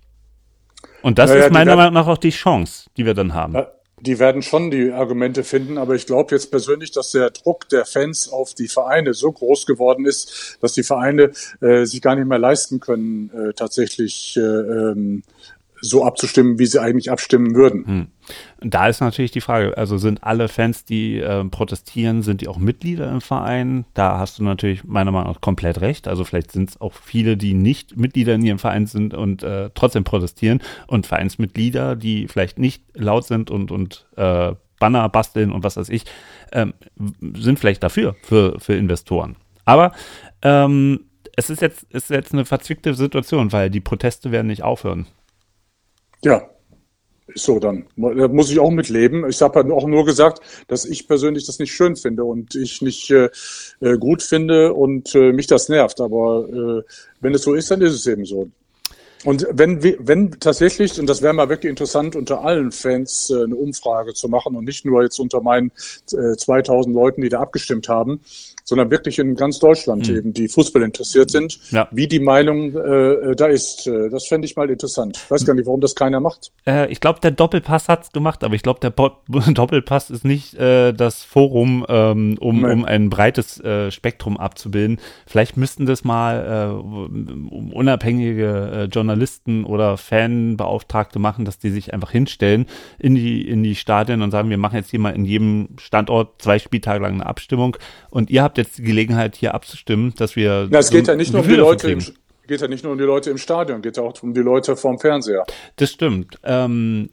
Und 1.02 1.18
das 1.18 1.30
naja, 1.30 1.46
ist 1.46 1.52
meiner 1.52 1.76
Meinung 1.76 1.94
nach 1.94 2.06
auch 2.06 2.18
die 2.18 2.30
Chance, 2.30 2.90
die 2.96 3.06
wir 3.06 3.14
dann 3.14 3.34
haben. 3.34 3.54
Die 4.00 4.18
werden 4.18 4.42
schon 4.42 4.70
die 4.70 4.92
Argumente 4.92 5.42
finden, 5.42 5.78
aber 5.78 5.94
ich 5.94 6.04
glaube 6.04 6.34
jetzt 6.34 6.50
persönlich, 6.50 6.90
dass 6.90 7.12
der 7.12 7.30
Druck 7.30 7.66
der 7.70 7.86
Fans 7.86 8.28
auf 8.28 8.52
die 8.52 8.68
Vereine 8.68 9.14
so 9.14 9.32
groß 9.32 9.64
geworden 9.64 10.04
ist, 10.04 10.58
dass 10.60 10.74
die 10.74 10.82
Vereine 10.82 11.32
äh, 11.62 11.86
sich 11.86 12.02
gar 12.02 12.14
nicht 12.14 12.26
mehr 12.26 12.38
leisten 12.38 12.78
können, 12.78 13.30
äh, 13.30 13.54
tatsächlich 13.54 14.36
äh, 14.36 14.40
ähm, 14.40 15.22
so 15.80 16.04
abzustimmen, 16.04 16.58
wie 16.58 16.66
sie 16.66 16.80
eigentlich 16.80 17.10
abstimmen 17.10 17.54
würden. 17.54 17.86
Hm. 17.86 18.06
Da 18.60 18.88
ist 18.88 19.00
natürlich 19.00 19.30
die 19.30 19.40
Frage, 19.40 19.76
also 19.76 19.98
sind 19.98 20.24
alle 20.24 20.48
Fans, 20.48 20.84
die 20.84 21.18
äh, 21.18 21.44
protestieren, 21.44 22.22
sind 22.22 22.40
die 22.40 22.48
auch 22.48 22.58
Mitglieder 22.58 23.10
im 23.10 23.20
Verein? 23.20 23.84
Da 23.94 24.18
hast 24.18 24.38
du 24.38 24.44
natürlich 24.44 24.84
meiner 24.84 25.12
Meinung 25.12 25.32
nach 25.32 25.40
komplett 25.40 25.80
recht. 25.80 26.08
Also 26.08 26.24
vielleicht 26.24 26.52
sind 26.52 26.70
es 26.70 26.80
auch 26.80 26.94
viele, 26.94 27.36
die 27.36 27.54
nicht 27.54 27.96
Mitglieder 27.96 28.34
in 28.34 28.42
ihrem 28.42 28.58
Verein 28.58 28.86
sind 28.86 29.14
und 29.14 29.42
äh, 29.42 29.70
trotzdem 29.74 30.04
protestieren 30.04 30.60
und 30.86 31.06
Vereinsmitglieder, 31.06 31.94
die 31.94 32.26
vielleicht 32.28 32.58
nicht 32.58 32.82
laut 32.94 33.26
sind 33.26 33.50
und, 33.50 33.70
und 33.70 34.06
äh, 34.16 34.54
Banner 34.78 35.08
basteln 35.08 35.52
und 35.52 35.64
was 35.64 35.76
weiß 35.76 35.88
ich, 35.88 36.04
ähm, 36.52 36.74
sind 37.34 37.58
vielleicht 37.58 37.82
dafür, 37.82 38.16
für, 38.22 38.58
für 38.60 38.74
Investoren. 38.74 39.36
Aber 39.64 39.92
ähm, 40.42 41.00
es 41.36 41.50
ist 41.50 41.60
jetzt, 41.60 41.84
ist 41.90 42.10
jetzt 42.10 42.32
eine 42.32 42.44
verzwickte 42.44 42.94
Situation, 42.94 43.52
weil 43.52 43.70
die 43.70 43.80
Proteste 43.80 44.32
werden 44.32 44.46
nicht 44.46 44.62
aufhören. 44.62 45.06
Ja, 46.22 46.50
so 47.34 47.58
dann. 47.58 47.86
Da 47.96 48.28
muss 48.28 48.50
ich 48.50 48.58
auch 48.58 48.70
mitleben. 48.70 49.28
Ich 49.28 49.42
habe 49.42 49.60
halt 49.60 49.70
auch 49.70 49.86
nur 49.86 50.04
gesagt, 50.04 50.40
dass 50.68 50.84
ich 50.84 51.08
persönlich 51.08 51.46
das 51.46 51.58
nicht 51.58 51.72
schön 51.72 51.96
finde 51.96 52.24
und 52.24 52.54
ich 52.54 52.82
nicht 52.82 53.10
äh, 53.10 53.30
äh, 53.80 53.98
gut 53.98 54.22
finde 54.22 54.72
und 54.72 55.14
äh, 55.14 55.32
mich 55.32 55.46
das 55.46 55.68
nervt. 55.68 56.00
Aber 56.00 56.48
äh, 56.48 56.82
wenn 57.20 57.34
es 57.34 57.42
so 57.42 57.54
ist, 57.54 57.70
dann 57.70 57.82
ist 57.82 57.94
es 57.94 58.06
eben 58.06 58.24
so. 58.24 58.50
Und 59.24 59.46
wenn, 59.50 59.82
wenn 59.82 60.32
tatsächlich, 60.38 61.00
und 61.00 61.08
das 61.08 61.20
wäre 61.20 61.34
mal 61.34 61.48
wirklich 61.48 61.70
interessant, 61.70 62.14
unter 62.14 62.44
allen 62.44 62.70
Fans 62.70 63.30
äh, 63.30 63.42
eine 63.42 63.56
Umfrage 63.56 64.14
zu 64.14 64.28
machen 64.28 64.54
und 64.54 64.64
nicht 64.64 64.84
nur 64.84 65.02
jetzt 65.02 65.18
unter 65.18 65.40
meinen 65.40 65.72
äh, 66.12 66.36
2000 66.36 66.94
Leuten, 66.94 67.22
die 67.22 67.28
da 67.28 67.40
abgestimmt 67.40 67.88
haben, 67.88 68.20
sondern 68.66 68.90
wirklich 68.90 69.18
in 69.20 69.36
ganz 69.36 69.60
Deutschland 69.60 70.08
mhm. 70.08 70.16
eben, 70.16 70.32
die 70.32 70.48
Fußball 70.48 70.82
interessiert 70.82 71.30
sind, 71.30 71.58
ja. 71.70 71.88
wie 71.92 72.08
die 72.08 72.18
Meinung 72.18 72.74
äh, 72.74 73.36
da 73.36 73.46
ist. 73.46 73.86
Äh, 73.86 74.10
das 74.10 74.26
fände 74.26 74.46
ich 74.46 74.56
mal 74.56 74.68
interessant. 74.68 75.22
Ich 75.24 75.30
weiß 75.30 75.46
gar 75.46 75.54
nicht, 75.54 75.66
warum 75.66 75.80
das 75.80 75.94
keiner 75.94 76.18
macht. 76.18 76.50
Äh, 76.66 76.90
ich 76.90 77.00
glaube, 77.00 77.20
der 77.20 77.30
Doppelpass 77.30 77.88
hat 77.88 78.02
es 78.04 78.12
gemacht, 78.12 78.42
aber 78.42 78.54
ich 78.54 78.62
glaube, 78.62 78.80
der 78.80 78.90
Bo 78.90 79.12
Doppelpass 79.28 80.10
ist 80.10 80.24
nicht 80.24 80.54
äh, 80.54 80.92
das 80.92 81.22
Forum, 81.22 81.86
ähm, 81.88 82.36
um, 82.40 82.64
um 82.64 82.84
ein 82.84 83.08
breites 83.08 83.60
äh, 83.60 83.92
Spektrum 83.92 84.36
abzubilden. 84.36 84.98
Vielleicht 85.26 85.56
müssten 85.56 85.86
das 85.86 86.02
mal 86.02 86.74
äh, 86.74 87.74
unabhängige 87.74 88.88
Journalisten 88.90 89.64
oder 89.64 89.96
Fanbeauftragte 89.96 91.20
machen, 91.20 91.44
dass 91.44 91.60
die 91.60 91.70
sich 91.70 91.94
einfach 91.94 92.10
hinstellen 92.10 92.66
in 92.98 93.14
die, 93.14 93.48
in 93.48 93.62
die 93.62 93.76
Stadien 93.76 94.22
und 94.22 94.32
sagen, 94.32 94.50
wir 94.50 94.58
machen 94.58 94.76
jetzt 94.76 94.90
hier 94.90 94.98
mal 94.98 95.14
in 95.14 95.24
jedem 95.24 95.68
Standort 95.78 96.42
zwei 96.42 96.58
Spieltage 96.58 97.00
lang 97.00 97.14
eine 97.14 97.26
Abstimmung 97.26 97.76
und 98.10 98.28
ihr 98.30 98.42
habt 98.42 98.55
habt 98.56 98.66
jetzt 98.66 98.78
die 98.78 98.82
Gelegenheit, 98.82 99.36
hier 99.36 99.54
abzustimmen, 99.54 100.14
dass 100.16 100.36
wir. 100.36 100.68
Na, 100.70 100.78
es 100.78 100.90
geht 100.90 101.08
ja 101.08 101.14
nicht 101.14 101.32
nur 101.32 101.42
um 101.42 101.48
die 101.48 101.54
Leute 101.54 101.90
im, 101.90 102.00
geht 102.46 102.60
ja 102.60 102.68
nicht 102.68 102.84
nur 102.84 102.92
um 102.92 102.98
die 102.98 103.04
Leute 103.04 103.30
im 103.30 103.38
Stadion, 103.38 103.82
geht 103.82 103.96
ja 103.96 104.02
auch 104.02 104.22
um 104.22 104.34
die 104.34 104.40
Leute 104.40 104.76
vorm 104.76 104.98
Fernseher. 104.98 105.44
Das 105.76 105.90
stimmt. 105.90 106.38
Ähm, 106.44 107.10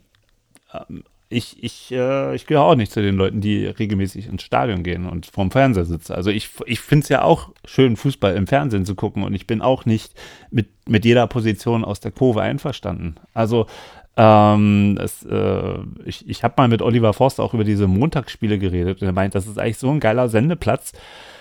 ähm, 0.72 1.04
ich, 1.28 1.62
ich, 1.64 1.90
äh, 1.90 2.34
ich 2.34 2.46
gehöre 2.46 2.64
auch 2.64 2.76
nicht 2.76 2.92
zu 2.92 3.02
den 3.02 3.16
Leuten, 3.16 3.40
die 3.40 3.66
regelmäßig 3.66 4.28
ins 4.28 4.42
Stadion 4.42 4.82
gehen 4.84 5.06
und 5.06 5.26
vorm 5.26 5.50
Fernseher 5.50 5.84
sitzen. 5.84 6.12
Also 6.12 6.30
ich, 6.30 6.50
ich 6.66 6.80
finde 6.80 7.04
es 7.04 7.08
ja 7.08 7.22
auch 7.22 7.50
schön, 7.64 7.96
Fußball 7.96 8.36
im 8.36 8.46
Fernsehen 8.46 8.84
zu 8.84 8.94
gucken 8.94 9.24
und 9.24 9.34
ich 9.34 9.46
bin 9.46 9.60
auch 9.60 9.84
nicht 9.84 10.14
mit, 10.50 10.68
mit 10.86 11.04
jeder 11.04 11.26
Position 11.26 11.84
aus 11.84 11.98
der 12.00 12.12
Kurve 12.12 12.42
einverstanden. 12.42 13.16
Also 13.32 13.66
ähm, 14.16 14.98
es, 15.02 15.24
äh, 15.24 15.78
ich 16.04 16.28
ich 16.28 16.44
habe 16.44 16.54
mal 16.56 16.68
mit 16.68 16.82
Oliver 16.82 17.12
Forster 17.12 17.42
auch 17.42 17.54
über 17.54 17.64
diese 17.64 17.88
Montagsspiele 17.88 18.58
geredet 18.58 19.02
und 19.02 19.08
er 19.08 19.12
meint, 19.12 19.34
das 19.34 19.46
ist 19.46 19.58
eigentlich 19.58 19.78
so 19.78 19.90
ein 19.90 20.00
geiler 20.00 20.28
Sendeplatz 20.28 20.92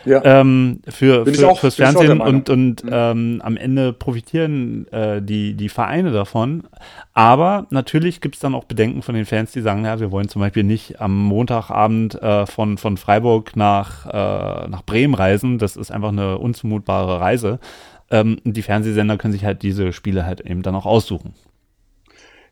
ja. 0.06 0.22
ähm, 0.24 0.82
für, 0.88 1.26
für 1.26 1.50
auch, 1.50 1.60
fürs 1.60 1.76
Fernsehen 1.76 2.20
und, 2.20 2.50
und 2.50 2.84
mhm. 2.84 2.90
ähm, 2.92 3.42
am 3.44 3.58
Ende 3.58 3.94
profitieren 3.94 4.88
äh, 4.92 5.22
die, 5.22 5.54
die 5.54 5.70
Vereine 5.70 6.12
davon. 6.12 6.64
Aber 7.14 7.68
natürlich 7.70 8.22
gibt 8.22 8.36
es 8.36 8.42
dann 8.42 8.56
auch 8.56 8.66
Bedenken 8.66 9.02
von 9.02 9.16
den 9.16 9.26
Fans, 9.26 9.52
die 9.52 9.62
sagen, 9.62 9.86
ja, 9.86 10.00
wir 10.00 10.12
wollen 10.12 10.30
zum 10.30 10.42
Beispiel 10.42 10.64
nicht 10.64 11.00
am 11.00 11.16
Montagabend 11.16 12.22
äh, 12.22 12.46
von, 12.46 12.78
von 12.78 12.98
Freiburg 12.98 13.56
nach, 13.56 14.06
äh, 14.08 14.68
nach 14.68 14.84
Bremen 14.84 15.14
reisen. 15.14 15.58
Das 15.58 15.76
ist 15.76 15.92
einfach 15.92 16.10
eine 16.10 16.38
unzumutbare 16.38 17.20
Reise. 17.20 17.60
Ähm, 18.12 18.40
die 18.44 18.62
Fernsehsender 18.62 19.18
können 19.18 19.34
sich 19.34 19.46
halt 19.46 19.64
diese 19.64 19.94
Spiele 19.94 20.26
halt 20.26 20.42
eben 20.42 20.64
dann 20.64 20.76
auch 20.76 20.86
aussuchen. 20.86 21.34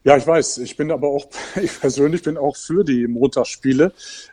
Ja, 0.04 0.18
ich 0.18 0.26
weiß. 0.26 0.58
Ich 0.60 0.78
bin 0.78 0.92
aber 0.92 1.10
auch, 1.10 1.28
ich 1.62 1.80
persönlich 1.80 2.24
bin 2.24 2.38
auch 2.38 2.58
für 2.58 2.84
die 2.84 3.08
Montagsspiele 3.08 3.92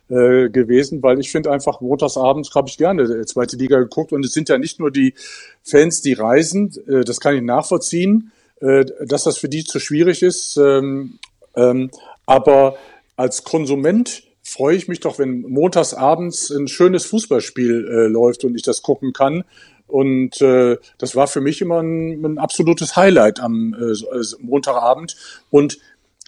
äh, 0.08 0.48
gewesen, 0.48 1.02
weil 1.02 1.20
ich 1.20 1.30
finde 1.30 1.50
einfach, 1.50 1.80
montagsabends 1.80 2.54
habe 2.54 2.68
ich 2.68 2.78
gerne 2.78 3.24
zweite 3.26 3.56
Liga 3.56 3.78
geguckt 3.78 4.12
und 4.12 4.24
es 4.24 4.32
sind 4.32 4.48
ja 4.48 4.56
nicht 4.56 4.80
nur 4.80 4.90
die 4.90 5.14
Fans, 5.62 6.00
die 6.00 6.14
reisen, 6.14 6.72
äh, 6.88 7.04
das 7.04 7.20
kann 7.20 7.34
ich 7.34 7.42
nachvollziehen, 7.42 8.32
äh, 8.60 8.86
dass 9.04 9.24
das 9.24 9.38
für 9.38 9.48
die 9.48 9.64
zu 9.64 9.78
schwierig 9.78 10.22
ist. 10.22 10.56
Ähm, 10.56 11.18
ähm, 11.54 11.90
aber 12.24 12.76
als 13.16 13.44
Konsument 13.44 14.22
freue 14.42 14.76
ich 14.76 14.88
mich 14.88 15.00
doch, 15.00 15.18
wenn 15.18 15.42
montagsabends 15.42 16.50
ein 16.50 16.68
schönes 16.68 17.04
Fußballspiel 17.04 17.88
äh, 17.88 18.06
läuft 18.06 18.44
und 18.44 18.54
ich 18.54 18.62
das 18.62 18.80
gucken 18.80 19.12
kann 19.12 19.44
und 19.88 20.40
äh, 20.40 20.76
das 20.98 21.16
war 21.16 21.26
für 21.26 21.40
mich 21.40 21.60
immer 21.60 21.80
ein, 21.82 22.24
ein 22.24 22.38
absolutes 22.38 22.94
Highlight 22.94 23.40
am 23.40 23.74
äh, 23.74 23.94
Montagabend. 24.40 25.16
Und 25.50 25.78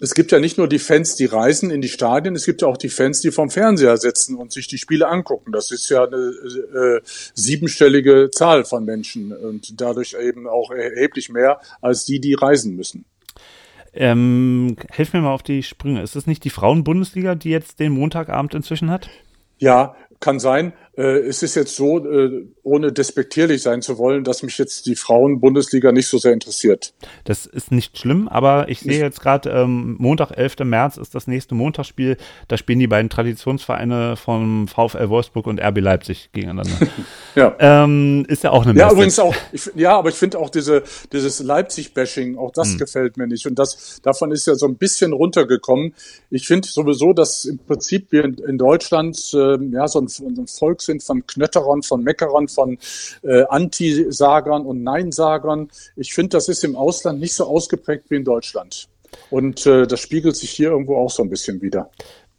es 0.01 0.15
gibt 0.15 0.31
ja 0.31 0.39
nicht 0.39 0.57
nur 0.57 0.67
die 0.67 0.79
Fans, 0.79 1.15
die 1.15 1.25
reisen 1.25 1.69
in 1.69 1.79
die 1.79 1.87
Stadien, 1.87 2.35
es 2.35 2.45
gibt 2.45 2.63
ja 2.63 2.67
auch 2.67 2.77
die 2.77 2.89
Fans, 2.89 3.21
die 3.21 3.29
vom 3.29 3.51
Fernseher 3.51 3.97
sitzen 3.97 4.35
und 4.35 4.51
sich 4.51 4.67
die 4.67 4.79
Spiele 4.79 5.07
angucken. 5.07 5.51
Das 5.51 5.69
ist 5.69 5.87
ja 5.89 6.05
eine 6.05 6.17
äh, 6.17 7.01
siebenstellige 7.35 8.31
Zahl 8.31 8.65
von 8.65 8.83
Menschen 8.83 9.31
und 9.31 9.79
dadurch 9.79 10.15
eben 10.19 10.47
auch 10.47 10.71
erheblich 10.71 11.29
mehr 11.29 11.61
als 11.81 12.03
die, 12.05 12.19
die 12.19 12.33
reisen 12.33 12.75
müssen. 12.75 13.05
Ähm, 13.93 14.75
helf 14.89 15.13
mir 15.13 15.21
mal 15.21 15.33
auf 15.33 15.43
die 15.43 15.61
Sprünge. 15.61 16.01
Ist 16.01 16.15
es 16.15 16.25
nicht 16.25 16.43
die 16.45 16.49
Frauenbundesliga, 16.49 17.35
die 17.35 17.49
jetzt 17.49 17.79
den 17.79 17.91
Montagabend 17.91 18.55
inzwischen 18.55 18.89
hat? 18.89 19.09
Ja, 19.59 19.95
kann 20.19 20.39
sein. 20.39 20.73
Äh, 21.01 21.21
es 21.21 21.41
ist 21.41 21.55
jetzt 21.55 21.75
so, 21.75 21.97
äh, 22.05 22.45
ohne 22.61 22.91
despektierlich 22.91 23.63
sein 23.63 23.81
zu 23.81 23.97
wollen, 23.97 24.23
dass 24.23 24.43
mich 24.43 24.59
jetzt 24.59 24.85
die 24.85 24.95
Frauen-Bundesliga 24.95 25.91
nicht 25.91 26.07
so 26.07 26.19
sehr 26.19 26.31
interessiert. 26.31 26.93
Das 27.23 27.47
ist 27.47 27.71
nicht 27.71 27.97
schlimm, 27.97 28.27
aber 28.27 28.69
ich 28.69 28.81
sehe 28.81 28.99
jetzt 28.99 29.19
gerade, 29.19 29.49
ähm, 29.49 29.95
Montag, 29.97 30.37
11. 30.37 30.57
März 30.63 30.97
ist 30.97 31.15
das 31.15 31.25
nächste 31.25 31.55
Montagsspiel. 31.55 32.17
Da 32.47 32.57
spielen 32.57 32.77
die 32.77 32.87
beiden 32.87 33.09
Traditionsvereine 33.09 34.15
vom 34.15 34.67
VfL 34.67 35.09
Wolfsburg 35.09 35.47
und 35.47 35.59
RB 35.59 35.79
Leipzig 35.79 36.29
gegeneinander. 36.33 36.77
ja. 37.35 37.55
Ähm, 37.57 38.23
ist 38.27 38.43
ja 38.43 38.51
auch 38.51 38.63
eine 38.63 38.73
Messe. 38.73 38.85
Ja, 38.85 38.91
übrigens 38.91 39.17
auch, 39.17 39.35
ich, 39.51 39.71
ja, 39.75 39.97
aber 39.97 40.09
ich 40.09 40.15
finde 40.15 40.37
auch 40.37 40.51
diese, 40.51 40.83
dieses 41.11 41.39
Leipzig-Bashing, 41.39 42.37
auch 42.37 42.51
das 42.51 42.73
hm. 42.73 42.77
gefällt 42.77 43.17
mir 43.17 43.25
nicht. 43.25 43.47
Und 43.47 43.57
das, 43.57 44.01
davon 44.03 44.31
ist 44.31 44.45
ja 44.45 44.53
so 44.53 44.67
ein 44.67 44.75
bisschen 44.75 45.13
runtergekommen. 45.13 45.95
Ich 46.29 46.45
finde 46.45 46.67
sowieso, 46.67 47.13
dass 47.13 47.45
im 47.45 47.57
Prinzip 47.57 48.11
wir 48.11 48.23
in, 48.23 48.35
in 48.35 48.59
Deutschland 48.59 49.17
äh, 49.33 49.57
ja, 49.71 49.87
so 49.87 49.99
ein, 49.99 50.07
so 50.07 50.25
ein 50.25 50.45
Volk 50.45 50.83
sind 50.91 51.03
von 51.03 51.25
Knötterern, 51.25 51.83
von 51.83 52.03
Meckerern, 52.03 52.47
von 52.47 52.77
äh, 53.23 53.43
Antisagern 53.43 54.65
und 54.65 54.83
Neinsagern. 54.83 55.69
Ich 55.95 56.13
finde, 56.13 56.37
das 56.37 56.49
ist 56.49 56.63
im 56.63 56.75
Ausland 56.75 57.19
nicht 57.19 57.33
so 57.33 57.45
ausgeprägt 57.45 58.05
wie 58.09 58.15
in 58.17 58.25
Deutschland. 58.25 58.87
Und 59.29 59.65
äh, 59.65 59.87
das 59.87 59.99
spiegelt 59.99 60.35
sich 60.35 60.51
hier 60.51 60.69
irgendwo 60.69 60.95
auch 60.95 61.11
so 61.11 61.23
ein 61.23 61.29
bisschen 61.29 61.61
wieder. 61.61 61.89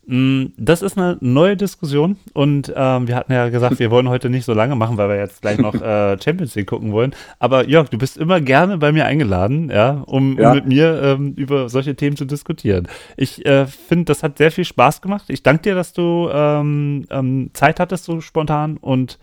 Mm, 0.04 0.46
das 0.56 0.82
ist 0.82 0.98
eine 0.98 1.16
neue 1.20 1.56
Diskussion 1.56 2.16
und 2.34 2.72
ähm, 2.74 3.06
wir 3.06 3.14
hatten 3.14 3.32
ja 3.32 3.48
gesagt, 3.50 3.78
wir 3.78 3.92
wollen 3.92 4.08
heute 4.08 4.30
nicht 4.30 4.44
so 4.44 4.52
lange 4.52 4.74
machen, 4.74 4.96
weil 4.96 5.08
wir 5.08 5.16
jetzt 5.16 5.42
gleich 5.42 5.58
noch 5.58 5.74
äh, 5.80 6.20
Champions 6.20 6.56
League 6.56 6.66
gucken 6.66 6.92
wollen. 6.92 7.14
Aber 7.38 7.68
Jörg, 7.68 7.88
du 7.88 7.98
bist 7.98 8.16
immer 8.16 8.40
gerne 8.40 8.78
bei 8.78 8.90
mir 8.90 9.06
eingeladen, 9.06 9.70
ja, 9.70 10.02
um, 10.06 10.38
ja. 10.38 10.50
um 10.50 10.56
mit 10.56 10.66
mir 10.66 11.00
ähm, 11.02 11.34
über 11.34 11.68
solche 11.68 11.94
Themen 11.94 12.16
zu 12.16 12.24
diskutieren. 12.24 12.88
Ich 13.16 13.46
äh, 13.46 13.66
finde, 13.66 14.06
das 14.06 14.24
hat 14.24 14.38
sehr 14.38 14.50
viel 14.50 14.64
Spaß 14.64 15.02
gemacht. 15.02 15.26
Ich 15.28 15.44
danke 15.44 15.62
dir, 15.62 15.74
dass 15.76 15.92
du 15.92 16.28
ähm, 16.32 17.06
ähm 17.10 17.50
Zeit 17.52 17.78
hattest 17.78 18.04
so 18.04 18.20
spontan 18.20 18.78
und 18.78 19.20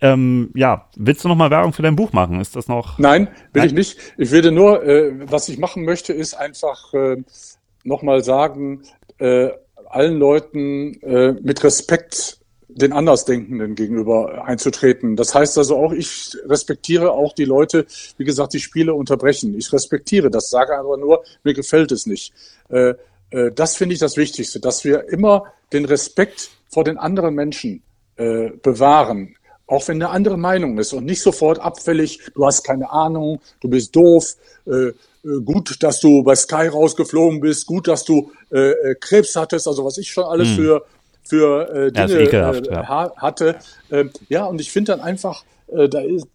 ähm, 0.00 0.50
ja, 0.54 0.88
willst 0.96 1.24
du 1.24 1.28
noch 1.28 1.36
mal 1.36 1.50
Werbung 1.50 1.72
für 1.72 1.82
dein 1.82 1.94
Buch 1.94 2.12
machen? 2.12 2.40
Ist 2.40 2.56
das 2.56 2.68
noch? 2.68 2.98
Nein, 2.98 3.28
will 3.52 3.60
Nein? 3.60 3.66
ich 3.66 3.72
nicht. 3.72 3.98
Ich 4.18 4.30
würde 4.32 4.50
nur, 4.50 4.82
äh, 4.84 5.12
was 5.30 5.48
ich 5.48 5.58
machen 5.58 5.84
möchte, 5.84 6.12
ist 6.12 6.34
einfach 6.34 6.92
äh, 6.94 7.18
noch 7.84 8.02
mal 8.02 8.24
sagen, 8.24 8.82
äh, 9.18 9.50
allen 9.92 10.18
Leuten 10.18 11.00
äh, 11.02 11.32
mit 11.32 11.62
Respekt 11.64 12.38
den 12.68 12.92
Andersdenkenden 12.92 13.74
gegenüber 13.74 14.44
einzutreten. 14.46 15.16
Das 15.16 15.34
heißt 15.34 15.58
also 15.58 15.76
auch, 15.76 15.92
ich 15.92 16.36
respektiere 16.46 17.12
auch 17.12 17.34
die 17.34 17.44
Leute, 17.44 17.86
wie 18.16 18.24
gesagt, 18.24 18.54
die 18.54 18.60
Spiele 18.60 18.94
unterbrechen. 18.94 19.56
Ich 19.56 19.72
respektiere 19.72 20.30
das, 20.30 20.48
sage 20.48 20.78
aber 20.78 20.96
nur, 20.96 21.22
mir 21.44 21.54
gefällt 21.54 21.92
es 21.92 22.06
nicht. 22.06 22.32
Äh, 22.70 22.94
äh, 23.30 23.52
das 23.54 23.76
finde 23.76 23.94
ich 23.94 23.98
das 23.98 24.16
Wichtigste, 24.16 24.60
dass 24.60 24.84
wir 24.84 25.08
immer 25.08 25.52
den 25.72 25.84
Respekt 25.84 26.50
vor 26.68 26.84
den 26.84 26.96
anderen 26.96 27.34
Menschen 27.34 27.82
äh, 28.16 28.50
bewahren, 28.62 29.36
auch 29.66 29.86
wenn 29.88 30.02
eine 30.02 30.10
andere 30.10 30.38
Meinung 30.38 30.78
ist 30.78 30.92
und 30.92 31.04
nicht 31.04 31.22
sofort 31.22 31.58
abfällig, 31.58 32.20
du 32.34 32.46
hast 32.46 32.62
keine 32.62 32.90
Ahnung, 32.90 33.40
du 33.60 33.68
bist 33.68 33.94
doof, 33.94 34.36
äh, 34.66 34.92
gut, 35.44 35.82
dass 35.82 36.00
du 36.00 36.22
bei 36.22 36.34
Sky 36.34 36.68
rausgeflogen 36.68 37.40
bist, 37.40 37.66
gut, 37.66 37.88
dass 37.88 38.04
du 38.04 38.32
äh, 38.50 38.70
äh 38.70 38.94
Krebs 38.94 39.36
hattest, 39.36 39.68
also 39.68 39.84
was 39.84 39.98
ich 39.98 40.10
schon 40.10 40.24
alles 40.24 40.48
hm. 40.48 40.56
für 40.56 40.84
für 41.22 41.70
äh, 41.70 41.92
Dinge 41.92 42.30
ja, 42.32 42.52
äh, 42.52 42.62
ja. 42.70 43.12
hatte. 43.16 43.56
Äh, 43.90 44.06
ja, 44.28 44.44
und 44.44 44.60
ich 44.60 44.70
finde 44.70 44.92
dann 44.92 45.00
einfach, 45.00 45.44
äh, 45.68 45.88
da, 45.88 46.00
ist, 46.00 46.26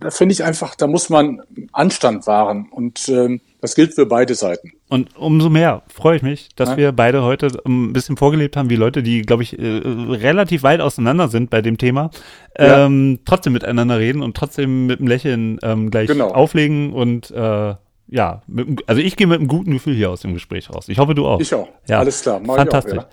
da 0.00 0.10
finde 0.10 0.32
ich 0.32 0.44
einfach, 0.44 0.74
da 0.74 0.86
muss 0.86 1.08
man 1.08 1.42
Anstand 1.72 2.26
wahren 2.26 2.68
und 2.70 3.08
ähm, 3.08 3.40
das 3.60 3.76
gilt 3.76 3.94
für 3.94 4.06
beide 4.06 4.34
Seiten. 4.34 4.72
Und 4.88 5.16
umso 5.16 5.48
mehr 5.48 5.82
freue 5.88 6.16
ich 6.16 6.22
mich, 6.22 6.48
dass 6.56 6.70
ja. 6.70 6.76
wir 6.76 6.92
beide 6.92 7.22
heute 7.22 7.48
ein 7.64 7.92
bisschen 7.92 8.16
vorgelebt 8.16 8.56
haben, 8.56 8.68
wie 8.68 8.76
Leute, 8.76 9.02
die, 9.02 9.22
glaube 9.22 9.44
ich, 9.44 9.58
äh, 9.58 9.80
relativ 9.84 10.64
weit 10.64 10.80
auseinander 10.80 11.28
sind 11.28 11.48
bei 11.48 11.62
dem 11.62 11.78
Thema, 11.78 12.10
ähm, 12.56 13.20
trotzdem 13.24 13.52
miteinander 13.52 13.98
reden 13.98 14.22
und 14.22 14.36
trotzdem 14.36 14.86
mit 14.86 14.98
einem 14.98 15.08
Lächeln 15.08 15.58
ähm, 15.62 15.90
gleich 15.90 16.08
genau. 16.08 16.28
auflegen 16.28 16.92
und 16.92 17.30
äh, 17.30 17.74
ja, 18.08 18.42
mit, 18.46 18.88
also 18.88 19.00
ich 19.00 19.16
gehe 19.16 19.26
mit 19.26 19.38
einem 19.38 19.48
guten 19.48 19.72
Gefühl 19.72 19.94
hier 19.94 20.10
aus 20.10 20.20
dem 20.20 20.34
Gespräch 20.34 20.70
raus. 20.70 20.88
Ich 20.88 20.98
hoffe, 20.98 21.14
du 21.14 21.26
auch. 21.26 21.40
Ich 21.40 21.54
auch. 21.54 21.68
Ja. 21.88 21.98
Alles 21.98 22.22
klar. 22.22 22.40
Mach 22.44 22.56
Fantastisch. 22.56 22.98
Auch, 22.98 23.02
ja. 23.02 23.08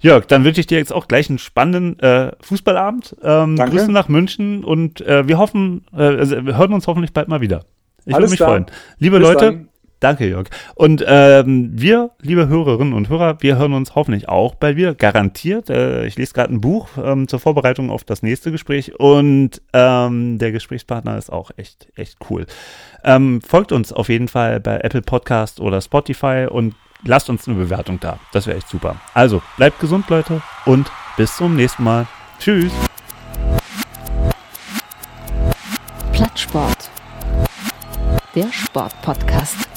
Jörg, 0.00 0.26
dann 0.26 0.44
wünsche 0.44 0.60
ich 0.60 0.66
dir 0.66 0.78
jetzt 0.78 0.92
auch 0.92 1.08
gleich 1.08 1.28
einen 1.28 1.38
spannenden 1.38 1.98
äh, 1.98 2.32
Fußballabend. 2.40 3.16
Ähm, 3.22 3.56
Danke. 3.56 3.76
Grüße 3.76 3.90
nach 3.90 4.08
München 4.08 4.64
und 4.64 5.00
äh, 5.00 5.26
wir 5.26 5.38
hoffen, 5.38 5.86
äh, 5.92 6.02
also 6.02 6.46
wir 6.46 6.56
hören 6.56 6.72
uns 6.72 6.86
hoffentlich 6.86 7.12
bald 7.12 7.28
mal 7.28 7.40
wieder. 7.40 7.64
Ich 8.04 8.14
würde 8.14 8.28
mich 8.28 8.36
klar. 8.36 8.50
freuen. 8.50 8.66
Liebe 8.98 9.18
Bis 9.18 9.28
Leute, 9.28 9.44
dann. 9.44 9.68
Danke, 10.00 10.28
Jörg. 10.28 10.48
Und 10.76 11.04
ähm, 11.06 11.70
wir, 11.72 12.10
liebe 12.20 12.46
Hörerinnen 12.46 12.94
und 12.94 13.08
Hörer, 13.08 13.38
wir 13.40 13.58
hören 13.58 13.72
uns 13.72 13.96
hoffentlich 13.96 14.28
auch 14.28 14.54
bald 14.54 14.76
wieder, 14.76 14.94
garantiert. 14.94 15.70
Äh, 15.70 16.06
ich 16.06 16.16
lese 16.16 16.34
gerade 16.34 16.54
ein 16.54 16.60
Buch 16.60 16.88
ähm, 17.02 17.26
zur 17.26 17.40
Vorbereitung 17.40 17.90
auf 17.90 18.04
das 18.04 18.22
nächste 18.22 18.52
Gespräch 18.52 18.98
und 19.00 19.60
ähm, 19.72 20.38
der 20.38 20.52
Gesprächspartner 20.52 21.18
ist 21.18 21.30
auch 21.32 21.50
echt, 21.56 21.88
echt 21.96 22.18
cool. 22.30 22.46
Ähm, 23.02 23.40
folgt 23.42 23.72
uns 23.72 23.92
auf 23.92 24.08
jeden 24.08 24.28
Fall 24.28 24.60
bei 24.60 24.78
Apple 24.78 25.02
Podcast 25.02 25.60
oder 25.60 25.80
Spotify 25.80 26.46
und 26.48 26.74
lasst 27.04 27.28
uns 27.28 27.48
eine 27.48 27.56
Bewertung 27.56 27.98
da. 27.98 28.20
Das 28.32 28.46
wäre 28.46 28.56
echt 28.56 28.68
super. 28.68 28.96
Also, 29.14 29.42
bleibt 29.56 29.80
gesund, 29.80 30.08
Leute, 30.08 30.42
und 30.64 30.90
bis 31.16 31.36
zum 31.36 31.56
nächsten 31.56 31.82
Mal. 31.82 32.06
Tschüss. 32.38 32.72
Plattsport. 36.12 36.90
Der 38.34 38.52
Sportpodcast. 38.52 39.68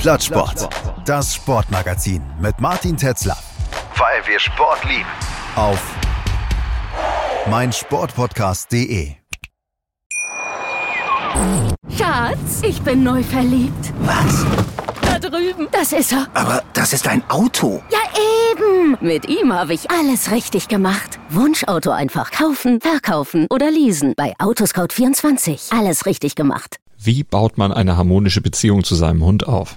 Plattsport. 0.00 0.66
Das 1.04 1.34
Sportmagazin 1.34 2.22
mit 2.40 2.58
Martin 2.58 2.96
Tetzler. 2.96 3.36
Weil 3.96 4.26
wir 4.26 4.40
Sport 4.40 4.82
lieben. 4.84 5.04
Auf 5.56 5.78
meinsportpodcast.de. 7.50 9.16
Schatz, 11.98 12.62
ich 12.62 12.80
bin 12.80 13.02
neu 13.02 13.22
verliebt. 13.22 13.92
Was? 14.00 14.46
Da 15.02 15.18
drüben. 15.18 15.68
Das 15.70 15.92
ist 15.92 16.12
er. 16.12 16.26
Aber 16.32 16.62
das 16.72 16.94
ist 16.94 17.06
ein 17.06 17.22
Auto. 17.28 17.82
Ja, 17.90 17.98
eben. 18.52 18.96
Mit 19.02 19.28
ihm 19.28 19.52
habe 19.52 19.74
ich 19.74 19.90
alles 19.90 20.30
richtig 20.30 20.68
gemacht. 20.68 21.18
Wunschauto 21.28 21.90
einfach 21.90 22.30
kaufen, 22.30 22.80
verkaufen 22.80 23.46
oder 23.50 23.70
leasen. 23.70 24.14
Bei 24.16 24.34
Autoscout24. 24.38 25.78
Alles 25.78 26.06
richtig 26.06 26.36
gemacht. 26.36 26.76
Wie 26.96 27.22
baut 27.22 27.58
man 27.58 27.70
eine 27.70 27.98
harmonische 27.98 28.40
Beziehung 28.40 28.82
zu 28.82 28.94
seinem 28.94 29.22
Hund 29.22 29.46
auf? 29.46 29.76